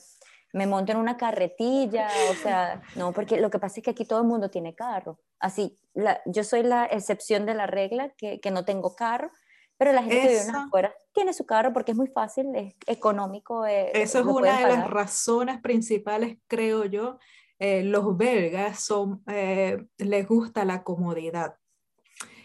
me 0.54 0.68
monto 0.68 0.92
en 0.92 1.00
una 1.00 1.18
carretilla, 1.18 2.08
o 2.32 2.34
sea, 2.36 2.82
no, 2.96 3.12
porque 3.12 3.40
lo 3.40 3.50
que 3.50 3.60
pasa 3.60 3.80
es 3.80 3.84
que 3.84 3.92
aquí 3.92 4.06
todo 4.06 4.22
el 4.22 4.28
mundo 4.28 4.50
tiene 4.50 4.76
carro. 4.76 5.20
Así, 5.40 5.78
la, 5.94 6.22
yo 6.26 6.44
soy 6.44 6.64
la 6.64 6.86
excepción 6.86 7.46
de 7.46 7.56
la 7.56 7.68
regla, 7.68 8.10
que, 8.18 8.40
que 8.40 8.52
no 8.52 8.64
tengo 8.64 8.96
carro, 8.96 9.32
pero 9.78 9.92
la 9.92 10.04
gente 10.04 10.22
que 10.22 10.44
vive 10.46 10.58
afueras 10.58 10.94
tiene 11.14 11.34
su 11.34 11.46
carro 11.46 11.74
porque 11.74 11.92
es 11.92 11.98
muy 11.98 12.08
fácil, 12.08 12.56
es 12.56 12.76
económico. 12.86 13.66
Eh, 13.66 13.92
Eso 13.94 14.20
es 14.20 14.26
una 14.26 14.60
de 14.60 14.68
las 14.76 14.90
razones 14.90 15.62
principales, 15.62 16.38
creo 16.48 16.86
yo. 16.86 17.20
Eh, 17.60 17.84
los 17.84 18.18
belgas 18.18 18.80
son, 18.80 19.24
eh, 19.28 19.86
les 19.98 20.28
gusta 20.28 20.66
la 20.66 20.84
comodidad. 20.84 21.56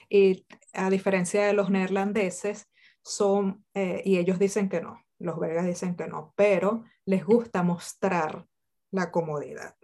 Y 0.08 0.46
a 0.72 0.90
diferencia 0.90 1.46
de 1.46 1.52
los 1.52 1.70
neerlandeses, 1.70 2.68
son, 3.02 3.64
y 3.74 4.18
ellos 4.18 4.38
dicen 4.38 4.68
que 4.68 4.82
no, 4.82 5.00
los 5.18 5.38
belgas 5.38 5.64
dicen 5.64 5.96
que 5.96 6.06
no, 6.06 6.34
pero 6.36 6.84
les 7.06 7.24
gusta 7.24 7.62
mostrar 7.62 8.46
la 8.90 9.10
comodidad. 9.10 9.74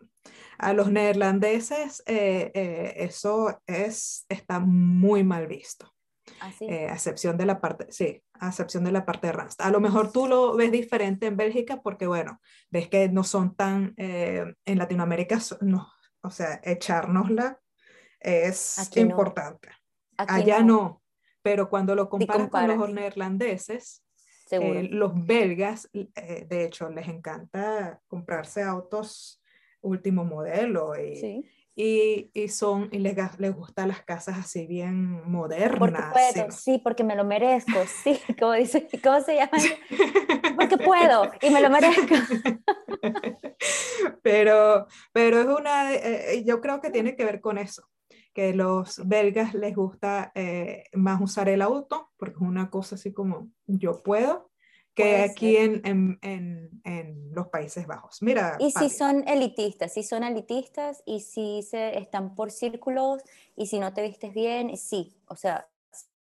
A 0.59 0.72
los 0.72 0.90
neerlandeses 0.90 2.03
eh, 2.07 2.51
eh, 2.55 2.94
eso 2.97 3.61
es, 3.66 4.24
está 4.28 4.59
muy 4.59 5.22
mal 5.22 5.47
visto. 5.47 5.92
¿Ah, 6.40 6.50
a 6.60 6.94
excepción 6.94 7.36
de 7.36 7.46
la 7.46 7.60
parte, 7.60 7.86
sí, 7.90 8.22
a 8.34 8.48
excepción 8.48 8.84
de 8.84 8.92
la 8.92 9.04
parte 9.04 9.28
de 9.28 9.32
Randstad. 9.32 9.66
A 9.66 9.70
lo 9.70 9.80
mejor 9.80 10.12
tú 10.12 10.26
lo 10.26 10.54
ves 10.56 10.72
diferente 10.72 11.26
en 11.26 11.36
Bélgica 11.36 11.80
porque, 11.82 12.06
bueno, 12.06 12.40
ves 12.70 12.88
que 12.88 13.08
no 13.08 13.24
son 13.24 13.54
tan, 13.54 13.94
en 13.96 14.78
Latinoamérica, 14.78 15.38
no, 15.60 15.88
o 16.22 16.30
sea, 16.30 16.60
echárnosla 16.64 17.60
es 18.20 18.90
importante. 18.96 19.70
Allá 20.16 20.62
no. 20.62 21.02
pero 21.42 21.68
cuando 21.68 21.94
lo 21.94 22.08
comparas 22.08 22.48
con 22.48 22.68
los 22.68 22.92
neerlandeses, 22.92 24.02
eh, 24.50 24.88
los 24.90 25.12
belgas, 25.26 25.88
eh, 25.92 26.46
de 26.48 26.64
hecho, 26.64 26.88
les 26.88 27.08
encanta 27.08 28.00
comprarse 28.06 28.62
autos 28.62 29.42
último 29.80 30.24
modelo 30.24 30.92
y, 31.00 31.44
y, 31.78 32.30
y, 32.32 32.48
son, 32.48 32.88
y 32.90 32.98
les, 32.98 33.14
les 33.38 33.54
gustan 33.54 33.88
las 33.88 34.02
casas 34.02 34.38
así 34.38 34.66
bien 34.66 35.30
modernas. 35.30 35.78
Porque 35.78 36.02
puedo, 36.32 36.50
sí. 36.50 36.80
porque 36.82 37.04
me 37.04 37.14
lo 37.14 37.24
merezco, 37.24 37.78
sí, 38.02 38.18
como 38.40 38.52
dice, 38.52 38.88
¿cómo 39.04 39.20
se 39.20 39.34
llama? 39.34 39.58
Porque 40.56 40.78
puedo 40.78 41.30
y 41.42 41.50
me 41.50 41.60
lo 41.60 41.68
merezco. 41.68 42.14
pero, 44.22 44.86
pero 45.12 45.40
es 45.40 45.46
una, 45.46 45.92
eh, 45.92 46.42
yo 46.46 46.62
creo 46.62 46.80
que 46.80 46.90
tiene 46.90 47.14
que 47.14 47.26
ver 47.26 47.42
con 47.42 47.58
eso 47.58 47.86
que 48.32 48.52
los 48.52 49.00
belgas 49.06 49.54
les 49.54 49.74
gusta 49.74 50.30
eh, 50.34 50.84
más 50.92 51.20
usar 51.22 51.48
el 51.48 51.62
auto, 51.62 52.10
porque 52.18 52.34
es 52.36 52.42
una 52.42 52.68
cosa 52.68 52.96
así 52.96 53.12
como 53.12 53.48
yo 53.66 54.02
puedo, 54.02 54.50
que 54.97 55.16
aquí 55.18 55.57
en, 55.59 55.82
en, 55.84 56.70
en, 56.84 57.34
los 57.34 57.49
Países 57.49 57.86
Bajos. 57.86 58.22
Mira. 58.22 58.57
Y 58.59 58.70
si 58.70 58.88
son 58.88 59.28
elitistas, 59.28 59.92
si 59.92 60.03
son 60.03 60.24
elitistas 60.24 61.03
y 61.05 61.20
si 61.20 61.62
se 61.62 61.99
están 61.99 62.34
por 62.34 62.51
círculos 62.51 63.22
y 63.55 63.66
si 63.66 63.78
no 63.78 63.92
te 63.92 64.01
vistes 64.01 64.32
bien, 64.32 64.74
sí, 64.78 65.14
o 65.28 65.36
sea, 65.36 65.68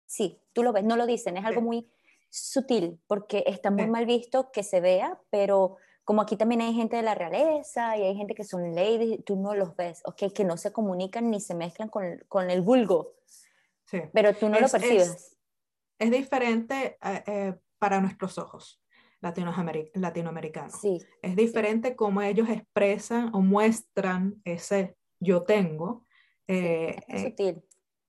sí, 0.04 0.38
tú 0.52 0.62
lo 0.62 0.74
ves, 0.74 0.84
no 0.84 0.96
lo 0.96 1.06
dicen, 1.06 1.38
es 1.38 1.44
algo 1.46 1.62
muy 1.62 1.88
sutil 2.28 3.00
porque 3.06 3.44
está 3.46 3.70
muy 3.70 3.86
mal 3.86 4.04
visto 4.04 4.52
que 4.52 4.62
se 4.62 4.80
vea, 4.80 5.18
pero 5.30 5.78
como 6.04 6.20
aquí 6.20 6.36
también 6.36 6.60
hay 6.60 6.74
gente 6.74 6.96
de 6.96 7.02
la 7.02 7.14
realeza 7.14 7.96
y 7.96 8.02
hay 8.02 8.14
gente 8.14 8.34
que 8.34 8.44
son 8.44 8.74
ladies, 8.74 9.24
tú 9.24 9.36
no 9.36 9.54
los 9.54 9.74
ves, 9.74 10.02
¿ok? 10.04 10.32
Que 10.34 10.44
no 10.44 10.58
se 10.58 10.70
comunican 10.70 11.30
ni 11.30 11.40
se 11.40 11.54
mezclan 11.54 11.88
con, 11.88 12.22
con 12.28 12.50
el 12.50 12.60
vulgo. 12.60 13.14
Sí. 13.86 14.02
Pero 14.12 14.34
tú 14.34 14.50
no 14.50 14.60
lo 14.60 14.68
percibes. 14.68 15.38
Es, 15.98 16.10
diferente 16.10 16.98
eh, 17.02 17.22
eh, 17.26 17.54
para 17.80 18.00
nuestros 18.00 18.38
ojos 18.38 18.80
latinoamericanos. 19.20 20.80
Sí. 20.80 20.98
Es 21.22 21.36
diferente 21.36 21.96
cómo 21.96 22.22
ellos 22.22 22.48
expresan 22.48 23.34
o 23.34 23.40
muestran 23.40 24.40
ese 24.44 24.96
yo 25.18 25.42
tengo. 25.42 26.06
Eh, 26.46 26.98
es 27.08 27.22
sutil. 27.22 27.62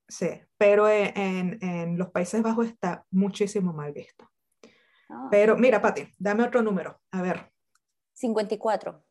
Sí, 0.08 0.28
pero 0.58 0.90
en, 0.90 1.58
en, 1.62 1.98
los 1.98 2.10
Países 2.12 2.42
Bajos 2.42 2.68
está 2.68 3.06
muchísimo 3.12 3.74
mal 3.74 3.94
visto. 3.94 4.30
Ah. 5.10 5.28
Pero 5.32 5.58
mira, 5.58 5.82
Pati, 5.82 6.08
dame 6.18 6.44
otro 6.44 6.62
número. 6.62 7.00
A 7.12 7.22
ver. 7.22 7.52
54. 8.14 9.04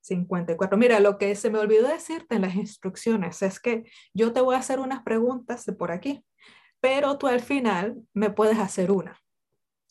54. 0.00 0.78
Mira, 0.78 1.00
lo 1.00 1.16
que 1.18 1.34
se 1.34 1.50
me 1.50 1.58
olvidó 1.58 1.88
decirte 1.88 2.34
en 2.34 2.42
las 2.42 2.54
instrucciones 2.54 3.42
es 3.42 3.60
que 3.60 3.84
yo 4.12 4.32
te 4.32 4.40
voy 4.40 4.56
a 4.56 4.58
hacer 4.58 4.80
unas 4.80 5.02
preguntas 5.02 5.64
de 5.64 5.72
por 5.72 5.92
aquí, 5.92 6.24
pero 6.80 7.18
tú 7.18 7.28
al 7.28 7.40
final 7.40 8.02
me 8.12 8.30
puedes 8.30 8.58
hacer 8.58 8.90
una. 8.90 9.21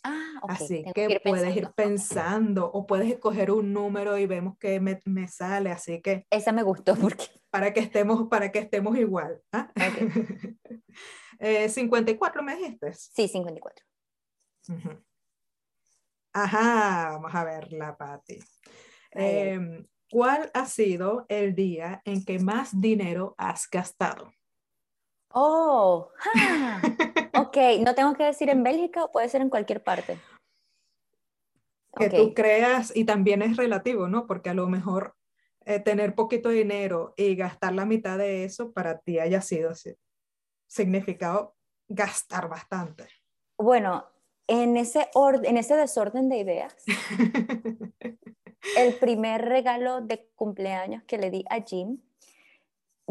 Ah, 0.04 0.40
okay. 0.42 0.56
Así 0.56 0.86
que, 0.96 1.22
puedes 1.24 1.56
ir 1.56 1.70
pensando 1.76 2.72
o 2.72 2.88
puedes 2.88 3.10
escoger 3.10 3.52
un 3.52 3.72
número 3.72 4.18
y 4.18 4.26
vemos 4.26 4.58
que 4.58 4.80
me, 4.80 5.00
me, 5.06 5.28
sale, 5.28 5.72
así 5.72 6.02
que... 6.02 6.26
Esa 6.30 6.52
me 6.52 6.64
gustó 6.64 6.96
porque... 7.02 7.26
Para 7.50 7.74
que 7.74 7.82
estemos, 7.82 8.28
para 8.30 8.52
que 8.52 8.60
estemos 8.60 8.98
igual. 8.98 9.42
¿ah? 9.52 9.72
54 11.68 12.42
eh, 12.42 12.44
me 12.44 12.56
dijiste. 12.56 12.94
Sí, 12.94 13.28
54. 13.28 13.86
Ajá, 16.34 17.10
vamos 17.12 17.36
a 17.36 17.44
ver 17.44 17.74
la 17.74 17.98
Patti. 17.98 18.40
Em, 19.12 19.86
¿Cuál 20.10 20.50
ha 20.54 20.66
sido 20.66 21.26
el 21.30 21.56
día 21.56 22.02
en 22.06 22.24
que 22.26 22.40
más 22.40 22.80
dinero 22.80 23.36
has 23.38 23.70
gastado? 23.70 24.32
Oh, 25.34 26.10
ok, 27.38 27.58
no 27.80 27.96
tengo 27.96 28.14
que 28.14 28.24
decir 28.24 28.50
en 28.50 28.64
Bélgica 28.64 29.04
o 29.04 29.12
puede 29.12 29.30
ser 29.30 29.42
en 29.42 29.50
cualquier 29.50 29.84
parte. 29.84 30.20
Que 32.00 32.10
tú 32.10 32.34
creas, 32.34 32.96
y 32.96 33.04
también 33.04 33.42
es 33.42 33.58
relativo, 33.58 34.08
¿no? 34.08 34.26
Porque 34.26 34.50
a 34.50 34.54
lo 34.54 34.66
mejor 34.68 35.14
eh, 35.66 35.82
tener 35.82 36.16
poquito 36.16 36.48
dinero 36.48 37.14
y 37.18 37.36
gastar 37.36 37.74
la 37.74 37.86
mitad 37.86 38.18
de 38.18 38.46
eso 38.46 38.72
para 38.72 39.00
ti 39.00 39.20
haya 39.20 39.42
sido 39.42 39.74
significado 40.68 41.56
gastar 41.90 42.48
bastante. 42.48 43.08
Bueno, 43.58 44.06
en 44.48 44.78
ese, 44.78 45.10
en 45.44 45.58
ese 45.58 45.76
desorden 45.76 46.30
de 46.30 46.38
ideas, 46.38 46.76
el 48.78 48.96
primer 48.96 49.42
regalo 49.42 50.02
de 50.02 50.30
cumpleaños 50.36 51.04
que 51.04 51.18
le 51.18 51.30
di 51.30 51.46
a 51.50 51.62
Jim, 51.62 52.00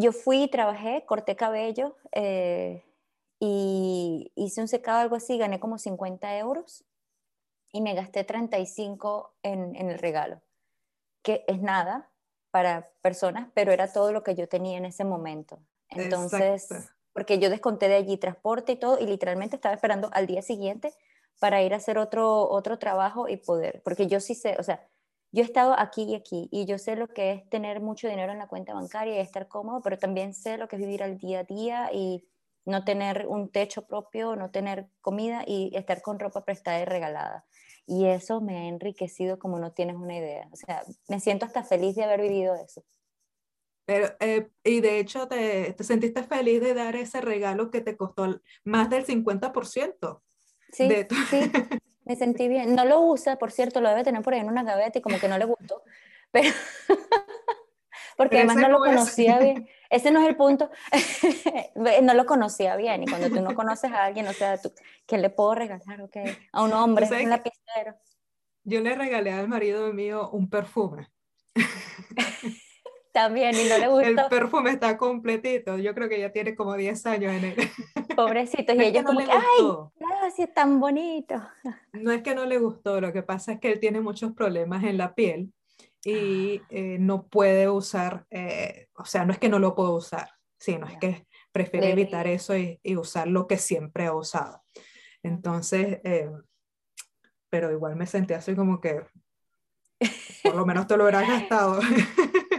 yo 0.01 0.13
fui 0.13 0.49
trabajé, 0.49 1.05
corté 1.07 1.37
cabello 1.37 1.97
eh, 2.13 2.85
y 3.39 4.33
hice 4.35 4.61
un 4.61 4.69
secado, 4.69 5.01
algo 5.01 5.17
así, 5.17 5.39
gané 5.39 5.61
como 5.61 5.79
50 5.79 6.37
euros 6.39 6.85
y 7.73 7.81
me 7.81 7.95
gasté 7.95 8.25
35 8.25 9.35
en, 9.43 9.77
en 9.77 9.91
el 9.91 9.99
regalo, 9.99 10.43
que 11.23 11.45
es 11.47 11.61
nada 11.61 12.11
para 12.51 12.91
personas, 13.01 13.49
pero 13.55 13.73
era 13.73 13.93
todo 13.93 14.13
lo 14.13 14.23
que 14.23 14.35
yo 14.35 14.49
tenía 14.49 14.77
en 14.77 14.85
ese 14.85 15.05
momento. 15.05 15.61
Entonces, 15.89 16.69
porque 17.13 17.39
yo 17.39 17.51
desconté 17.51 17.89
de 17.89 17.97
allí 17.97 18.17
transporte 18.17 18.73
y 18.73 18.77
todo, 18.77 18.99
y 18.99 19.07
literalmente 19.07 19.57
estaba 19.57 19.75
esperando 19.75 20.11
al 20.13 20.27
día 20.27 20.43
siguiente 20.43 20.93
para 21.39 21.63
ir 21.63 21.75
a 21.75 21.79
hacer 21.79 21.99
otro, 21.99 22.49
otro 22.49 22.79
trabajo 22.79 23.29
y 23.29 23.37
poder, 23.37 23.83
porque 23.83 24.07
yo 24.07 24.21
sí 24.21 24.35
sé, 24.35 24.57
o 24.59 24.63
sea, 24.63 24.87
yo 25.33 25.43
he 25.43 25.47
estado 25.47 25.79
aquí 25.79 26.03
y 26.03 26.15
aquí 26.15 26.49
y 26.51 26.67
yo 26.67 26.79
sé 26.79 26.97
lo 26.97 27.09
que 27.09 27.33
es 27.33 27.49
tener 27.49 27.81
mucho 27.81 28.09
dinero 28.09 28.33
en 28.33 28.39
la 28.39 28.49
cuenta 28.49 28.75
bancaria 28.75 29.17
y 29.17 29.21
estar 29.21 29.49
cómodo, 29.49 29.81
pero 29.83 29.99
también 29.99 30.35
sé 30.35 30.59
lo 30.59 30.69
que 30.69 30.77
es 30.77 30.83
vivir 30.83 31.03
al 31.03 31.19
día 31.19 31.41
a 31.41 31.45
día 31.45 31.91
y 31.93 32.25
no 32.65 32.85
tener 32.85 33.27
un 33.27 33.51
techo 33.51 33.87
propio, 33.87 34.37
no 34.37 34.51
tener 34.51 34.89
comida 35.01 35.45
y 35.47 35.71
estar 35.75 36.03
con 36.03 36.19
ropa 36.19 36.45
prestada 36.45 36.81
y 36.81 36.85
regalada. 36.85 37.45
Y 37.87 38.07
eso 38.07 38.41
me 38.41 38.59
ha 38.59 38.69
enriquecido 38.69 39.39
como 39.39 39.59
no 39.59 39.73
tienes 39.73 39.97
una 39.97 40.17
idea. 40.17 40.49
O 40.53 40.57
sea, 40.57 40.83
me 41.09 41.21
siento 41.21 41.47
hasta 41.47 41.65
feliz 41.65 41.97
de 41.97 42.05
haber 42.05 42.21
vivido 42.21 42.55
eso. 42.55 42.85
Pero, 43.87 44.15
eh, 44.21 44.49
y 44.63 44.81
de 44.81 45.01
hecho, 45.01 45.27
te, 45.27 45.73
te, 45.73 45.83
sentiste 45.83 46.23
feliz 46.23 46.61
de 46.61 46.75
dar 46.75 46.95
ese 46.95 47.21
regalo 47.21 47.71
que 47.71 47.81
te 47.81 47.97
costó 47.97 48.41
más 48.63 48.91
del 48.91 49.05
50%. 49.05 50.23
Sí, 50.73 50.89
sí, 51.31 51.41
me 52.05 52.17
sentí 52.17 52.49
bien. 52.49 52.75
No 52.75 52.85
lo 52.85 53.01
usa, 53.01 53.37
por 53.37 53.53
cierto, 53.53 53.81
lo 53.81 53.89
debe 53.89 54.05
tener 54.05 54.23
por 54.23 54.35
ahí 54.35 54.41
en 54.41 54.49
una 54.49 54.63
gaveta 54.63 54.99
y 54.99 55.03
como 55.03 55.19
que 55.19 55.29
no 55.29 55.39
le 55.39 55.45
gustó. 55.45 55.83
Pero, 56.33 56.51
porque 58.17 58.39
además 58.39 58.57
no 58.57 58.69
lo 58.69 58.79
conocía 58.79 59.39
bien. 59.39 59.69
Ese 59.91 60.13
no 60.13 60.21
es 60.21 60.29
el 60.29 60.37
punto. 60.37 60.71
no 61.75 62.15
lo 62.15 62.27
conocía 62.27 62.77
bien. 62.77 63.03
Y 63.03 63.07
cuando 63.07 63.29
tú 63.29 63.41
no 63.43 63.55
conoces 63.55 63.91
a 63.91 64.05
alguien, 64.05 64.29
o 64.29 64.33
sea, 64.33 64.57
tú, 64.57 64.73
¿qué 65.07 65.19
le 65.19 65.31
puedo 65.31 65.57
regalar? 65.57 66.03
Okay? 66.03 66.37
A 66.53 66.63
un 66.63 66.73
hombre, 66.73 67.09
un 67.11 67.31
lapicero. 67.31 67.97
Yo 68.63 68.81
le 68.81 68.95
regalé 68.95 69.33
al 69.33 69.49
marido 69.49 69.93
mío 69.93 70.31
un 70.31 70.49
perfume. 70.49 71.09
También, 73.13 73.55
y 73.55 73.69
no 73.69 73.79
le 73.79 73.89
gustó. 73.89 74.09
El 74.09 74.29
perfume 74.29 74.71
está 74.71 74.97
completito. 74.97 75.79
Yo 75.79 75.95
creo 75.95 76.09
que 76.09 76.21
ya 76.21 76.31
tiene 76.31 76.55
como 76.55 76.75
10 76.75 77.07
años 77.07 77.33
en 77.33 77.45
él. 77.45 77.55
Pobrecitos, 78.17 78.77
y 78.77 78.83
ellos 78.83 79.05
como 79.05 79.21
que, 79.21 79.31
¡ay! 79.31 80.33
es 80.39 80.55
tan 80.55 80.81
bonito. 80.81 81.41
No 81.93 82.13
es 82.13 82.23
que 82.23 82.35
no 82.35 82.47
le 82.47 82.59
gustó, 82.59 83.01
lo 83.01 83.13
que 83.13 83.23
pasa 83.23 83.53
es 83.53 83.61
que 83.61 83.73
él 83.73 83.81
tiene 83.81 84.01
muchos 84.01 84.33
problemas 84.33 84.85
en 84.85 84.99
la 84.99 85.15
piel 85.15 85.53
y 86.05 86.59
ah. 86.59 86.67
eh, 86.71 86.97
no 86.99 87.27
puede 87.27 87.69
usar, 87.69 88.27
eh, 88.31 88.89
o 88.95 89.05
sea, 89.05 89.25
no 89.25 89.33
es 89.33 89.39
que 89.39 89.49
no 89.49 89.59
lo 89.59 89.75
puedo 89.75 89.95
usar, 89.95 90.31
sino 90.59 90.87
es 90.87 90.97
que 90.99 91.27
prefiere 91.53 91.91
evitar 91.91 92.27
eso 92.27 92.57
y, 92.57 92.79
y, 92.83 92.97
usar 92.97 93.29
lo 93.29 93.47
que 93.47 93.59
siempre 93.59 94.07
ha 94.07 94.15
usado. 94.15 94.63
Entonces, 95.23 96.01
eh, 96.05 96.31
pero 97.51 97.71
igual 97.73 97.97
me 97.97 98.07
sentí 98.07 98.35
así 98.35 98.55
como 98.55 98.81
que, 98.81 99.03
por 100.43 100.55
lo 100.55 100.65
menos 100.65 100.87
te 100.87 100.97
lo 100.97 101.05
hubieras 101.05 101.29
gastado. 101.29 101.81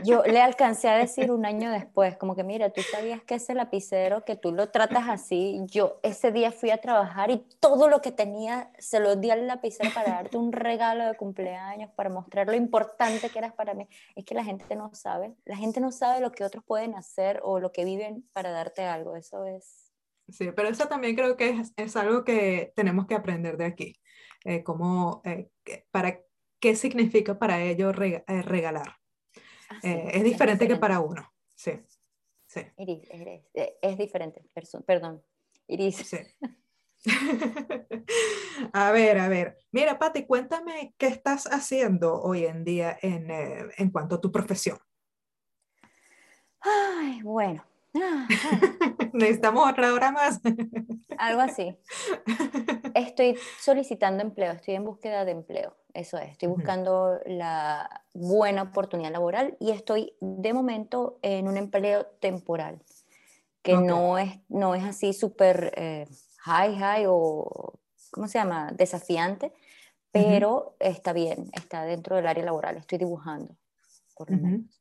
Yo 0.03 0.23
le 0.23 0.41
alcancé 0.41 0.89
a 0.89 0.97
decir 0.97 1.31
un 1.31 1.45
año 1.45 1.71
después, 1.71 2.17
como 2.17 2.35
que 2.35 2.43
mira, 2.43 2.69
tú 2.71 2.81
sabías 2.81 3.21
que 3.23 3.35
ese 3.35 3.53
lapicero, 3.53 4.25
que 4.25 4.35
tú 4.35 4.51
lo 4.51 4.69
tratas 4.69 5.09
así, 5.09 5.61
yo 5.65 5.99
ese 6.03 6.31
día 6.31 6.51
fui 6.51 6.71
a 6.71 6.77
trabajar 6.77 7.31
y 7.31 7.45
todo 7.59 7.87
lo 7.87 8.01
que 8.01 8.11
tenía 8.11 8.71
se 8.79 8.99
lo 8.99 9.15
di 9.15 9.29
al 9.29 9.47
lapicero 9.47 9.91
para 9.93 10.11
darte 10.11 10.37
un 10.37 10.51
regalo 10.51 11.05
de 11.05 11.15
cumpleaños, 11.15 11.91
para 11.95 12.09
mostrar 12.09 12.47
lo 12.47 12.55
importante 12.55 13.29
que 13.29 13.39
eras 13.39 13.53
para 13.53 13.73
mí. 13.73 13.87
Es 14.15 14.25
que 14.25 14.35
la 14.35 14.43
gente 14.43 14.75
no 14.75 14.93
sabe, 14.93 15.35
la 15.45 15.57
gente 15.57 15.79
no 15.79 15.91
sabe 15.91 16.21
lo 16.21 16.31
que 16.31 16.43
otros 16.43 16.63
pueden 16.63 16.95
hacer 16.95 17.39
o 17.43 17.59
lo 17.59 17.71
que 17.71 17.85
viven 17.85 18.27
para 18.33 18.51
darte 18.51 18.83
algo, 18.83 19.15
eso 19.15 19.45
es... 19.45 19.91
Sí, 20.27 20.49
pero 20.55 20.69
eso 20.69 20.87
también 20.87 21.15
creo 21.15 21.35
que 21.35 21.61
es, 21.75 21.95
algo 21.97 22.23
que 22.23 22.71
tenemos 22.75 23.05
que 23.05 23.15
aprender 23.15 23.57
de 23.57 23.65
aquí. 23.65 23.99
Eh, 24.45 24.63
eh, 25.25 25.85
para 25.91 26.19
qué 26.59 26.75
significa 26.75 27.37
para 27.37 27.61
ellos 27.61 27.93
eh, 27.99 28.23
regalar. 28.43 29.00
Ah, 29.71 29.79
es, 29.83 30.23
diferente 30.23 30.67
que 30.67 30.75
para 30.75 30.99
uno. 30.99 31.31
Sí. 31.55 31.79
sí. 32.47 32.61
Iris, 32.77 33.09
es, 33.53 33.97
diferente, 33.97 34.43
perdón. 34.85 35.23
Iris. 35.67 35.95
Sí. 35.95 36.17
a 38.73 38.91
ver, 38.91 39.17
a 39.19 39.29
ver. 39.29 39.57
Mira, 39.71 39.97
Pati, 39.97 40.25
cuéntame 40.25 40.93
qué 40.97 41.07
estás 41.07 41.45
haciendo 41.47 42.21
hoy 42.21 42.45
en 42.45 42.63
día 42.63 42.97
en, 43.01 43.29
en 43.31 43.89
cuanto 43.91 44.15
a 44.15 44.21
tu 44.21 44.31
profesión. 44.31 44.77
Ay, 46.59 47.21
bueno, 47.23 47.65
Necesitamos 49.13 49.69
otra 49.69 49.93
hora 49.93 50.11
más. 50.11 50.39
Algo 51.17 51.41
así. 51.41 51.77
Estoy 52.93 53.37
solicitando 53.59 54.23
empleo, 54.23 54.53
estoy 54.53 54.75
en 54.75 54.85
búsqueda 54.85 55.25
de 55.25 55.31
empleo. 55.31 55.75
Eso 55.93 56.17
es, 56.17 56.31
estoy 56.31 56.47
buscando 56.47 57.19
la 57.25 58.03
buena 58.13 58.61
oportunidad 58.61 59.11
laboral 59.11 59.57
y 59.59 59.71
estoy 59.71 60.13
de 60.21 60.53
momento 60.53 61.19
en 61.21 61.49
un 61.49 61.57
empleo 61.57 62.05
temporal, 62.21 62.81
que 63.61 63.75
no, 63.75 64.17
es, 64.17 64.39
no 64.47 64.73
es 64.73 64.85
así 64.85 65.11
súper 65.11 65.73
eh, 65.75 66.07
high, 66.39 66.77
high 66.77 67.05
o, 67.09 67.73
¿cómo 68.09 68.29
se 68.29 68.39
llama? 68.39 68.71
Desafiante, 68.71 69.51
pero 70.13 70.77
está 70.79 71.11
bien, 71.11 71.49
está 71.51 71.83
dentro 71.83 72.15
del 72.15 72.27
área 72.27 72.45
laboral, 72.45 72.77
estoy 72.77 72.97
dibujando, 72.97 73.57
por 74.15 74.31
lo 74.31 74.37
menos. 74.37 74.80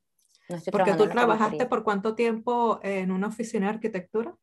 Porque 0.71 0.93
tú 0.93 1.07
trabajaste 1.07 1.65
por 1.65 1.83
cuánto 1.83 2.15
tiempo 2.15 2.79
en 2.83 3.11
una 3.11 3.27
oficina 3.27 3.67
de 3.67 3.73
arquitectura? 3.73 4.35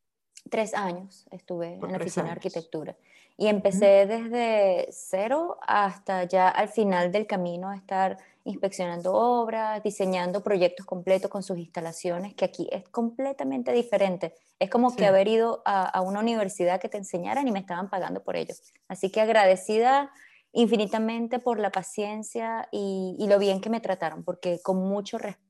Tres 0.50 0.74
años 0.74 1.26
estuve 1.30 1.74
en 1.74 1.92
la 1.92 1.98
oficina 1.98 2.26
de 2.26 2.32
arquitectura. 2.32 2.96
Y 3.36 3.46
empecé 3.46 4.06
desde 4.06 4.88
cero 4.90 5.58
hasta 5.66 6.24
ya 6.24 6.48
al 6.48 6.68
final 6.68 7.12
del 7.12 7.26
camino 7.26 7.68
a 7.68 7.76
estar 7.76 8.18
inspeccionando 8.42 9.12
obras, 9.12 9.82
diseñando 9.82 10.42
proyectos 10.42 10.86
completos 10.86 11.30
con 11.30 11.42
sus 11.42 11.58
instalaciones, 11.58 12.34
que 12.34 12.44
aquí 12.44 12.68
es 12.72 12.88
completamente 12.88 13.72
diferente. 13.72 14.34
Es 14.58 14.70
como 14.70 14.96
que 14.96 15.06
haber 15.06 15.28
ido 15.28 15.62
a, 15.66 16.00
una 16.00 16.18
universidad 16.18 16.80
que 16.80 16.88
te 16.88 16.96
enseñaran 16.96 17.46
y 17.46 17.52
me 17.52 17.60
estaban 17.60 17.90
pagando 17.90 18.24
por 18.24 18.34
ello. 18.36 18.54
Así 18.88 19.10
que 19.10 19.20
agradecida 19.20 20.10
infinitamente 20.52 21.38
por 21.38 21.60
la 21.60 21.70
paciencia 21.70 22.68
y, 22.72 23.14
y 23.18 23.28
lo 23.28 23.38
bien 23.38 23.60
que 23.60 23.70
me 23.70 23.80
trataron, 23.80 24.24
porque 24.24 24.60
con 24.62 24.78
mucho 24.78 25.18
respeto 25.18 25.47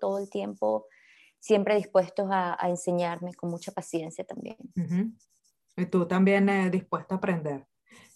todo 0.00 0.18
el 0.18 0.30
tiempo, 0.30 0.86
siempre 1.38 1.76
dispuestos 1.76 2.28
a, 2.30 2.56
enseñarme 2.68 3.34
con 3.34 3.50
mucha 3.50 3.72
paciencia 3.72 4.24
también. 4.24 4.56
Y 5.76 5.86
tú 5.86 6.06
también 6.06 6.48
eh, 6.48 6.70
dispuesta 6.70 7.14
a 7.14 7.18
aprender, 7.18 7.66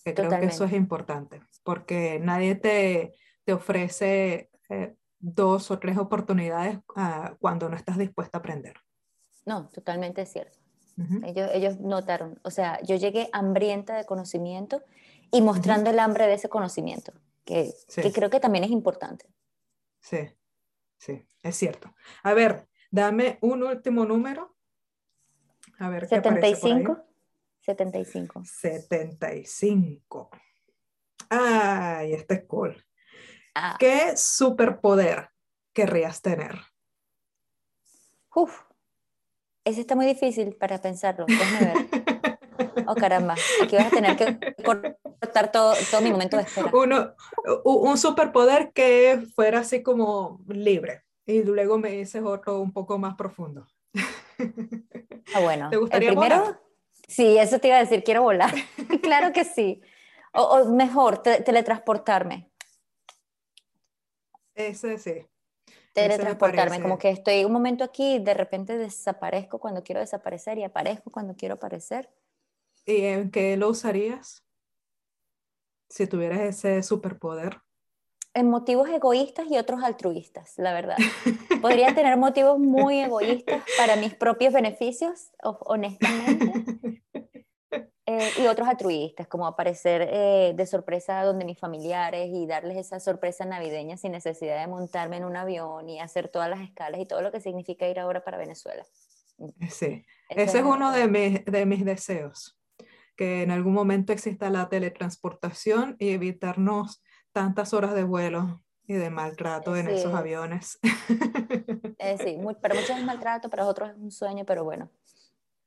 que 0.05 0.15
creo 0.15 0.31
que 0.31 0.47
eso 0.47 0.65
es 0.65 0.73
importante, 0.73 1.41
porque 1.63 2.19
nadie 2.21 2.55
te, 2.55 3.15
te 3.45 3.53
ofrece 3.53 4.51
eh, 4.69 4.95
dos 5.19 5.71
o 5.71 5.79
tres 5.79 5.99
oportunidades 5.99 6.79
ah, 6.97 7.35
cuando 7.41 7.69
no 7.69 7.77
estás 7.77 7.99
dispuesta 7.99 8.39
a 8.39 8.41
aprender. 8.41 8.75
No, 9.47 9.69
totalmente 9.69 10.27
cierto. 10.27 10.59
ellos, 11.25 11.51
ellos 11.53 11.81
notaron, 11.81 12.39
o 12.43 12.51
sea, 12.51 12.81
yo 12.83 12.97
llegué 12.97 13.29
hambrienta 13.33 13.97
de 13.97 14.05
conocimiento 14.05 14.83
y 15.31 15.41
mostrando 15.41 15.91
el 15.91 15.99
hambre 15.99 16.27
de 16.27 16.35
ese 16.35 16.49
conocimiento, 16.49 17.13
que, 17.45 17.73
que 17.95 18.13
creo 18.13 18.31
que 18.31 18.41
también 18.41 18.65
es 18.65 18.71
importante. 18.71 19.27
Sí, 20.01 20.29
sí, 21.03 21.27
es 21.43 21.57
cierto. 21.57 21.95
A 22.23 22.33
ver, 22.33 22.69
dame 22.91 23.39
un 23.41 23.65
último 23.65 24.05
número. 24.05 24.57
A 25.79 25.89
ver, 25.89 26.07
75. 26.07 27.05
75. 27.61 28.43
75. 28.45 30.31
Ay, 31.29 32.13
este 32.13 32.35
es 32.35 32.45
cool. 32.45 32.85
Ah. 33.55 33.77
¿Qué 33.79 34.17
superpoder 34.17 35.31
querrías 35.73 36.23
tener? 36.23 36.61
Uf, 38.35 38.63
ese 39.65 39.81
está 39.81 39.97
muy 39.97 40.07
difícil 40.07 40.55
para 40.55 40.81
pensarlo. 40.81 41.27
Déjame 41.27 41.75
ver. 41.75 42.03
Oh, 42.93 42.95
caramba, 42.95 43.35
aquí 43.63 43.77
vas 43.77 43.87
a 43.87 43.91
tener 43.91 44.17
que 44.17 44.55
cortar 44.63 45.51
todo, 45.51 45.75
todo 45.91 46.01
mi 46.03 46.11
momento 46.11 46.37
de 46.37 46.43
espera. 46.43 46.71
Uno, 46.75 47.15
un 47.65 47.97
superpoder 47.97 48.73
que 48.73 49.27
fuera 49.35 49.61
así 49.61 49.83
como 49.83 50.41
libre. 50.47 51.03
Y 51.25 51.43
luego 51.43 51.79
me 51.79 51.91
dices 51.91 52.23
otro 52.23 52.61
un 52.61 52.73
poco 52.73 52.99
más 52.99 53.15
profundo. 53.15 53.67
Ah, 55.35 55.41
bueno. 55.41 55.71
¿Te 55.71 55.77
gustaría 55.77 56.11
el 56.11 56.17
primero? 56.17 56.61
Sí, 57.09 57.39
eso 57.39 57.59
te 57.59 57.69
iba 57.69 57.77
a 57.77 57.81
decir, 57.81 58.05
quiero 58.05 58.23
volar. 58.23 58.53
claro 59.03 59.33
que 59.33 59.45
sí. 59.45 59.81
O, 60.35 60.67
mejor, 60.67 61.23
teletransportarme. 61.23 62.51
Ese 64.55 64.99
sí. 64.99 65.27
Teletransportarme, 65.93 66.81
como 66.81 66.99
que 66.99 67.11
estoy 67.11 67.45
un 67.45 67.53
momento 67.53 67.85
aquí 67.85 68.15
y 68.15 68.19
de 68.19 68.35
repente 68.35 68.77
desaparezco 68.77 69.59
cuando 69.59 69.83
quiero 69.83 70.01
desaparecer 70.01 70.59
y 70.59 70.65
aparezco 70.65 71.11
cuando 71.11 71.35
quiero 71.35 71.55
aparecer. 71.55 72.11
¿Y 72.85 73.05
en 73.05 73.31
qué 73.31 73.57
lo 73.57 73.69
usarías? 73.69 74.45
Si 75.89 76.07
tuvieras 76.07 76.41
ese 76.41 76.83
superpoder. 76.83 77.61
En 78.35 78.49
motivos 78.49 78.89
egoístas 78.89 79.47
y 79.51 79.59
otros 79.59 79.83
altruistas, 79.85 80.55
la 80.57 80.73
verdad. 80.73 80.97
Podría 81.63 81.95
tener 81.95 82.17
motivos 82.17 82.59
muy 82.59 83.01
egoístas 83.01 83.63
para 83.77 83.97
mis 83.97 84.15
propios 84.15 84.53
beneficios, 84.53 85.31
honestamente. 85.43 87.03
Eh, 88.05 88.31
y 88.43 88.47
otros 88.49 88.67
altruistas, 88.67 89.29
como 89.29 89.47
aparecer 89.47 90.09
eh, 90.11 90.55
de 90.57 90.67
sorpresa 90.67 91.23
donde 91.23 91.45
mis 91.45 91.57
familiares 91.57 92.31
y 92.33 92.49
darles 92.49 92.77
esa 92.77 92.99
sorpresa 92.99 93.45
navideña 93.45 93.97
sin 93.97 94.11
necesidad 94.11 94.61
de 94.61 94.67
montarme 94.67 95.19
en 95.19 95.25
un 95.25 95.37
avión 95.37 95.89
y 95.89 96.01
hacer 96.01 96.29
todas 96.29 96.51
las 96.51 96.61
escalas 96.63 97.01
y 97.01 97.07
todo 97.07 97.23
lo 97.23 97.31
que 97.31 97.41
significa 97.41 97.87
ir 97.87 98.01
ahora 98.01 98.25
para 98.25 98.39
Venezuela. 98.39 98.85
Sí, 99.71 100.05
ese 100.29 100.59
es 100.59 100.65
uno 100.65 100.91
de 100.91 101.07
mis, 101.07 101.45
de 101.45 101.65
mis 101.65 101.85
deseos 101.85 102.59
que 103.17 103.43
en 103.43 103.51
algún 103.51 103.75
momento 103.75 104.13
exista 104.13 104.51
la 104.51 104.69
teletransportación 104.69 105.97
y 105.99 106.11
evitarnos 106.11 107.03
tantas 107.33 107.73
horas 107.73 107.95
de 107.95 108.05
vuelo 108.05 108.63
y 108.87 108.95
de 108.95 109.11
maltrato 109.11 109.77
en 109.77 109.89
esos 109.89 110.15
aviones. 110.15 110.79
Eh, 111.99 112.19
sí, 112.19 112.37
para 112.61 112.75
muchos 112.75 112.91
es 112.91 113.05
maltrato, 113.05 113.49
para 113.49 113.67
otros 113.67 113.91
es 113.91 113.97
un 113.97 114.11
sueño, 114.11 114.45
pero 114.45 114.65
bueno. 114.65 114.91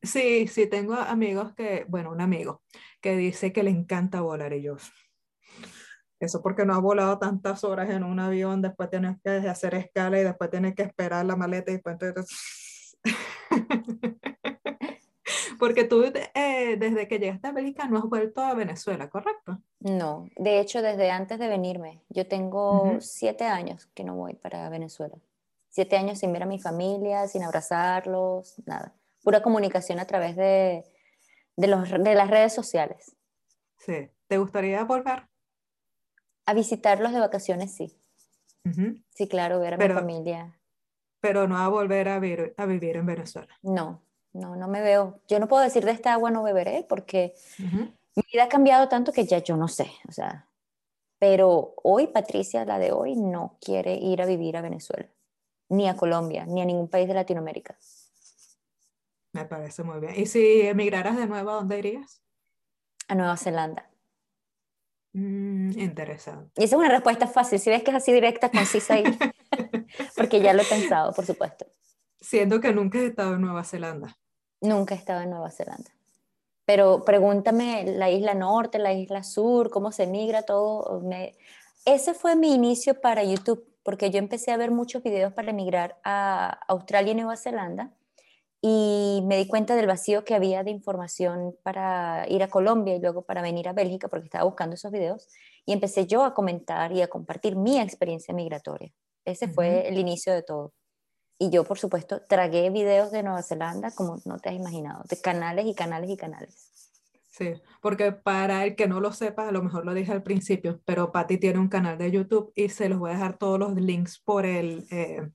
Sí, 0.02 0.48
sí, 0.48 0.68
tengo 0.68 0.94
amigos 0.96 1.54
que, 1.56 1.86
bueno, 1.88 2.12
un 2.12 2.22
amigo 2.22 2.62
que 3.02 3.16
dice 3.16 3.54
que 3.54 3.64
le 3.64 3.72
encanta 3.72 4.22
volar 4.22 4.54
y 4.54 4.62
yo. 4.62 4.76
Eso 6.20 6.42
porque 6.42 6.66
no 6.66 6.74
ha 6.74 6.80
volado 6.80 7.18
tantas 7.20 7.64
horas 7.64 7.90
en 7.90 8.04
un 8.04 8.20
avión, 8.20 8.62
después 8.62 8.90
tienes 8.90 9.18
que 9.24 9.30
hacer 9.30 9.76
escala 9.76 10.20
y 10.20 10.24
después 10.24 10.50
tienes 10.50 10.76
que 10.76 10.84
esperar 10.84 11.26
la 11.26 11.36
maleta 11.36 11.72
y 11.72 11.76
después 11.76 11.98
Porque 15.60 15.84
tú 15.84 16.04
eh, 16.04 16.78
desde 16.78 17.08
que 17.08 17.20
llegaste 17.20 17.48
a 17.48 17.52
Bélgica 17.52 17.88
no 17.88 17.98
has 17.98 18.06
vuelto 18.06 18.42
a 18.42 18.54
Venezuela, 18.54 19.10
¿correcto? 19.10 19.62
No, 19.80 20.30
de 20.36 20.60
hecho 20.60 20.82
desde 20.82 21.12
antes 21.12 21.40
de 21.40 21.48
venirme, 21.48 22.02
yo 22.10 22.28
tengo 22.28 22.98
siete 23.00 23.46
años 23.46 23.88
que 23.94 24.04
no 24.04 24.16
voy 24.16 24.36
para 24.36 24.70
Venezuela. 24.70 25.16
Siete 25.70 25.98
años 25.98 26.20
sin 26.20 26.32
ver 26.32 26.44
a 26.44 26.48
mi 26.48 26.60
familia, 26.60 27.28
sin 27.28 27.44
abrazarlos, 27.44 28.62
nada. 28.66 28.96
Pura 29.24 29.42
comunicación 29.42 30.00
a 30.00 30.06
través 30.06 30.36
de, 30.36 30.86
de, 31.58 31.68
los, 31.68 31.90
de 31.90 32.16
las 32.16 32.30
redes 32.30 32.54
sociales. 32.54 33.16
Sí. 33.78 34.10
¿Te 34.28 34.38
gustaría 34.38 34.84
volver? 34.84 35.28
A 36.46 36.54
visitarlos 36.54 37.14
de 37.14 37.20
vacaciones, 37.20 37.76
sí. 37.76 38.00
Sí, 39.12 39.28
claro, 39.28 39.60
ver 39.60 39.76
a 39.76 39.78
mi 39.78 39.94
familia. 39.94 40.60
Pero 41.20 41.48
no 41.48 41.58
a 41.58 41.68
volver 41.68 42.10
a, 42.10 42.16
a 42.16 42.66
vivir 42.66 42.98
en 42.98 43.06
Venezuela. 43.06 43.56
No, 43.62 44.02
no, 44.36 44.56
no 44.56 44.68
me 44.68 44.82
veo. 44.82 45.20
Yo 45.28 45.40
no 45.40 45.48
puedo 45.48 45.64
decir 45.64 45.86
de 45.86 45.92
esta 45.92 46.14
agua 46.14 46.30
no 46.30 46.44
beberé 46.44 46.86
porque 46.88 47.34
mi 47.60 48.24
vida 48.32 48.44
ha 48.44 48.50
cambiado 48.50 48.90
tanto 48.90 49.12
que 49.12 49.26
ya 49.26 49.40
yo 49.40 49.56
no 49.56 49.68
sé. 49.68 49.90
O 50.08 50.12
sea, 50.12 50.48
pero 51.20 51.74
hoy 51.84 52.08
Patricia, 52.08 52.66
la 52.66 52.78
de 52.78 52.92
hoy, 52.92 53.16
no 53.16 53.58
quiere 53.62 53.96
ir 53.96 54.22
a 54.22 54.26
vivir 54.26 54.58
a 54.58 54.62
Venezuela, 54.62 55.10
ni 55.70 55.88
a 55.88 55.96
Colombia, 55.96 56.46
ni 56.46 56.62
a 56.62 56.66
ningún 56.66 56.90
país 56.90 57.08
de 57.08 57.14
Latinoamérica. 57.14 57.78
Me 59.32 59.46
parece 59.46 59.84
muy 59.84 60.00
bien. 60.00 60.14
¿Y 60.16 60.26
si 60.26 60.62
emigraras 60.62 61.18
de 61.18 61.28
nuevo, 61.28 61.50
a 61.52 61.54
dónde 61.56 61.80
irías? 61.80 62.22
A 63.08 63.16
Nueva 63.16 63.38
Zelanda. 63.38 63.90
Mm, 65.14 65.80
interesante. 65.80 66.62
Y 66.62 66.66
esa 66.66 66.76
es 66.76 66.80
una 66.80 66.90
respuesta 66.90 67.28
fácil. 67.28 67.60
Si 67.60 67.70
ves 67.70 67.84
que 67.84 67.92
es 67.92 67.98
así 67.98 68.12
directa, 68.12 68.50
concisa 68.52 69.00
y... 69.00 69.04
porque 70.18 70.42
ya 70.42 70.54
lo 70.54 70.62
he 70.62 70.66
pensado, 70.66 71.14
por 71.14 71.26
supuesto. 71.26 71.66
Siendo 72.20 72.60
que 72.60 72.74
nunca 72.74 73.00
he 73.00 73.06
estado 73.06 73.36
en 73.36 73.42
Nueva 73.42 73.64
Zelanda. 73.64 74.18
Nunca 74.66 74.96
he 74.96 74.98
estado 74.98 75.22
en 75.22 75.30
Nueva 75.30 75.52
Zelanda. 75.52 75.92
Pero 76.66 77.04
pregúntame 77.06 77.86
la 77.86 78.10
isla 78.10 78.34
norte, 78.34 78.80
la 78.80 78.94
isla 78.94 79.24
sur, 79.24 79.70
cómo 79.70 79.92
se 79.92 80.08
migra 80.08 80.44
todo. 80.44 81.02
Ese 81.86 82.14
fue 82.14 82.36
mi 82.36 82.54
inicio 82.54 83.00
para 83.00 83.24
YouTube, 83.24 83.64
porque 83.84 84.10
yo 84.10 84.18
empecé 84.18 84.52
a 84.52 84.58
ver 84.58 84.72
muchos 84.72 85.04
videos 85.04 85.32
para 85.34 85.52
emigrar 85.52 86.00
a 86.04 86.60
Australia 86.68 87.12
y 87.12 87.16
Nueva 87.16 87.38
Zelanda 87.38 87.92
y 88.68 89.22
me 89.26 89.38
di 89.38 89.46
cuenta 89.46 89.76
del 89.76 89.86
vacío 89.86 90.26
que 90.26 90.34
había 90.34 90.64
de 90.64 90.72
información 90.72 91.56
para 91.62 92.26
ir 92.28 92.42
a 92.42 92.48
Colombia 92.48 92.96
y 92.96 93.00
luego 93.00 93.22
para 93.22 93.44
venir 93.44 93.68
a 93.68 93.74
Bélgica 93.74 94.08
porque 94.08 94.26
estaba 94.26 94.44
buscando 94.44 94.74
esos 94.74 94.92
videos 94.92 95.28
y 95.68 95.74
empecé 95.74 96.08
yo 96.08 96.24
a 96.24 96.34
comentar 96.34 96.92
y 96.92 97.04
a 97.04 97.08
compartir 97.08 97.56
mi 97.56 97.80
experiencia 97.80 98.34
migratoria. 98.34 98.92
Ese 99.24 99.48
fue 99.48 99.88
el 99.88 100.00
inicio 100.00 100.34
de 100.34 100.42
todo. 100.42 100.74
Y 101.38 101.50
yo, 101.50 101.64
por 101.66 101.78
supuesto, 101.78 102.22
tragué 102.22 102.70
videos 102.70 103.12
de 103.12 103.24
Nueva 103.24 103.42
Zelanda 103.42 103.92
como 103.92 104.22
no 104.26 104.40
te 104.40 104.50
has 104.50 104.56
imaginado, 104.56 105.04
de 105.10 105.20
canales 105.20 105.66
y 105.66 105.74
canales 105.74 106.10
y 106.10 106.18
canales. 106.18 106.72
Sí, 107.28 107.54
porque 107.82 108.14
para 108.14 108.64
el 108.64 108.78
que 108.78 108.88
no 108.88 109.02
lo 109.02 109.12
sepa, 109.12 109.50
a 109.50 109.52
lo 109.52 109.62
mejor 109.62 109.86
lo 109.86 109.94
dije 109.94 110.14
al 110.14 110.24
principio, 110.24 110.80
pero 110.86 111.12
Patty 111.12 111.38
tiene 111.38 111.60
un 111.60 111.68
canal 111.68 111.98
de 111.98 112.10
YouTube 112.10 112.54
y 112.56 112.70
se 112.70 112.88
los 112.88 112.98
voy 112.98 113.12
a 113.12 113.14
dejar 113.16 113.38
todos 113.38 113.60
los 113.60 113.76
links 113.76 114.20
por 114.20 114.46
el, 114.46 114.88
eh, 114.90 115.30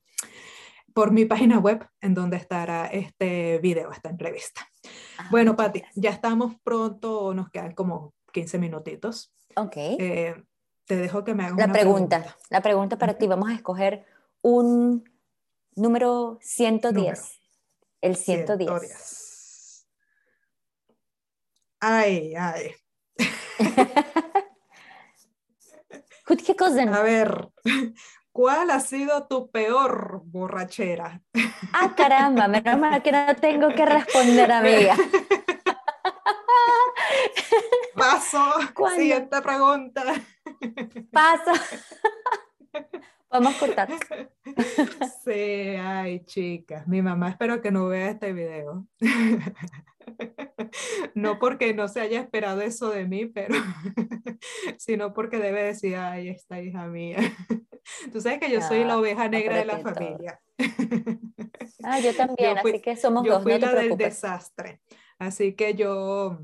por 0.95 1.11
mi 1.11 1.25
página 1.25 1.59
web 1.59 1.85
en 2.01 2.15
donde 2.15 2.37
estará 2.37 2.87
este 2.87 3.59
video, 3.59 3.91
esta 3.91 4.09
entrevista. 4.09 4.61
Ah, 5.19 5.27
bueno, 5.29 5.55
Patti, 5.55 5.83
ya 5.93 6.09
estamos 6.09 6.55
pronto, 6.63 7.35
nos 7.35 7.51
quedan 7.51 7.73
como 7.73 8.15
15 8.33 8.57
minutitos. 8.57 9.31
Ok. 9.55 9.75
Eh, 9.75 10.43
te 10.85 10.95
dejo 10.95 11.23
que 11.23 11.35
me 11.35 11.43
hagas 11.43 11.57
la 11.57 11.65
una 11.65 11.73
pregunta. 11.73 12.35
La 12.49 12.61
pregunta 12.61 12.97
para 12.97 13.13
ti, 13.13 13.27
vamos 13.27 13.49
a 13.49 13.53
escoger 13.53 14.05
un 14.41 15.03
número 15.75 16.37
110. 16.41 17.39
El 18.01 18.15
110. 18.15 18.69
110. 18.69 19.87
Ay, 21.79 22.35
ay. 22.35 22.75
A 26.93 27.01
ver, 27.01 27.49
¿Cuál 28.31 28.71
ha 28.71 28.79
sido 28.79 29.27
tu 29.27 29.51
peor 29.51 30.21
borrachera? 30.23 31.21
Ah, 31.73 31.93
caramba, 31.95 32.47
menos 32.47 32.79
mal 32.79 33.03
que 33.03 33.11
no 33.11 33.35
tengo 33.35 33.67
que 33.75 33.85
responder, 33.85 34.49
amiga. 34.49 34.95
Paso. 37.95 38.43
Siguiente 38.95 39.41
pregunta. 39.41 40.03
Paso. 41.11 41.51
Vamos 43.31 43.55
a 43.55 43.59
cortar. 43.59 43.89
Sí, 45.23 45.31
ay, 45.31 46.25
chicas. 46.25 46.87
Mi 46.87 47.01
mamá 47.01 47.29
espero 47.29 47.61
que 47.61 47.71
no 47.71 47.87
vea 47.87 48.09
este 48.09 48.33
video. 48.33 48.87
No 51.15 51.37
porque 51.39 51.73
no 51.73 51.87
se 51.87 52.01
haya 52.01 52.19
esperado 52.19 52.61
eso 52.61 52.89
de 52.89 53.05
mí, 53.05 53.25
pero 53.25 53.55
sino 54.77 55.13
porque 55.13 55.37
debe 55.37 55.63
decir, 55.63 55.95
ay, 55.95 56.29
esta 56.29 56.61
hija 56.61 56.87
mía. 56.87 57.17
Tú 58.11 58.21
sabes 58.21 58.39
que 58.39 58.49
yo 58.49 58.61
soy 58.61 58.83
la 58.83 58.97
oveja 58.97 59.27
negra 59.27 59.57
de 59.57 59.65
la 59.65 59.79
familia. 59.79 60.39
Ah, 61.83 61.99
yo 61.99 62.15
también, 62.15 62.57
así 62.57 62.81
que 62.81 62.95
somos 62.95 63.25
yo 63.25 63.33
dos. 63.33 63.43
Fui 63.43 63.59
la 63.59 63.73
del 63.73 63.97
desastre. 63.97 64.81
Así 65.19 65.53
que 65.53 65.75
yo, 65.75 66.39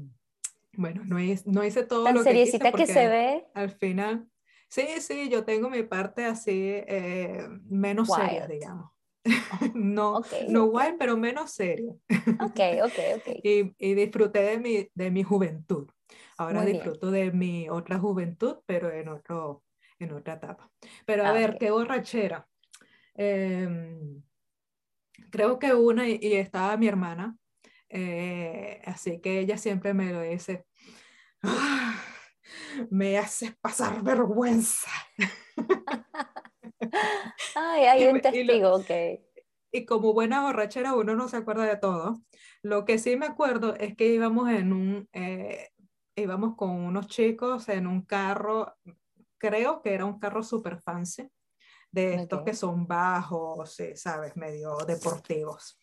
bueno, 0.73 1.03
no 1.05 1.17
no 1.45 1.63
hice 1.63 1.83
todo 1.83 2.11
lo 2.11 2.23
que 2.23 2.33
quise 2.33 2.59
que 2.59 2.85
se 2.85 3.07
ve. 3.07 3.45
Al 3.53 3.71
final, 3.71 4.27
sí, 4.69 4.87
sí, 4.99 5.29
yo 5.29 5.43
tengo 5.43 5.69
mi 5.69 5.83
parte 5.83 6.25
así 6.25 6.51
eh, 6.53 7.47
menos 7.69 8.09
seria, 8.09 8.47
digamos. 8.47 8.91
no, 9.73 10.21
no 10.49 10.65
wild, 10.65 10.97
pero 10.97 11.17
menos 11.17 11.51
seria. 11.51 11.91
Ok, 12.39 12.59
ok, 12.83 12.99
ok. 13.17 13.39
y, 13.43 13.73
y, 13.77 13.93
disfruté 13.93 14.39
de 14.39 14.59
mi, 14.59 14.89
de 14.93 15.11
mi 15.11 15.23
juventud. 15.23 15.87
Ahora 16.37 16.63
disfruto 16.63 17.09
de 17.09 17.31
mi 17.31 17.67
otra 17.67 17.97
juventud, 17.97 18.57
pero 18.65 18.91
en 18.91 19.09
otro, 19.09 19.63
en 19.99 20.13
otra 20.13 20.35
etapa. 20.35 20.69
Pero 21.05 21.25
a 21.25 21.29
ah, 21.29 21.33
ver, 21.33 21.57
qué 21.59 21.71
borrachera. 21.71 22.47
Em, 23.15 24.21
creo 25.31 25.57
que 25.57 25.73
una, 25.73 26.07
y, 26.07 26.19
estaba 26.33 26.77
mi 26.77 26.87
hermana, 26.87 27.35
eh, 27.89 28.81
así 28.85 29.19
que 29.19 29.39
ella 29.39 29.57
siempre 29.57 29.93
me 29.95 30.13
lo 30.13 30.21
dice, 30.21 30.65
ah, 31.41 31.99
me 32.89 33.17
haces 33.17 33.55
pasar 33.57 34.01
vergüenza. 34.03 34.91
Ay, 37.55 37.83
hay 37.85 38.07
un 38.07 38.21
testigo, 38.21 38.75
ok. 38.75 38.91
Y 39.71 39.85
como 39.85 40.13
buena 40.13 40.41
borrachera 40.41 40.93
uno 40.93 41.15
no 41.15 41.27
se 41.27 41.37
acuerda 41.37 41.65
de 41.65 41.77
todo. 41.77 42.21
Lo 42.61 42.85
que 42.85 42.99
sí 42.99 43.15
me 43.15 43.25
acuerdo 43.25 43.75
es 43.75 43.95
que 43.95 44.07
íbamos 44.07 44.49
en 44.49 44.73
un, 44.73 45.09
eh, 45.13 45.69
íbamos 46.15 46.55
con 46.55 46.71
unos 46.71 47.07
chicos 47.07 47.69
en 47.69 47.87
un 47.87 48.01
carro 48.01 48.75
creo 49.37 49.81
que 49.81 49.93
era 49.93 50.05
un 50.05 50.19
carro 50.19 50.43
super 50.43 50.79
fancy, 50.81 51.29
de 51.91 52.15
estos 52.15 52.43
que 52.43 52.53
son 52.53 52.85
bajos, 52.85 53.77
sabes, 53.95 54.35
medio 54.35 54.77
deportivos. 54.85 55.79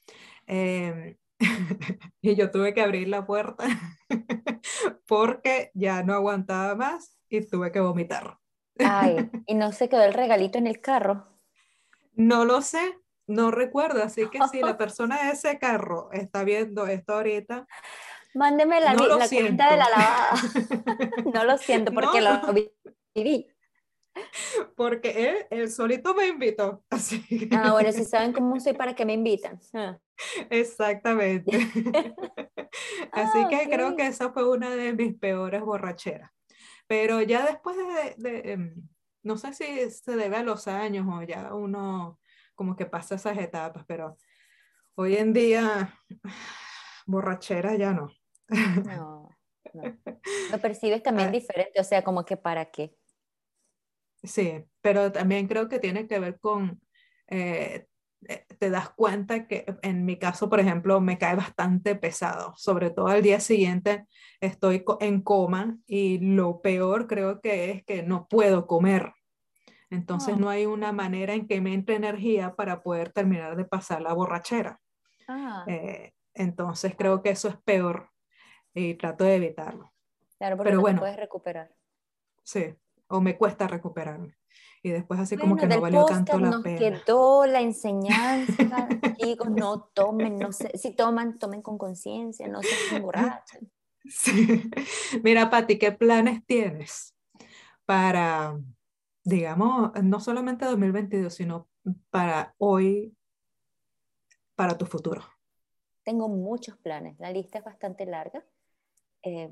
Em, 0.46 1.16
y 2.20 2.34
yo 2.34 2.50
tuve 2.50 2.74
que 2.74 2.82
abrir 2.82 3.08
la 3.08 3.26
puerta 3.26 3.64
porque 5.06 5.70
ya 5.74 6.02
no 6.02 6.14
aguantaba 6.14 6.74
más 6.74 7.16
y 7.28 7.40
tuve 7.46 7.72
que 7.72 7.80
vomitar. 7.80 8.38
Ay, 8.78 9.30
¿y 9.46 9.54
no 9.54 9.72
se 9.72 9.88
quedó 9.88 10.02
el 10.02 10.14
regalito 10.14 10.58
en 10.58 10.66
el 10.66 10.80
carro? 10.80 11.28
No 12.14 12.44
lo 12.44 12.62
sé, 12.62 12.98
no 13.26 13.50
recuerdo, 13.50 14.02
así 14.02 14.28
que 14.30 14.38
si 14.50 14.60
la 14.60 14.76
persona 14.76 15.24
de 15.24 15.32
ese 15.32 15.58
carro 15.58 16.10
está 16.12 16.44
viendo 16.44 16.86
esto 16.86 17.14
ahorita, 17.14 17.66
Mándeme 18.34 18.80
la, 18.80 18.94
la 18.94 19.28
cuenta 19.28 19.70
de 19.70 19.76
la 19.76 19.88
lavada. 19.88 20.32
no 21.32 21.44
lo 21.44 21.56
siento 21.56 21.92
porque 21.92 22.20
lo 22.20 22.40
viví. 23.14 23.46
Porque 24.76 25.46
él, 25.50 25.70
solito 25.70 26.14
me 26.14 26.26
invitó. 26.26 26.84
Así 26.90 27.24
Ah, 27.52 27.72
bueno, 27.72 27.92
si 27.92 28.04
saben 28.04 28.32
cómo 28.32 28.58
soy, 28.58 28.72
¿para 28.72 28.94
qué 28.94 29.04
me 29.04 29.12
invitan? 29.12 29.60
Ah. 29.72 29.98
Exactamente. 30.50 31.50
así 33.12 33.38
ah, 33.44 33.48
que 33.50 33.68
creo 33.68 33.96
que 33.96 34.06
esa 34.06 34.32
fue 34.32 34.48
una 34.48 34.70
de 34.70 34.92
mis 34.92 35.14
peores 35.14 35.62
borracheras. 35.62 36.30
Pero 36.86 37.22
ya 37.22 37.46
después 37.46 37.76
de, 38.18 38.52
em, 38.52 38.88
no 39.22 39.36
sé 39.36 39.54
si 39.54 39.90
se 39.90 40.16
debe 40.16 40.36
a 40.36 40.42
los 40.42 40.68
años 40.68 41.06
o 41.08 41.22
ya 41.22 41.54
uno 41.54 42.20
como 42.54 42.76
que 42.76 42.86
pasa 42.86 43.14
esas 43.16 43.38
etapas, 43.38 43.84
pero 43.86 44.16
hoy 44.94 45.16
en 45.16 45.32
día 45.32 45.98
borrachera 47.06 47.74
ya 47.76 47.92
no. 47.92 48.10
No, 48.48 49.30
no. 49.72 49.98
Lo 50.50 50.58
percibes 50.58 51.02
también 51.02 51.28
ah. 51.28 51.32
diferente, 51.32 51.80
o 51.80 51.84
sea, 51.84 52.04
como 52.04 52.24
que 52.24 52.36
para 52.36 52.66
qué. 52.66 52.94
Sí, 54.22 54.64
pero 54.80 55.10
también 55.10 55.48
creo 55.48 55.68
que 55.68 55.78
tiene 55.78 56.06
que 56.06 56.18
ver 56.18 56.38
con, 56.38 56.80
eh, 57.28 57.86
te 58.58 58.70
das 58.70 58.90
cuenta 58.90 59.46
que 59.46 59.64
en 59.82 60.04
mi 60.04 60.18
caso, 60.18 60.48
por 60.48 60.60
ejemplo, 60.60 61.00
me 61.00 61.18
cae 61.18 61.36
bastante 61.36 61.94
pesado, 61.94 62.54
sobre 62.56 62.90
todo 62.90 63.08
al 63.08 63.22
día 63.22 63.40
siguiente 63.40 64.06
estoy 64.40 64.84
en 65.00 65.22
coma 65.22 65.78
y 65.86 66.18
lo 66.18 66.60
peor 66.60 67.06
creo 67.06 67.40
que 67.40 67.70
es 67.70 67.84
que 67.84 68.02
no 68.02 68.26
puedo 68.28 68.66
comer. 68.66 69.12
Entonces 69.90 70.36
no 70.36 70.48
hay 70.48 70.66
una 70.66 70.92
manera 70.92 71.34
en 71.34 71.46
que 71.46 71.60
me 71.60 71.72
entre 71.72 71.96
energía 71.96 72.54
para 72.54 72.82
poder 72.82 73.12
terminar 73.12 73.56
de 73.56 73.64
pasar 73.64 74.02
la 74.02 74.12
borrachera. 74.12 74.80
Ah. 75.28 75.64
Eh, 75.68 76.12
entonces 76.34 76.94
creo 76.96 77.22
que 77.22 77.30
eso 77.30 77.48
es 77.48 77.56
peor 77.58 78.10
y 78.74 78.94
trato 78.94 79.24
de 79.24 79.36
evitarlo. 79.36 79.92
Claro, 80.38 80.56
porque 80.56 80.70
Pero 80.70 80.80
bueno, 80.80 81.00
puedes 81.00 81.16
recuperar. 81.16 81.72
Sí, 82.42 82.74
o 83.06 83.20
me 83.20 83.36
cuesta 83.36 83.68
recuperarme. 83.68 84.36
Y 84.82 84.90
después 84.90 85.18
así 85.18 85.36
como 85.36 85.56
que 85.56 85.66
no 85.66 85.80
valió 85.80 86.04
tanto 86.04 86.38
la 86.38 86.50
nos 86.50 86.62
pena. 86.62 86.78
quedó 86.78 87.46
la 87.46 87.60
enseñanza, 87.62 88.88
chicos, 89.16 89.50
no 89.50 89.84
tomen, 89.94 90.38
no 90.38 90.52
sé, 90.52 90.76
si 90.76 90.92
toman, 90.92 91.38
tomen 91.38 91.62
con 91.62 91.78
conciencia, 91.78 92.46
no 92.48 92.62
se 92.62 92.96
emborrachen. 92.96 93.70
Sí. 94.06 94.70
Mira, 95.22 95.48
Pati, 95.48 95.78
¿qué 95.78 95.90
planes 95.90 96.44
tienes 96.44 97.16
para, 97.86 98.60
digamos, 99.24 99.92
no 100.02 100.20
solamente 100.20 100.66
2022, 100.66 101.32
sino 101.32 101.70
para 102.10 102.54
hoy, 102.58 103.16
para 104.54 104.76
tu 104.76 104.84
futuro? 104.84 105.22
Tengo 106.02 106.28
muchos 106.28 106.76
planes, 106.76 107.18
la 107.18 107.32
lista 107.32 107.60
es 107.60 107.64
bastante 107.64 108.04
larga. 108.04 108.44
Eh, 109.22 109.50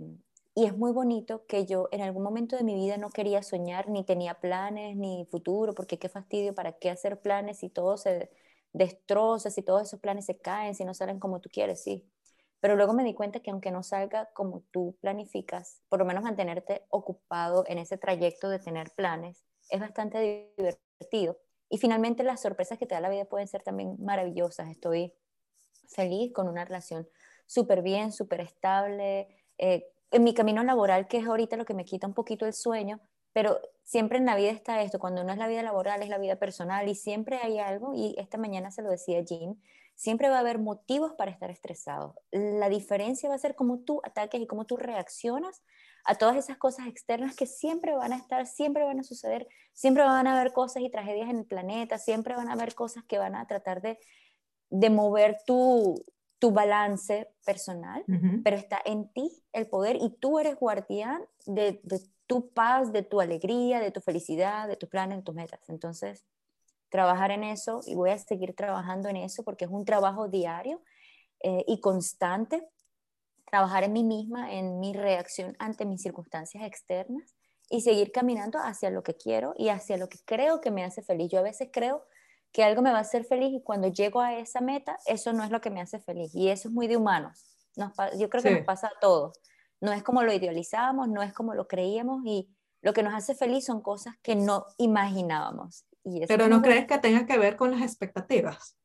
y 0.54 0.66
es 0.66 0.76
muy 0.76 0.92
bonito 0.92 1.46
que 1.46 1.64
yo 1.66 1.88
en 1.92 2.02
algún 2.02 2.22
momento 2.22 2.56
de 2.56 2.64
mi 2.64 2.74
vida 2.74 2.98
no 2.98 3.10
quería 3.10 3.42
soñar, 3.42 3.88
ni 3.88 4.04
tenía 4.04 4.34
planes, 4.34 4.96
ni 4.96 5.26
futuro, 5.30 5.74
porque 5.74 5.98
qué 5.98 6.08
fastidio, 6.08 6.54
¿para 6.54 6.72
qué 6.72 6.90
hacer 6.90 7.20
planes 7.20 7.58
si 7.58 7.70
todo 7.70 7.96
se 7.96 8.30
destroza, 8.72 9.50
si 9.50 9.62
todos 9.62 9.82
esos 9.82 10.00
planes 10.00 10.26
se 10.26 10.38
caen, 10.38 10.74
si 10.74 10.84
no 10.84 10.94
salen 10.94 11.18
como 11.20 11.40
tú 11.40 11.48
quieres, 11.50 11.82
sí. 11.82 12.06
Pero 12.60 12.76
luego 12.76 12.92
me 12.92 13.04
di 13.04 13.14
cuenta 13.14 13.40
que 13.40 13.50
aunque 13.50 13.70
no 13.70 13.82
salga 13.82 14.30
como 14.34 14.62
tú 14.70 14.96
planificas, 15.00 15.80
por 15.88 15.98
lo 15.98 16.04
menos 16.04 16.22
mantenerte 16.22 16.84
ocupado 16.90 17.64
en 17.66 17.78
ese 17.78 17.98
trayecto 17.98 18.48
de 18.48 18.58
tener 18.58 18.90
planes 18.92 19.44
es 19.70 19.80
bastante 19.80 20.52
divertido. 20.56 21.38
Y 21.68 21.78
finalmente 21.78 22.22
las 22.22 22.42
sorpresas 22.42 22.78
que 22.78 22.86
te 22.86 22.94
da 22.94 23.00
la 23.00 23.08
vida 23.08 23.24
pueden 23.24 23.48
ser 23.48 23.62
también 23.62 23.96
maravillosas. 23.98 24.68
Estoy 24.68 25.14
feliz 25.88 26.32
con 26.32 26.48
una 26.48 26.64
relación 26.64 27.08
súper 27.46 27.82
bien, 27.82 28.12
súper 28.12 28.40
estable, 28.40 29.28
eh, 29.58 29.91
en 30.12 30.24
mi 30.24 30.34
camino 30.34 30.62
laboral, 30.62 31.08
que 31.08 31.18
es 31.18 31.26
ahorita 31.26 31.56
lo 31.56 31.64
que 31.64 31.74
me 31.74 31.84
quita 31.84 32.06
un 32.06 32.14
poquito 32.14 32.46
el 32.46 32.52
sueño, 32.52 33.00
pero 33.32 33.58
siempre 33.82 34.18
en 34.18 34.26
la 34.26 34.36
vida 34.36 34.50
está 34.50 34.82
esto, 34.82 34.98
cuando 34.98 35.24
no 35.24 35.32
es 35.32 35.38
la 35.38 35.48
vida 35.48 35.62
laboral, 35.62 36.02
es 36.02 36.08
la 36.08 36.18
vida 36.18 36.36
personal 36.36 36.88
y 36.88 36.94
siempre 36.94 37.38
hay 37.38 37.58
algo, 37.58 37.94
y 37.94 38.14
esta 38.18 38.38
mañana 38.38 38.70
se 38.70 38.82
lo 38.82 38.90
decía 38.90 39.24
Jim, 39.26 39.56
Siempre 39.94 40.28
va 40.28 40.38
a 40.38 40.40
haber 40.40 40.58
motivos 40.58 41.12
para 41.12 41.30
estar 41.30 41.50
estresado. 41.50 42.16
La 42.30 42.68
diferencia 42.68 43.28
va 43.28 43.34
a 43.34 43.38
ser 43.38 43.54
cómo 43.54 43.80
tú 43.80 44.00
ataques 44.04 44.40
y 44.40 44.46
cómo 44.46 44.64
tú 44.64 44.76
reaccionas 44.76 45.62
a 46.04 46.16
todas 46.16 46.36
esas 46.36 46.56
cosas 46.56 46.88
externas 46.88 47.36
que 47.36 47.46
siempre 47.46 47.94
van 47.94 48.12
a 48.12 48.16
estar, 48.16 48.46
siempre 48.46 48.84
van 48.84 48.98
a 48.98 49.04
suceder, 49.04 49.46
siempre 49.72 50.02
van 50.02 50.26
a 50.26 50.36
haber 50.36 50.52
cosas 50.52 50.82
y 50.82 50.90
tragedias 50.90 51.30
en 51.30 51.38
el 51.38 51.46
planeta, 51.46 51.98
siempre 51.98 52.34
van 52.34 52.48
a 52.48 52.54
haber 52.54 52.74
cosas 52.74 53.04
que 53.04 53.18
van 53.18 53.36
a 53.36 53.46
tratar 53.46 53.80
de, 53.80 53.98
de 54.70 54.90
mover 54.90 55.38
tu, 55.46 56.04
tu 56.42 56.50
balance 56.50 57.28
personal, 57.46 58.04
pero 58.42 58.56
está 58.56 58.82
en 58.84 59.08
ti 59.12 59.30
el 59.52 59.68
poder 59.68 59.94
y 59.94 60.10
tú 60.10 60.40
eres 60.40 60.56
guardián 60.56 61.22
de, 61.46 61.80
de, 61.84 62.00
tu 62.26 62.52
paz, 62.52 62.92
de 62.92 63.04
tu 63.04 63.20
alegría, 63.20 63.78
de 63.78 63.92
tu 63.92 64.00
felicidad, 64.00 64.66
de 64.66 64.74
tus 64.74 64.88
planes, 64.88 65.18
de 65.18 65.22
tus 65.22 65.36
metas. 65.36 65.60
Entonces, 65.68 66.24
trabajar 66.88 67.30
en 67.30 67.44
eso 67.44 67.80
y 67.86 67.94
voy 67.94 68.10
a 68.10 68.18
seguir 68.18 68.56
trabajando 68.56 69.08
en 69.08 69.18
eso 69.18 69.44
porque 69.44 69.66
es 69.66 69.70
un 69.70 69.84
trabajo 69.84 70.26
diario 70.26 70.82
eh, 71.44 71.64
y 71.68 71.78
constante. 71.78 72.66
Trabajar 73.48 73.84
en 73.84 73.92
mí 73.92 74.02
misma, 74.02 74.52
en 74.52 74.80
mi 74.80 74.94
reacción 74.94 75.54
ante 75.60 75.84
mis 75.84 76.02
circunstancias 76.02 76.64
externas 76.64 77.36
y 77.70 77.82
seguir 77.82 78.10
caminando 78.10 78.58
hacia 78.58 78.90
lo 78.90 79.04
que 79.04 79.14
quiero 79.14 79.54
y 79.56 79.68
hacia 79.68 79.96
lo 79.96 80.08
que 80.08 80.18
creo 80.24 80.60
que 80.60 80.72
me 80.72 80.82
hace 80.82 81.02
feliz. 81.02 81.30
Yo 81.30 81.38
a 81.38 81.42
veces 81.42 81.68
creo 81.72 82.02
que 82.52 82.62
algo 82.62 82.82
me 82.82 82.92
va 82.92 82.98
a 82.98 83.02
hacer 83.02 83.24
feliz 83.24 83.52
y 83.52 83.62
cuando 83.62 83.88
llego 83.88 84.20
a 84.20 84.36
esa 84.36 84.60
meta, 84.60 84.98
eso 85.06 85.32
no 85.32 85.42
es 85.42 85.50
lo 85.50 85.60
que 85.60 85.70
me 85.70 85.80
hace 85.80 85.98
feliz. 85.98 86.34
Y 86.34 86.48
eso 86.48 86.68
es 86.68 86.74
muy 86.74 86.86
de 86.86 86.96
humanos. 86.96 87.44
yo 88.18 88.28
creo 88.28 88.42
que 88.42 88.50
nos 88.50 88.64
pasa 88.64 88.88
a 88.88 89.00
todos. 89.00 89.38
No 89.80 89.92
es 89.92 90.02
como 90.02 90.22
lo 90.22 90.32
idealizábamos, 90.32 91.08
no 91.08 91.22
es 91.22 91.32
como 91.32 91.54
lo 91.54 91.66
creíamos 91.66 92.22
y 92.24 92.48
lo 92.82 92.92
que 92.92 93.02
nos 93.02 93.14
hace 93.14 93.34
feliz 93.34 93.64
son 93.64 93.80
cosas 93.80 94.16
que 94.22 94.36
no 94.36 94.66
imaginábamos. 94.76 95.86
Pero 96.28 96.48
no 96.48 96.62
crees 96.62 96.86
que 96.86 96.98
tenga 96.98 97.26
que 97.26 97.38
ver 97.38 97.56
con 97.56 97.70
las 97.70 97.82
expectativas. 97.82 98.76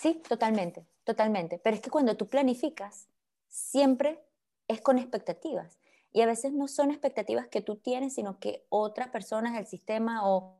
Sí, 0.00 0.20
totalmente, 0.28 0.86
totalmente. 1.04 1.58
Pero 1.62 1.76
es 1.76 1.82
que 1.82 1.90
cuando 1.90 2.16
tú 2.16 2.28
planificas, 2.28 3.08
siempre 3.48 4.22
es 4.66 4.80
con 4.80 4.98
expectativas. 4.98 5.78
Y 6.12 6.22
a 6.22 6.26
veces 6.26 6.52
no 6.52 6.68
son 6.68 6.90
expectativas 6.90 7.48
que 7.48 7.60
tú 7.60 7.76
tienes, 7.76 8.14
sino 8.14 8.38
que 8.38 8.64
otras 8.68 9.08
personas 9.08 9.54
del 9.54 9.66
sistema 9.66 10.28
o, 10.28 10.57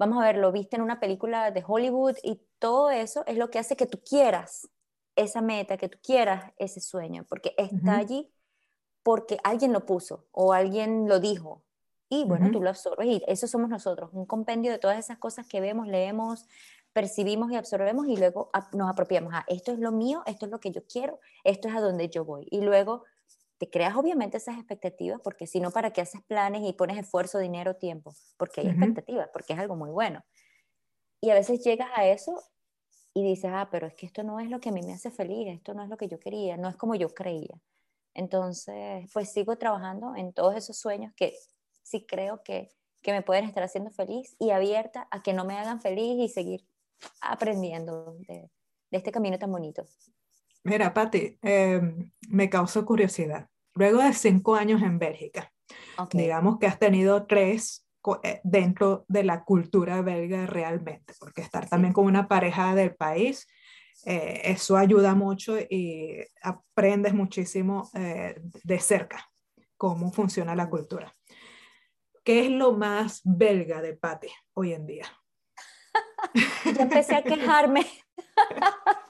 vamos 0.00 0.22
a 0.22 0.26
ver, 0.26 0.38
lo 0.38 0.50
viste 0.50 0.76
en 0.76 0.82
una 0.82 0.98
película 0.98 1.50
de 1.50 1.62
Hollywood 1.64 2.16
y 2.22 2.40
todo 2.58 2.90
eso 2.90 3.22
es 3.26 3.36
lo 3.36 3.50
que 3.50 3.58
hace 3.58 3.76
que 3.76 3.84
tú 3.84 4.00
quieras 4.02 4.66
esa 5.14 5.42
meta, 5.42 5.76
que 5.76 5.90
tú 5.90 5.98
quieras 6.02 6.52
ese 6.56 6.80
sueño, 6.80 7.26
porque 7.28 7.54
está 7.58 7.98
allí 7.98 8.32
porque 9.02 9.36
alguien 9.44 9.74
lo 9.74 9.84
puso 9.84 10.26
o 10.32 10.54
alguien 10.54 11.06
lo 11.06 11.20
dijo 11.20 11.62
y 12.08 12.24
bueno, 12.24 12.50
tú 12.50 12.62
lo 12.62 12.70
absorbes 12.70 13.06
y 13.06 13.22
eso 13.26 13.46
somos 13.46 13.68
nosotros, 13.68 14.08
un 14.14 14.24
compendio 14.24 14.72
de 14.72 14.78
todas 14.78 14.98
esas 14.98 15.18
cosas 15.18 15.46
que 15.46 15.60
vemos, 15.60 15.86
leemos, 15.86 16.46
percibimos 16.94 17.52
y 17.52 17.56
absorbemos 17.56 18.08
y 18.08 18.16
luego 18.16 18.50
nos 18.72 18.90
apropiamos. 18.90 19.34
Ah, 19.34 19.44
esto 19.48 19.70
es 19.70 19.78
lo 19.78 19.92
mío, 19.92 20.22
esto 20.26 20.46
es 20.46 20.50
lo 20.50 20.60
que 20.60 20.70
yo 20.70 20.82
quiero, 20.86 21.20
esto 21.44 21.68
es 21.68 21.74
a 21.74 21.80
donde 21.80 22.08
yo 22.08 22.24
voy. 22.24 22.48
Y 22.50 22.62
luego 22.62 23.04
te 23.60 23.68
creas 23.68 23.94
obviamente 23.94 24.38
esas 24.38 24.56
expectativas, 24.56 25.20
porque 25.22 25.46
si 25.46 25.60
no, 25.60 25.70
¿para 25.70 25.92
qué 25.92 26.00
haces 26.00 26.22
planes 26.22 26.62
y 26.64 26.72
pones 26.72 26.96
esfuerzo, 26.96 27.38
dinero, 27.38 27.76
tiempo? 27.76 28.14
Porque 28.38 28.62
hay 28.62 28.68
expectativas, 28.68 29.28
porque 29.34 29.52
es 29.52 29.58
algo 29.58 29.76
muy 29.76 29.90
bueno. 29.90 30.24
Y 31.20 31.28
a 31.28 31.34
veces 31.34 31.62
llegas 31.62 31.90
a 31.94 32.06
eso 32.06 32.42
y 33.12 33.22
dices, 33.22 33.50
ah, 33.52 33.68
pero 33.70 33.86
es 33.86 33.92
que 33.92 34.06
esto 34.06 34.22
no 34.22 34.40
es 34.40 34.48
lo 34.48 34.60
que 34.60 34.70
a 34.70 34.72
mí 34.72 34.80
me 34.80 34.94
hace 34.94 35.10
feliz, 35.10 35.48
esto 35.48 35.74
no 35.74 35.82
es 35.82 35.90
lo 35.90 35.98
que 35.98 36.08
yo 36.08 36.18
quería, 36.18 36.56
no 36.56 36.70
es 36.70 36.76
como 36.76 36.94
yo 36.94 37.10
creía. 37.10 37.60
Entonces, 38.14 39.10
pues 39.12 39.30
sigo 39.30 39.56
trabajando 39.56 40.16
en 40.16 40.32
todos 40.32 40.56
esos 40.56 40.78
sueños 40.78 41.12
que 41.14 41.36
sí 41.82 42.06
creo 42.06 42.42
que, 42.42 42.70
que 43.02 43.12
me 43.12 43.20
pueden 43.20 43.44
estar 43.44 43.62
haciendo 43.62 43.90
feliz 43.90 44.36
y 44.38 44.52
abierta 44.52 45.06
a 45.10 45.22
que 45.22 45.34
no 45.34 45.44
me 45.44 45.58
hagan 45.58 45.82
feliz 45.82 46.16
y 46.18 46.30
seguir 46.30 46.66
aprendiendo 47.20 48.16
de, 48.20 48.50
de 48.90 48.96
este 48.96 49.12
camino 49.12 49.38
tan 49.38 49.52
bonito. 49.52 49.84
Mira, 50.64 50.92
Patti, 50.92 51.38
em, 51.42 52.10
me 52.28 52.50
causó 52.50 52.84
curiosidad. 52.84 53.48
Luego 53.74 54.02
de 54.02 54.12
cinco 54.12 54.56
años 54.56 54.82
en 54.82 54.98
Bélgica, 54.98 55.52
digamos 56.12 56.58
que 56.58 56.66
has 56.66 56.78
tenido 56.78 57.26
tres 57.26 57.86
eh, 58.22 58.40
dentro 58.44 59.04
de 59.08 59.24
la 59.24 59.44
cultura 59.44 60.02
belga 60.02 60.46
realmente, 60.46 61.14
porque 61.18 61.42
estar 61.42 61.68
también 61.68 61.92
con 61.92 62.06
una 62.06 62.28
pareja 62.28 62.74
del 62.74 62.94
país, 62.94 63.46
eh, 64.06 64.42
eso 64.44 64.76
ayuda 64.76 65.14
mucho 65.14 65.58
y 65.58 66.24
aprendes 66.42 67.14
muchísimo 67.14 67.90
eh, 67.94 68.40
de 68.64 68.78
cerca 68.80 69.30
cómo 69.80 70.12
funciona 70.12 70.54
la 70.54 70.68
cultura. 70.68 71.16
¿Qué 72.22 72.44
es 72.44 72.50
lo 72.50 72.72
más 72.72 73.22
belga 73.24 73.80
de 73.80 73.94
Patty 73.94 74.28
hoy 74.52 74.74
en 74.74 74.86
día? 74.86 75.06
Yo 76.66 76.82
empecé 76.82 77.16
a 77.16 77.22
quejarme. 77.22 77.86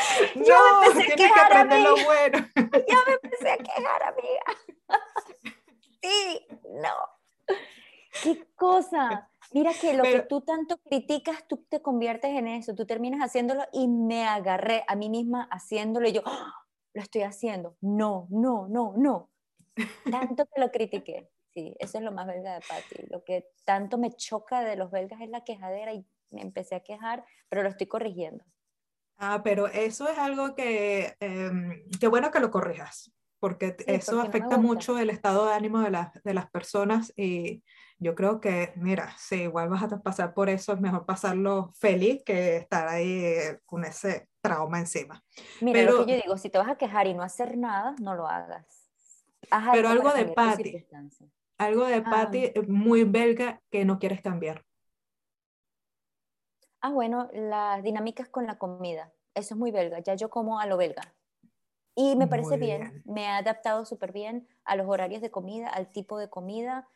no, 0.34 0.92
tienes 0.92 1.32
que 1.32 1.40
aprender 1.40 1.80
lo 1.80 1.94
bueno. 2.04 2.38
Yo 2.56 2.98
me 3.06 3.12
empecé 3.22 3.50
a 3.50 3.56
quejar, 3.58 4.02
amiga. 4.02 4.44
Sí, 6.02 6.46
no. 6.64 6.94
¿Qué 8.22 8.46
cosa? 8.56 9.28
Mira 9.52 9.72
que 9.78 9.92
lo 9.92 10.02
que 10.02 10.20
tú 10.20 10.40
tanto 10.40 10.78
criticas, 10.78 11.46
tú 11.46 11.58
te 11.68 11.82
conviertes 11.82 12.30
en 12.30 12.48
eso, 12.48 12.74
tú 12.74 12.86
terminas 12.86 13.20
haciéndolo 13.20 13.64
y 13.70 13.86
me 13.86 14.26
agarré 14.26 14.82
a 14.88 14.96
mí 14.96 15.10
misma 15.10 15.46
haciéndolo 15.50 16.08
y 16.08 16.12
yo, 16.12 16.22
¡Ah! 16.24 16.54
lo 16.94 17.02
estoy 17.02 17.20
haciendo. 17.22 17.76
No, 17.82 18.28
no, 18.30 18.66
no, 18.68 18.94
no. 18.96 19.30
Tanto 20.10 20.46
que 20.46 20.60
lo 20.60 20.70
critiqué. 20.70 21.28
Sí, 21.52 21.74
eso 21.80 21.98
es 21.98 22.04
lo 22.04 22.12
más 22.12 22.26
belga 22.26 22.54
de 22.54 22.60
Patty. 22.60 23.06
Lo 23.10 23.24
que 23.24 23.48
tanto 23.64 23.98
me 23.98 24.12
choca 24.12 24.62
de 24.62 24.76
los 24.76 24.90
belgas 24.90 25.20
es 25.20 25.28
la 25.28 25.44
quejadera 25.44 25.92
y 25.92 26.06
me 26.30 26.42
empecé 26.42 26.76
a 26.76 26.80
quejar, 26.80 27.24
pero 27.48 27.62
lo 27.62 27.68
estoy 27.68 27.88
corrigiendo. 27.88 28.44
Ah, 29.22 29.42
pero 29.44 29.66
eso 29.66 30.08
es 30.08 30.18
algo 30.18 30.54
que, 30.54 31.14
eh, 31.20 31.84
qué 32.00 32.08
bueno 32.08 32.30
que 32.30 32.40
lo 32.40 32.50
corrijas, 32.50 33.12
porque 33.38 33.76
eso 33.86 34.18
afecta 34.18 34.56
mucho 34.56 34.98
el 34.98 35.10
estado 35.10 35.46
de 35.46 35.52
ánimo 35.52 35.80
de, 35.80 35.90
de, 36.24 36.34
las 36.34 36.50
personas 36.50 37.12
y 37.18 37.62
yo 37.98 38.14
creo 38.14 38.40
que, 38.40 38.72
mira, 38.76 39.14
si 39.18 39.42
igual 39.42 39.68
vas 39.68 39.82
a 39.82 40.00
pasar 40.00 40.32
por 40.32 40.48
eso, 40.48 40.72
es 40.72 40.80
mejor 40.80 41.04
pasarlo 41.04 41.70
feliz 41.78 42.22
que 42.24 42.56
estar 42.56 42.88
ahí 42.88 43.34
con 43.66 43.84
ese 43.84 44.26
trauma 44.40 44.78
encima. 44.78 45.22
Mira, 45.60 45.80
pero, 45.80 45.98
lo 45.98 46.06
que 46.06 46.12
yo 46.12 46.22
digo, 46.22 46.38
si 46.38 46.48
te 46.48 46.56
vas 46.56 46.70
a 46.70 46.76
quejar 46.76 47.06
y 47.06 47.12
no 47.12 47.22
hacer 47.22 47.58
nada, 47.58 47.94
no 48.00 48.14
lo 48.14 48.26
hagas. 48.26 48.88
pero 49.70 49.90
algo 49.90 50.14
de 50.14 50.24
Patty, 50.28 50.86
algo 51.58 51.84
de 51.84 52.00
Patty 52.00 52.52
ah. 52.56 52.60
muy 52.68 53.04
belga 53.04 53.60
que 53.70 53.84
no 53.84 53.98
quieres 53.98 54.22
cambiar. 54.22 54.64
Ah, 56.80 56.90
bueno, 56.90 57.28
las 57.32 57.82
dinámicas 57.82 58.28
con 58.28 58.46
la 58.46 58.58
comida. 58.58 59.12
Eso 59.34 59.54
es 59.54 59.58
muy 59.58 59.70
belga. 59.70 60.00
Ya 60.00 60.14
yo 60.14 60.30
como 60.30 60.60
a 60.60 60.66
lo 60.66 60.76
belga. 60.76 61.14
Y 61.94 62.16
me 62.16 62.26
parece 62.26 62.56
bien. 62.56 63.02
Me 63.04 63.24
he 63.24 63.28
adaptado 63.28 63.84
súper 63.84 64.12
bien 64.12 64.48
a 64.64 64.76
los 64.76 64.88
horarios 64.88 65.20
de 65.20 65.30
comida, 65.30 65.68
al 65.68 65.90
tipo 65.92 66.18
de 66.18 66.30
comida 66.30 66.88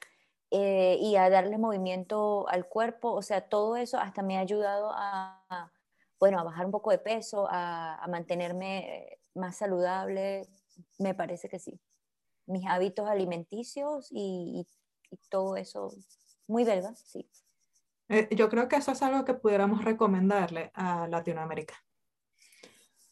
eh, 0.51 0.97
y 1.01 1.17
a 1.17 1.29
darle 1.29 1.59
movimiento 1.59 2.49
al 2.49 2.67
cuerpo. 2.67 3.13
O 3.13 3.23
sea, 3.23 3.49
todo 3.49 3.77
eso 3.77 3.99
hasta 3.99 4.23
me 4.23 4.39
ha 4.39 4.41
ayudado 4.41 4.91
a, 4.95 5.73
bueno, 6.19 6.39
a 6.39 6.45
bajar 6.45 6.67
un 6.67 6.73
poco 6.73 6.91
de 6.91 6.99
peso, 6.99 7.47
a, 7.51 7.97
a 8.03 8.07
mantenerme 8.09 9.19
más 9.35 9.57
saludable. 9.57 10.49
Me 10.99 11.15
parece 11.15 11.49
que 11.49 11.59
sí 11.59 11.81
mis 12.47 12.67
hábitos 12.67 13.09
alimenticios 13.09 14.09
y, 14.11 14.67
todo 15.31 15.57
eso. 15.57 15.95
Muy 16.49 16.65
belga, 16.65 16.93
sí. 16.97 17.31
Eh, 18.09 18.29
yo 18.35 18.49
creo 18.49 18.69
que 18.69 18.77
eso 18.77 18.93
es 18.93 19.03
algo 19.03 19.25
que 19.25 19.35
pudiéramos 19.35 19.85
recomendarle 19.85 20.71
a 20.75 21.09
Latinoamérica. 21.09 21.75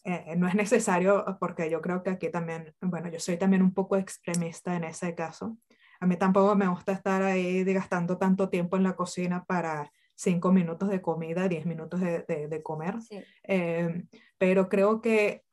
Eh, 0.05 0.35
no 0.37 0.49
es 0.49 0.55
necesario 0.55 1.25
porque 1.39 1.71
yo 1.71 1.81
creo 1.81 2.03
que 2.03 2.11
aquí 2.11 2.29
también, 2.29 2.75
bueno, 2.81 3.09
yo 3.09 3.21
soy 3.21 3.37
también 3.37 3.63
un 3.63 3.73
poco 3.73 3.97
extremista 3.97 4.75
en 4.75 4.85
ese 4.85 5.15
caso. 5.15 5.59
A 6.01 6.07
mí 6.07 6.17
tampoco 6.17 6.57
me 6.57 6.67
gusta 6.67 6.93
estar 6.93 7.23
ahí 7.23 7.63
gastando 7.65 8.19
tanto 8.19 8.49
tiempo 8.49 8.77
en 8.77 8.83
la 8.83 8.97
cocina 8.97 9.45
para 9.45 9.93
cinco 10.17 10.53
minutos 10.53 10.89
de 10.89 11.01
comida, 11.01 11.49
diez 11.49 11.67
minutos 11.67 12.01
de, 12.01 12.25
de, 12.49 12.63
comer. 12.63 12.97
Eh, 13.45 14.05
pero 14.39 14.69
creo 14.69 15.01
que 15.01 15.45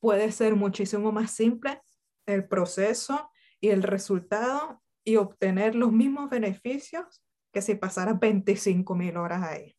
puede 0.00 0.32
ser 0.32 0.56
muchísimo 0.56 1.12
más 1.12 1.30
simple 1.30 1.80
el 2.26 2.46
proceso 2.46 3.30
y 3.60 3.68
el 3.68 3.82
resultado 3.82 4.82
y 5.04 5.16
obtener 5.16 5.74
los 5.74 5.92
mismos 5.92 6.30
beneficios 6.30 7.23
que 7.54 7.62
si 7.62 7.76
pasaras 7.76 8.20
25 8.20 8.94
mil 8.94 9.16
horas 9.16 9.42
ahí. 9.42 9.74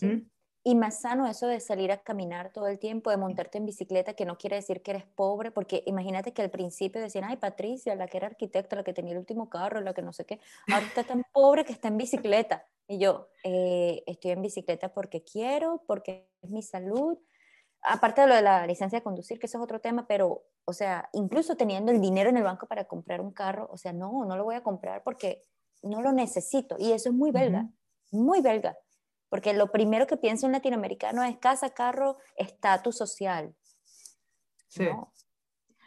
¿Mm? 0.00 0.26
Y 0.64 0.74
más 0.74 1.00
sano 1.00 1.26
eso 1.26 1.46
de 1.46 1.60
salir 1.60 1.92
a 1.92 1.98
caminar 2.02 2.52
todo 2.52 2.66
el 2.66 2.78
tiempo, 2.78 3.10
de 3.10 3.16
montarte 3.16 3.58
en 3.58 3.66
bicicleta, 3.66 4.14
que 4.14 4.24
no 4.24 4.36
quiere 4.36 4.56
decir 4.56 4.82
que 4.82 4.90
eres 4.90 5.04
pobre, 5.04 5.50
porque 5.50 5.82
imagínate 5.86 6.32
que 6.32 6.42
al 6.42 6.50
principio 6.50 7.00
decían, 7.00 7.24
ay, 7.24 7.36
Patricia, 7.36 7.94
la 7.94 8.08
que 8.08 8.16
era 8.16 8.26
arquitecta, 8.26 8.76
la 8.76 8.82
que 8.82 8.92
tenía 8.92 9.12
el 9.12 9.18
último 9.18 9.48
carro, 9.48 9.80
la 9.80 9.94
que 9.94 10.02
no 10.02 10.12
sé 10.12 10.26
qué, 10.26 10.40
ahora 10.72 10.86
está 10.86 11.04
tan 11.04 11.22
pobre 11.32 11.64
que 11.64 11.72
está 11.72 11.88
en 11.88 11.96
bicicleta. 11.96 12.66
Y 12.86 12.98
yo, 12.98 13.28
eh, 13.44 14.02
estoy 14.06 14.32
en 14.32 14.42
bicicleta 14.42 14.92
porque 14.92 15.22
quiero, 15.22 15.84
porque 15.86 16.28
es 16.42 16.50
mi 16.50 16.62
salud, 16.62 17.18
aparte 17.82 18.22
de 18.22 18.26
lo 18.26 18.34
de 18.34 18.42
la 18.42 18.66
licencia 18.66 18.98
de 18.98 19.02
conducir, 19.02 19.38
que 19.38 19.46
eso 19.46 19.58
es 19.58 19.64
otro 19.64 19.80
tema, 19.80 20.06
pero, 20.06 20.44
o 20.64 20.72
sea, 20.72 21.08
incluso 21.12 21.56
teniendo 21.56 21.92
el 21.92 22.00
dinero 22.00 22.30
en 22.30 22.36
el 22.36 22.42
banco 22.42 22.66
para 22.66 22.84
comprar 22.84 23.20
un 23.20 23.32
carro, 23.32 23.68
o 23.70 23.76
sea, 23.76 23.92
no, 23.92 24.24
no 24.24 24.36
lo 24.36 24.44
voy 24.44 24.56
a 24.56 24.62
comprar 24.62 25.02
porque 25.02 25.44
no 25.82 26.02
lo 26.02 26.12
necesito. 26.12 26.76
Y 26.78 26.92
eso 26.92 27.10
es 27.10 27.14
muy 27.14 27.30
belga, 27.30 27.68
muy 28.10 28.40
belga. 28.40 28.76
porque 29.30 29.52
lo 29.52 29.70
primero 29.70 30.06
que 30.06 30.16
piensa 30.16 30.46
un 30.46 30.52
latinoamericano 30.52 31.22
es 31.22 31.36
casa, 31.36 31.70
carro, 31.70 32.16
estatus 32.36 32.96
social. 32.96 33.54
Sí. 34.68 34.88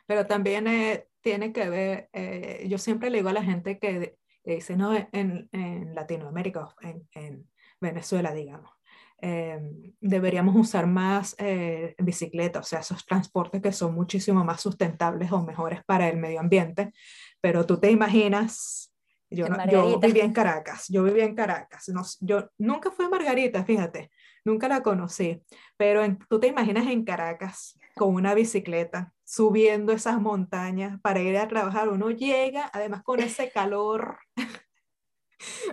Pero 0.06 0.28
también 0.28 0.68
eh, 0.68 1.08
tiene 1.22 1.54
que 1.54 1.70
ver, 1.70 2.10
eh, 2.14 2.66
yo 2.68 2.78
siempre 2.78 3.10
le 3.10 3.18
digo 3.18 3.30
a 3.30 3.34
la 3.34 3.44
gente 3.44 3.80
que 3.80 4.18
dice, 4.44 4.76
no, 4.76 4.94
en, 4.94 5.50
en 5.52 5.96
Latinoamérica, 5.96 6.76
en, 6.82 7.08
en, 7.14 7.50
Venezuela, 7.80 8.32
digamos, 8.32 8.70
em, 9.18 9.96
deberíamos 10.00 10.56
usar 10.56 10.86
más 10.86 11.36
eh, 11.39 11.96
bicicleta, 11.98 12.60
o 12.60 12.64
sea, 12.64 12.82
esos 12.82 13.04
transportes 13.08 13.60
que 13.60 13.72
son 13.72 13.96
muchísimo 13.96 14.44
más 14.44 14.62
sustentables 14.62 15.32
o 15.32 15.42
mejores 15.42 15.84
para 15.84 16.08
el 16.08 16.18
medio 16.18 16.42
ambiente, 16.42 16.94
pero 17.42 17.66
tú 17.66 17.80
te 17.80 17.89
imaginas 17.89 18.91
yo, 19.32 19.48
yo 19.70 20.00
viví 20.00 20.20
en 20.20 20.34
Caracas, 20.34 20.88
yo 20.90 21.04
vivía 21.04 21.26
en 21.26 21.36
Caracas. 21.36 21.88
No, 21.90 22.02
yo 22.20 22.50
nunca 22.58 22.92
fui 22.92 23.06
a 23.06 23.10
Margarita, 23.10 23.64
fíjate, 23.64 24.12
nunca 24.44 24.68
la 24.68 24.84
conocí, 24.84 25.42
pero 25.78 26.04
tú 26.30 26.40
te 26.40 26.48
imaginas 26.48 26.88
en 26.88 27.06
Caracas 27.06 27.80
con 27.96 28.14
una 28.14 28.34
bicicleta 28.34 29.14
subiendo 29.24 29.94
esas 29.94 30.20
montañas 30.20 31.00
para 31.02 31.22
ir 31.22 31.38
a 31.38 31.48
trabajar. 31.48 31.90
Uno 31.90 32.12
llega, 32.12 32.70
además 32.74 33.04
con 33.04 33.22
ese 33.22 33.50
calor. 33.50 34.18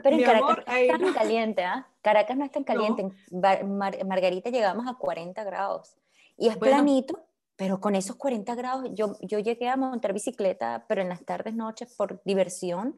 Pero 0.02 0.16
en 0.16 0.22
Caracas 0.22 0.64
no 0.66 0.74
es 0.74 0.88
tan 0.88 1.12
caliente, 1.12 1.62
¿ah? 1.62 1.86
Caracas 2.00 2.38
no 2.38 2.44
es 2.44 2.50
tan 2.50 2.64
caliente. 2.64 3.02
En 3.30 3.78
Margarita 4.08 4.48
llegamos 4.48 4.86
a 4.86 4.94
40 4.94 5.44
grados 5.44 5.94
y 6.38 6.48
es 6.48 6.56
planito 6.56 7.27
pero 7.58 7.80
con 7.80 7.96
esos 7.96 8.14
40 8.14 8.54
grados, 8.54 8.88
yo, 8.94 9.16
yo 9.20 9.40
llegué 9.40 9.68
a 9.68 9.76
montar 9.76 10.12
bicicleta, 10.12 10.84
pero 10.88 11.02
en 11.02 11.08
las 11.08 11.24
tardes, 11.24 11.54
noches, 11.54 11.92
por 11.92 12.22
diversión. 12.24 12.96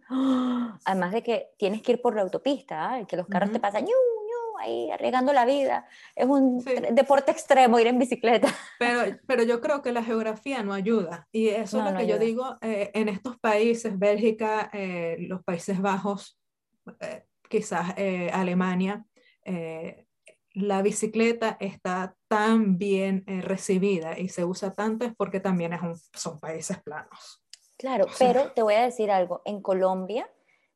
Además 0.85 1.13
de 1.13 1.23
que 1.23 1.49
tienes 1.57 1.81
que 1.81 1.93
ir 1.93 2.03
por 2.03 2.15
la 2.15 2.21
autopista, 2.21 3.01
¿eh? 3.01 3.07
que 3.07 3.17
los 3.17 3.27
carros 3.27 3.53
te 3.53 3.59
pasan, 3.59 3.85
ñu, 3.85 3.89
ñu, 3.89 4.59
ahí 4.59 4.91
arriesgando 4.91 5.33
la 5.33 5.47
vida. 5.47 5.87
Es 6.15 6.27
un 6.27 6.63
deporte 6.93 7.31
extremo 7.31 7.81
ir 7.81 7.87
en 7.87 7.99
bicicleta. 7.99 8.49
Pero, 8.79 9.19
pero 9.27 9.43
yo 9.45 9.63
creo 9.63 9.81
que 9.81 9.93
la 9.93 10.03
geografía 10.03 10.63
no 10.63 10.75
ayuda. 10.75 11.27
Y 11.33 11.49
eso 11.49 11.79
es 11.79 11.93
lo 11.93 11.99
que 11.99 12.07
yo 12.07 12.19
digo, 12.19 12.57
eh, 12.61 12.91
en 12.93 13.09
estos 13.09 13.39
países, 13.39 13.99
Bélgica, 13.99 14.69
eh, 14.75 15.17
los 15.21 15.43
Países 15.43 15.81
Bajos, 15.81 16.39
quizás 17.49 17.95
Alemania, 18.33 19.07
la 20.53 20.83
bicicleta 20.83 21.57
está 21.61 22.17
tan 22.29 22.79
bien 22.79 23.25
eh, 23.27 23.41
recibida 23.41 24.19
y 24.19 24.29
se 24.29 24.45
usa 24.45 24.73
tanto 24.73 25.05
es 25.05 25.15
porque 25.15 25.41
también 25.41 25.73
es 25.73 25.83
un, 25.83 25.97
son 26.15 26.41
países 26.41 26.79
planos. 26.83 27.43
Claro, 27.79 28.07
pero 28.19 28.53
te 28.53 28.63
voy 28.63 28.75
a 28.75 28.83
decir 28.83 29.11
algo, 29.11 29.43
en 29.45 29.63
Colombia 29.63 30.29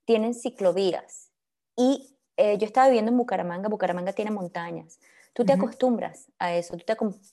tienen 0.05 0.35
ciclovías 0.35 1.31
y 1.77 2.17
eh, 2.37 2.57
yo 2.59 2.67
estaba 2.67 2.89
viviendo 2.89 3.11
en 3.11 3.19
Bucaramanga, 3.19 3.69
Bucaramanga 3.69 4.13
tiene 4.13 4.31
montañas. 4.31 4.99
Tú 5.35 5.45
te 5.45 5.53
acostumbras 5.53 6.31
a 6.39 6.55
eso, 6.55 6.77
tú 6.77 6.85
te 6.85 6.93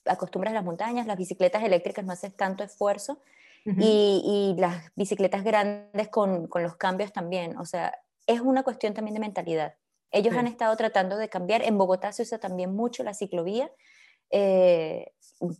acostumbras 0.10 0.52
a 0.52 0.56
las 0.56 0.66
montañas, 0.66 1.06
las 1.06 1.18
bicicletas 1.18 1.64
eléctricas 1.64 2.04
no 2.04 2.12
haces 2.12 2.36
tanto 2.36 2.64
esfuerzo 2.64 3.20
y, 3.64 4.56
y, 4.58 4.60
las 4.60 4.92
bicicletas 4.96 5.44
grandes 5.44 6.08
con, 6.08 6.48
con 6.48 6.64
los 6.64 6.78
cambios 6.78 7.14
también, 7.14 7.56
o 7.58 7.66
sea, 7.66 7.96
es 8.26 8.42
una 8.42 8.64
cuestión 8.64 8.96
también 8.96 9.14
de 9.14 9.20
mentalidad. 9.20 9.76
Ellos 10.12 10.36
han 10.36 10.48
estado 10.48 10.76
tratando 10.76 11.18
de 11.18 11.30
cambiar. 11.30 11.64
En 11.64 11.78
Bogotá 11.78 12.12
se 12.12 12.24
usa 12.24 12.38
también 12.38 12.76
mucho 12.76 13.04
la 13.04 13.14
ciclovía, 13.14 13.72
eh, 14.30 15.12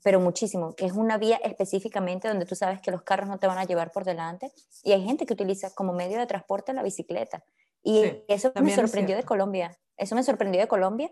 pero 0.04 0.20
muchísimo, 0.20 0.76
que 0.76 0.86
es 0.86 0.94
una 0.94 1.18
vía 1.18 1.40
específicamente 1.44 2.28
donde 2.28 2.46
tú 2.46 2.56
sabes 2.56 2.82
que 2.82 2.92
los 2.92 3.02
carros 3.02 3.30
no 3.30 3.40
te 3.40 3.48
van 3.48 3.58
a 3.58 3.66
llevar 3.66 3.92
por 3.92 4.04
delante. 4.04 4.52
Y 4.84 4.92
hay 4.92 5.04
gente 5.04 5.26
que 5.26 5.34
utiliza 5.34 5.74
como 5.74 5.94
medio 5.94 6.20
de 6.20 6.28
transporte 6.28 6.74
la 6.74 6.84
bicicleta. 6.84 7.44
Y 7.84 8.24
eso 8.28 8.52
me 8.62 8.76
sorprendió 8.76 9.16
de 9.16 9.24
Colombia. 9.24 9.78
Eso 9.98 10.16
me 10.16 10.24
sorprendió 10.24 10.62
de 10.62 10.68
Colombia, 10.68 11.10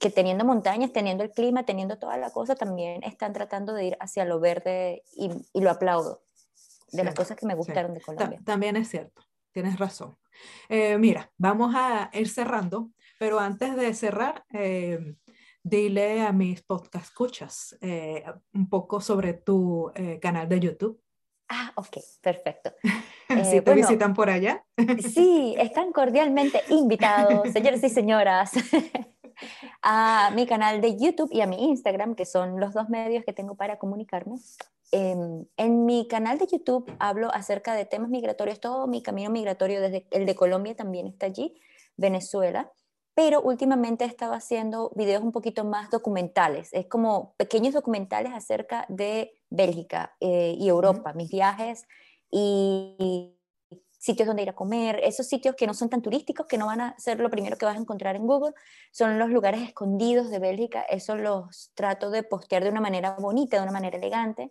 que 0.00 0.10
teniendo 0.10 0.44
montañas, 0.44 0.92
teniendo 0.92 1.24
el 1.24 1.30
clima, 1.30 1.64
teniendo 1.64 1.98
toda 1.98 2.16
la 2.16 2.30
cosa, 2.30 2.54
también 2.54 3.02
están 3.02 3.32
tratando 3.32 3.72
de 3.72 3.86
ir 3.86 3.96
hacia 4.00 4.24
lo 4.24 4.40
verde 4.40 5.02
y, 5.12 5.30
lo 5.60 5.70
aplaudo. 5.70 6.22
De 6.90 7.04
las 7.04 7.14
cosas 7.14 7.38
que 7.38 7.46
me 7.46 7.54
gustaron 7.54 7.94
de 7.94 8.02
Colombia. 8.02 8.38
También 8.44 8.76
es 8.76 8.90
cierto, 8.90 9.22
tienes 9.52 9.78
razón. 9.78 10.16
Eh, 10.68 10.98
mira, 10.98 11.30
vamos 11.36 11.74
a 11.76 12.10
ir 12.12 12.28
cerrando, 12.28 12.90
pero 13.18 13.38
antes 13.38 13.76
de 13.76 13.94
cerrar, 13.94 14.44
eh, 14.52 15.14
dile 15.62 16.22
a 16.22 16.32
mis 16.32 16.62
podcast 16.62 17.06
escuchas 17.06 17.78
eh, 17.80 18.24
un 18.52 18.68
poco 18.68 19.00
sobre 19.00 19.34
tu 19.34 19.92
canal 20.20 20.48
de 20.48 20.60
YouTube. 20.60 21.00
Ah, 21.48 21.70
ok, 21.76 21.98
perfecto. 22.22 22.72
si 23.44 23.60
te 23.60 23.74
visitan 23.74 24.14
por 24.14 24.30
allá. 24.30 24.64
sí, 25.14 25.54
están 25.58 25.92
cordialmente 25.92 26.62
invitados, 26.70 27.52
señores 27.52 27.84
y 27.84 27.90
señoras, 27.90 28.52
a 29.82 30.30
mi 30.34 30.46
canal 30.46 30.80
de 30.80 30.96
YouTube 30.96 31.28
y 31.30 31.42
a 31.42 31.46
mi 31.46 31.68
Instagram, 31.68 32.14
que 32.14 32.24
son 32.24 32.58
los 32.58 32.72
dos 32.72 32.88
medios 32.88 33.24
que 33.24 33.34
tengo 33.34 33.54
para 33.54 33.78
comunicarme. 33.78 34.36
Em, 34.94 35.46
en 35.56 35.86
mi 35.86 36.06
canal 36.06 36.36
de 36.36 36.46
YouTube 36.46 36.94
hablo 36.98 37.32
acerca 37.32 37.74
de 37.74 37.86
temas 37.86 38.10
migratorios, 38.10 38.60
todo 38.60 38.86
mi 38.86 39.02
camino 39.02 39.30
migratorio, 39.30 39.80
desde 39.80 40.06
el 40.10 40.26
de 40.26 40.34
Colombia 40.34 40.76
también 40.76 41.06
está 41.06 41.24
allí, 41.24 41.58
Venezuela, 41.96 42.70
pero 43.14 43.40
últimamente 43.40 44.04
he 44.04 44.08
estado 44.08 44.34
haciendo 44.34 44.92
videos 44.94 45.22
un 45.22 45.32
poquito 45.32 45.64
más 45.64 45.90
documentales, 45.90 46.74
es 46.74 46.86
como 46.88 47.34
pequeños 47.38 47.72
documentales 47.72 48.34
acerca 48.34 48.84
de 48.90 49.32
Bélgica 49.48 50.14
eh, 50.20 50.56
y 50.58 50.68
Europa, 50.68 51.14
mis 51.14 51.30
viajes 51.30 51.86
y, 52.30 53.34
sitios 53.98 54.26
donde 54.26 54.42
ir 54.42 54.50
a 54.50 54.54
comer, 54.54 55.00
esos 55.04 55.28
sitios 55.28 55.54
que 55.54 55.66
no 55.66 55.74
son 55.74 55.88
tan 55.88 56.02
turísticos, 56.02 56.46
que 56.46 56.58
no 56.58 56.66
van 56.66 56.80
a 56.80 56.98
ser 56.98 57.20
lo 57.20 57.30
primero 57.30 57.56
que 57.56 57.64
vas 57.64 57.76
a 57.76 57.80
encontrar 57.80 58.16
en 58.16 58.26
Google, 58.26 58.52
son 58.90 59.16
los 59.16 59.30
lugares 59.30 59.62
escondidos 59.62 60.28
de 60.28 60.40
Bélgica, 60.40 60.82
eso 60.82 61.16
los 61.16 61.70
trato 61.74 62.10
de 62.10 62.24
postear 62.24 62.64
de 62.64 62.70
una 62.70 62.80
manera 62.80 63.16
bonita, 63.18 63.58
de 63.58 63.62
una 63.62 63.70
manera 63.70 63.96
elegante 63.96 64.50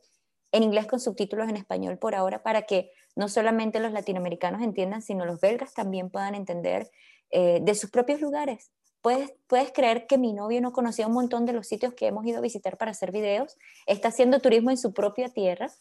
en 0.51 0.63
inglés 0.63 0.87
con 0.87 0.99
subtítulos 0.99 1.49
en 1.49 1.57
español 1.57 1.97
por 1.97 2.15
ahora 2.15 2.43
para 2.43 2.63
que 2.63 2.91
no 3.15 3.29
solamente 3.29 3.79
los 3.79 3.91
latinoamericanos 3.91 4.61
entiendan, 4.61 5.01
sino 5.01 5.25
los 5.25 5.39
belgas 5.39 5.73
también 5.73 6.09
puedan 6.09 6.35
entender 6.35 6.89
eh, 7.29 7.59
de 7.61 7.75
sus 7.75 7.89
propios 7.89 8.21
lugares. 8.21 8.71
Puedes, 9.01 9.33
puedes 9.47 9.71
creer 9.71 10.05
que 10.05 10.17
mi 10.17 10.33
novio 10.33 10.61
no 10.61 10.73
conocía 10.73 11.07
un 11.07 11.13
montón 11.13 11.45
de 11.45 11.53
los 11.53 11.67
sitios 11.67 11.93
que 11.93 12.07
hemos 12.07 12.25
ido 12.25 12.37
a 12.37 12.41
visitar 12.41 12.77
para 12.77 12.91
hacer 12.91 13.11
videos, 13.11 13.57
está 13.87 14.09
haciendo 14.09 14.39
turismo 14.39 14.69
en 14.69 14.77
su 14.77 14.93
propia 14.93 15.29
tierra 15.29 15.71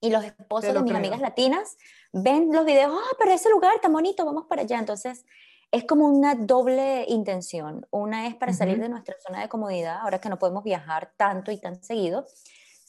y 0.00 0.10
los 0.10 0.24
esposos 0.24 0.72
de 0.72 0.82
mis 0.82 0.94
amigas 0.94 1.20
latinas 1.20 1.76
ven 2.12 2.50
los 2.52 2.64
videos, 2.64 2.92
ah, 2.92 3.16
pero 3.18 3.32
ese 3.32 3.50
lugar 3.50 3.78
tan 3.80 3.92
bonito, 3.92 4.24
vamos 4.24 4.46
para 4.48 4.62
allá. 4.62 4.78
Entonces, 4.78 5.24
es 5.70 5.84
como 5.84 6.08
una 6.08 6.34
doble 6.34 7.04
intención. 7.06 7.86
Una 7.90 8.26
es 8.26 8.34
para 8.34 8.52
salir 8.52 8.80
de 8.80 8.88
nuestra 8.88 9.14
zona 9.24 9.40
de 9.42 9.48
comodidad, 9.48 9.98
ahora 10.00 10.20
que 10.20 10.28
no 10.28 10.38
podemos 10.38 10.64
viajar 10.64 11.12
tanto 11.16 11.52
y 11.52 11.58
tan 11.58 11.82
seguido, 11.82 12.26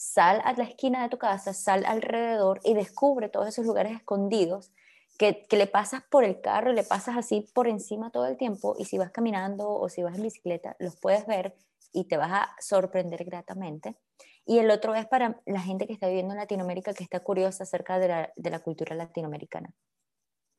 sal 0.01 0.41
a 0.45 0.53
la 0.53 0.63
esquina 0.63 1.03
de 1.03 1.09
tu 1.09 1.19
casa, 1.19 1.53
sal 1.53 1.85
alrededor 1.85 2.59
y 2.63 2.73
descubre 2.73 3.29
todos 3.29 3.47
esos 3.47 3.67
lugares 3.67 3.95
escondidos 3.95 4.71
que, 5.19 5.45
le 5.51 5.67
pasas 5.67 6.01
por 6.09 6.23
el 6.23 6.41
carro, 6.41 6.73
le 6.73 6.83
pasas 6.83 7.17
así 7.17 7.47
por 7.53 7.67
encima 7.67 8.09
todo 8.09 8.25
el 8.25 8.35
tiempo 8.35 8.75
y 8.79 8.85
si 8.85 8.97
vas 8.97 9.11
caminando 9.11 9.69
o 9.69 9.89
si 9.89 10.01
vas 10.01 10.15
en 10.15 10.23
bicicleta, 10.23 10.75
los 10.79 10.95
puedes 10.95 11.27
ver 11.27 11.53
y 11.93 12.05
te 12.05 12.17
vas 12.17 12.31
a 12.31 12.55
sorprender 12.59 13.23
gratamente. 13.25 13.95
Y 14.43 14.57
el 14.57 14.71
otro 14.71 14.95
es 14.95 15.05
para 15.05 15.39
la 15.45 15.61
gente 15.61 15.85
que 15.85 15.93
está 15.93 16.07
viviendo 16.07 16.33
en 16.33 16.39
Latinoamérica 16.39 16.95
que 16.95 17.03
está 17.03 17.19
curiosa 17.19 17.63
acerca 17.63 17.99
de 17.99 18.07
la, 18.07 18.33
de 18.35 18.49
la 18.49 18.57
cultura 18.57 18.95
latinoamericana. 18.95 19.71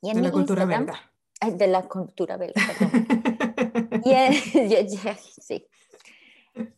Y 0.03 0.11
en 0.11 0.18
de 0.18 0.22
la 0.22 0.30
cultura 0.30 0.66
belga. 0.66 1.12
De 1.45 1.66
la 1.66 1.82
cultura 1.88 2.36
belga, 2.36 2.62
y, 4.05 4.88
sí. 5.40 5.66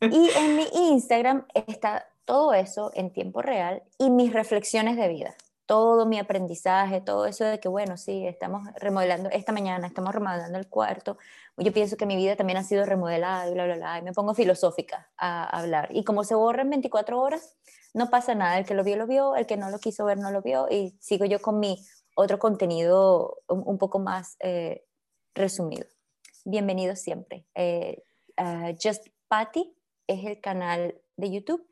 y 0.01 0.31
en 0.31 0.57
mi 0.57 0.67
Instagram 0.93 1.47
está 1.53 2.09
todo 2.25 2.55
eso 2.55 2.91
en 2.95 3.13
tiempo 3.13 3.43
real 3.43 3.83
y 3.99 4.11
mis 4.11 4.33
reflexiones 4.33 4.97
de 4.97 5.09
vida, 5.09 5.35
todo 5.67 6.07
mi 6.07 6.19
aprendizaje, 6.19 7.01
todo 7.01 7.27
eso 7.27 7.45
de 7.45 7.59
que, 7.59 7.69
bueno, 7.69 7.97
sí, 7.97 8.27
estamos 8.27 8.69
remodelando, 8.77 9.31
esta 9.31 9.53
mañana 9.53 9.87
estamos 9.87 10.15
remodelando 10.15 10.59
el 10.59 10.69
cuarto, 10.69 11.17
yo 11.57 11.73
pienso 11.73 11.97
que 11.97 12.07
mi 12.07 12.17
vida 12.17 12.37
también 12.37 12.59
ha 12.59 12.65
sido 12.65 12.85
remodelada 12.85 13.49
y 13.49 13.55
bla, 13.55 13.65
bla, 13.65 13.77
bla, 13.77 13.99
y 13.99 14.03
me 14.03 14.13
pongo 14.13 14.35
filosófica 14.35 15.11
a, 15.17 15.45
hablar. 15.45 15.89
Y 15.93 16.05
como 16.05 16.25
se 16.25 16.35
borra 16.35 16.63
en 16.63 16.71
24 16.71 17.21
horas, 17.21 17.57
no 17.95 18.11
pasa 18.11 18.35
nada, 18.35 18.59
el 18.59 18.67
que 18.67 18.75
lo 18.75 18.85
vio, 18.85 18.97
lo 18.97 19.07
vio, 19.07 19.37
el 19.37 19.47
que 19.47 19.57
no 19.57 19.71
lo 19.71 19.79
quiso 19.79 20.05
ver, 20.05 20.19
no 20.19 20.31
lo 20.31 20.43
vio, 20.43 20.67
y 20.69 20.97
sigo 21.01 21.25
yo 21.25 21.41
con 21.41 21.61
mi 21.61 21.79
otro 22.17 22.39
contenido 22.39 23.39
un, 23.49 23.79
poco 23.79 23.99
más 23.99 24.37
eh, 24.41 24.85
resumido. 25.35 25.87
Bienvenido 26.45 26.95
siempre. 26.97 27.47
Eh, 27.55 28.03
Just 28.83 29.07
Patty 29.29 29.75
es 30.07 30.25
el 30.25 30.41
canal 30.41 31.01
de 31.17 31.31
YouTube 31.31 31.67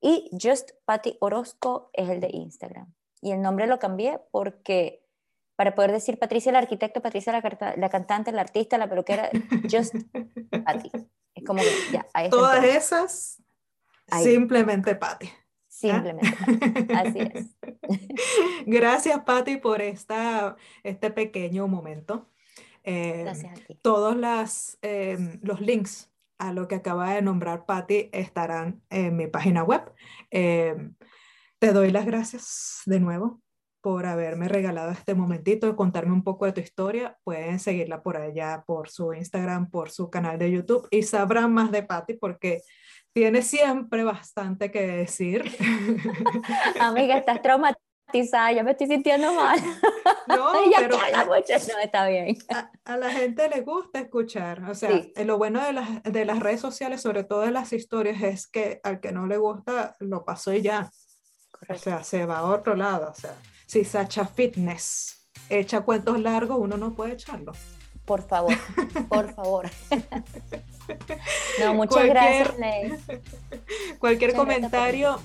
y 0.00 0.30
Just 0.32 0.70
Patty 0.84 1.16
Orozco 1.20 1.90
es 1.92 2.08
el 2.08 2.20
de 2.20 2.30
Instagram. 2.32 2.92
Y 3.20 3.32
el 3.32 3.42
nombre 3.42 3.66
lo 3.66 3.78
cambié 3.78 4.20
porque 4.30 5.02
para 5.56 5.74
poder 5.74 5.90
decir 5.90 6.18
Patricia 6.18 6.52
la 6.52 6.58
arquitecta, 6.58 7.00
Patricia 7.00 7.32
la, 7.32 7.74
la 7.76 7.88
cantante, 7.88 8.30
la 8.30 8.42
artista, 8.42 8.78
la 8.78 8.88
peluquera, 8.88 9.30
Just 9.70 9.94
Patty. 10.64 10.90
Es 11.34 11.44
como 11.44 11.62
ya, 11.92 12.06
Todas 12.30 12.64
esas, 12.64 13.42
simplemente 14.22 14.94
Patty. 14.94 15.28
Simplemente. 15.68 16.36
Así 16.94 17.18
es. 17.18 17.56
Gracias, 18.66 19.20
Patty, 19.24 19.58
por 19.58 19.82
esta, 19.82 20.56
este 20.82 21.10
pequeño 21.10 21.68
momento. 21.68 22.30
Eh, 22.82 23.22
Gracias 23.24 23.52
a 23.52 23.66
ti. 23.66 23.74
todos 23.82 24.16
las, 24.16 24.78
eh, 24.80 25.38
los 25.42 25.60
links 25.60 26.10
a 26.38 26.52
lo 26.52 26.68
que 26.68 26.76
acaba 26.76 27.14
de 27.14 27.22
nombrar 27.22 27.66
Patty 27.66 28.10
estarán 28.12 28.82
en 28.90 29.16
mi 29.16 29.26
página 29.26 29.62
web. 29.62 29.82
Eh, 30.30 30.90
te 31.58 31.72
doy 31.72 31.90
las 31.90 32.06
gracias 32.06 32.82
de 32.86 33.00
nuevo 33.00 33.40
por 33.80 34.04
haberme 34.06 34.48
regalado 34.48 34.90
este 34.90 35.14
momentito 35.14 35.68
de 35.68 35.76
contarme 35.76 36.12
un 36.12 36.24
poco 36.24 36.44
de 36.44 36.52
tu 36.52 36.60
historia. 36.60 37.16
Pueden 37.22 37.60
seguirla 37.60 38.02
por 38.02 38.16
allá, 38.16 38.64
por 38.66 38.88
su 38.88 39.14
Instagram, 39.14 39.70
por 39.70 39.90
su 39.90 40.10
canal 40.10 40.38
de 40.38 40.50
YouTube 40.50 40.88
y 40.90 41.04
sabrán 41.04 41.54
más 41.54 41.70
de 41.70 41.84
Patty 41.84 42.14
porque 42.14 42.62
tiene 43.12 43.42
siempre 43.42 44.04
bastante 44.04 44.70
que 44.70 44.86
decir. 44.86 45.44
Amiga, 46.80 47.16
estás 47.16 47.40
traumatizada, 47.40 47.75
ya 48.12 48.62
me 48.62 48.70
estoy 48.72 48.86
sintiendo 48.86 49.32
mal. 49.34 49.58
No, 50.28 50.54
Ella 50.64 50.76
pero 50.80 50.96
mucho. 50.98 51.52
No, 51.72 51.78
está 51.82 52.08
bien. 52.08 52.36
a, 52.52 52.70
a 52.84 52.96
la 52.96 53.10
gente 53.10 53.48
le 53.48 53.60
gusta 53.60 54.00
escuchar. 54.00 54.68
O 54.68 54.74
sea, 54.74 54.90
Sí. 54.90 55.12
lo 55.24 55.38
bueno 55.38 55.62
de 55.64 55.72
las, 55.72 56.02
de 56.02 56.24
las 56.24 56.40
redes 56.40 56.60
sociales, 56.60 57.00
sobre 57.00 57.22
todo 57.22 57.42
de 57.42 57.52
las 57.52 57.72
historias, 57.72 58.20
es 58.22 58.48
que 58.48 58.80
al 58.82 58.98
que 59.00 59.12
no 59.12 59.26
le 59.26 59.36
gusta, 59.36 59.94
lo 60.00 60.24
pasó 60.24 60.52
y 60.52 60.62
ya. 60.62 60.90
O 61.54 61.58
Correcto. 61.58 61.84
sea, 61.84 62.02
se 62.02 62.26
va 62.26 62.38
a 62.38 62.44
otro 62.44 62.74
lado. 62.74 63.08
O 63.10 63.14
sea, 63.14 63.34
si 63.66 63.84
Sacha 63.84 64.26
Fitness 64.26 65.28
echa 65.48 65.82
cuentos 65.82 66.18
largos, 66.20 66.58
uno 66.60 66.76
no 66.76 66.92
puede 66.92 67.12
echarlo. 67.12 67.52
Por 68.04 68.22
favor, 68.26 68.54
por 69.08 69.32
favor. 69.34 69.70
No, 71.60 71.74
muchas 71.74 71.94
Cualquier- 72.04 72.10
gracias, 72.12 72.58
Ley. 72.58 72.90
Cualquier 73.98 73.98
Muchas 73.98 73.98
gracias 73.98 74.36
comentario 74.36 75.20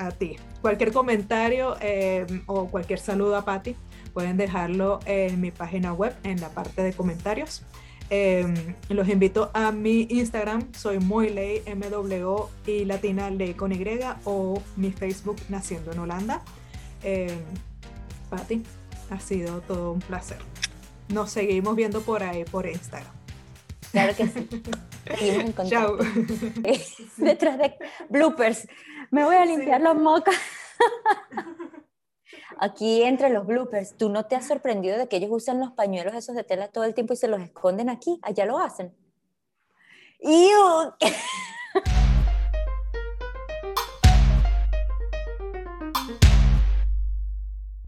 a 0.00 0.10
ti, 0.10 0.36
cualquier 0.62 0.92
comentario 0.92 1.76
eh, 1.80 2.26
o 2.46 2.66
cualquier 2.68 2.98
saludo 2.98 3.36
a 3.36 3.44
Patti, 3.44 3.76
pueden 4.14 4.36
dejarlo 4.36 5.00
en 5.04 5.40
mi 5.40 5.50
página 5.50 5.92
web 5.92 6.14
en 6.24 6.40
la 6.40 6.48
parte 6.48 6.82
de 6.82 6.92
comentarios. 6.92 7.62
Eh, 8.08 8.74
los 8.88 9.08
invito 9.08 9.50
a 9.54 9.70
mi 9.70 10.08
Instagram, 10.10 10.72
soy 10.72 10.98
muy 10.98 11.28
ley, 11.28 11.62
MW 11.66 12.48
y 12.66 12.84
latina 12.84 13.30
ley 13.30 13.54
con 13.54 13.72
Y, 13.72 13.84
o 14.24 14.60
mi 14.76 14.90
Facebook 14.90 15.36
Naciendo 15.48 15.92
en 15.92 15.98
Holanda. 16.00 16.42
Eh, 17.02 17.38
Patti, 18.30 18.62
ha 19.10 19.20
sido 19.20 19.60
todo 19.60 19.92
un 19.92 20.00
placer. 20.00 20.38
Nos 21.08 21.30
seguimos 21.30 21.76
viendo 21.76 22.00
por 22.00 22.22
ahí, 22.22 22.44
por 22.44 22.66
Instagram. 22.66 23.19
Claro 23.92 24.14
que 24.14 24.26
sí. 24.26 24.48
Seguimos 25.16 25.44
en 25.44 25.52
contacto. 25.52 25.98
Detrás 27.16 27.58
de 27.58 27.76
bloopers. 28.08 28.68
Me 29.10 29.24
voy 29.24 29.36
a 29.36 29.44
limpiar 29.44 29.80
los 29.80 29.96
mocas. 29.96 30.36
Aquí 32.58 33.02
entre 33.02 33.30
los 33.30 33.46
bloopers, 33.46 33.96
¿tú 33.96 34.10
no 34.10 34.26
te 34.26 34.36
has 34.36 34.46
sorprendido 34.46 34.98
de 34.98 35.08
que 35.08 35.16
ellos 35.16 35.30
usan 35.32 35.60
los 35.60 35.72
pañuelos 35.72 36.14
esos 36.14 36.36
de 36.36 36.44
tela 36.44 36.68
todo 36.68 36.84
el 36.84 36.94
tiempo 36.94 37.14
y 37.14 37.16
se 37.16 37.28
los 37.28 37.40
esconden 37.40 37.88
aquí? 37.88 38.18
Allá 38.22 38.44
lo 38.44 38.58
hacen. 38.58 38.94
¡Iu! 40.20 40.92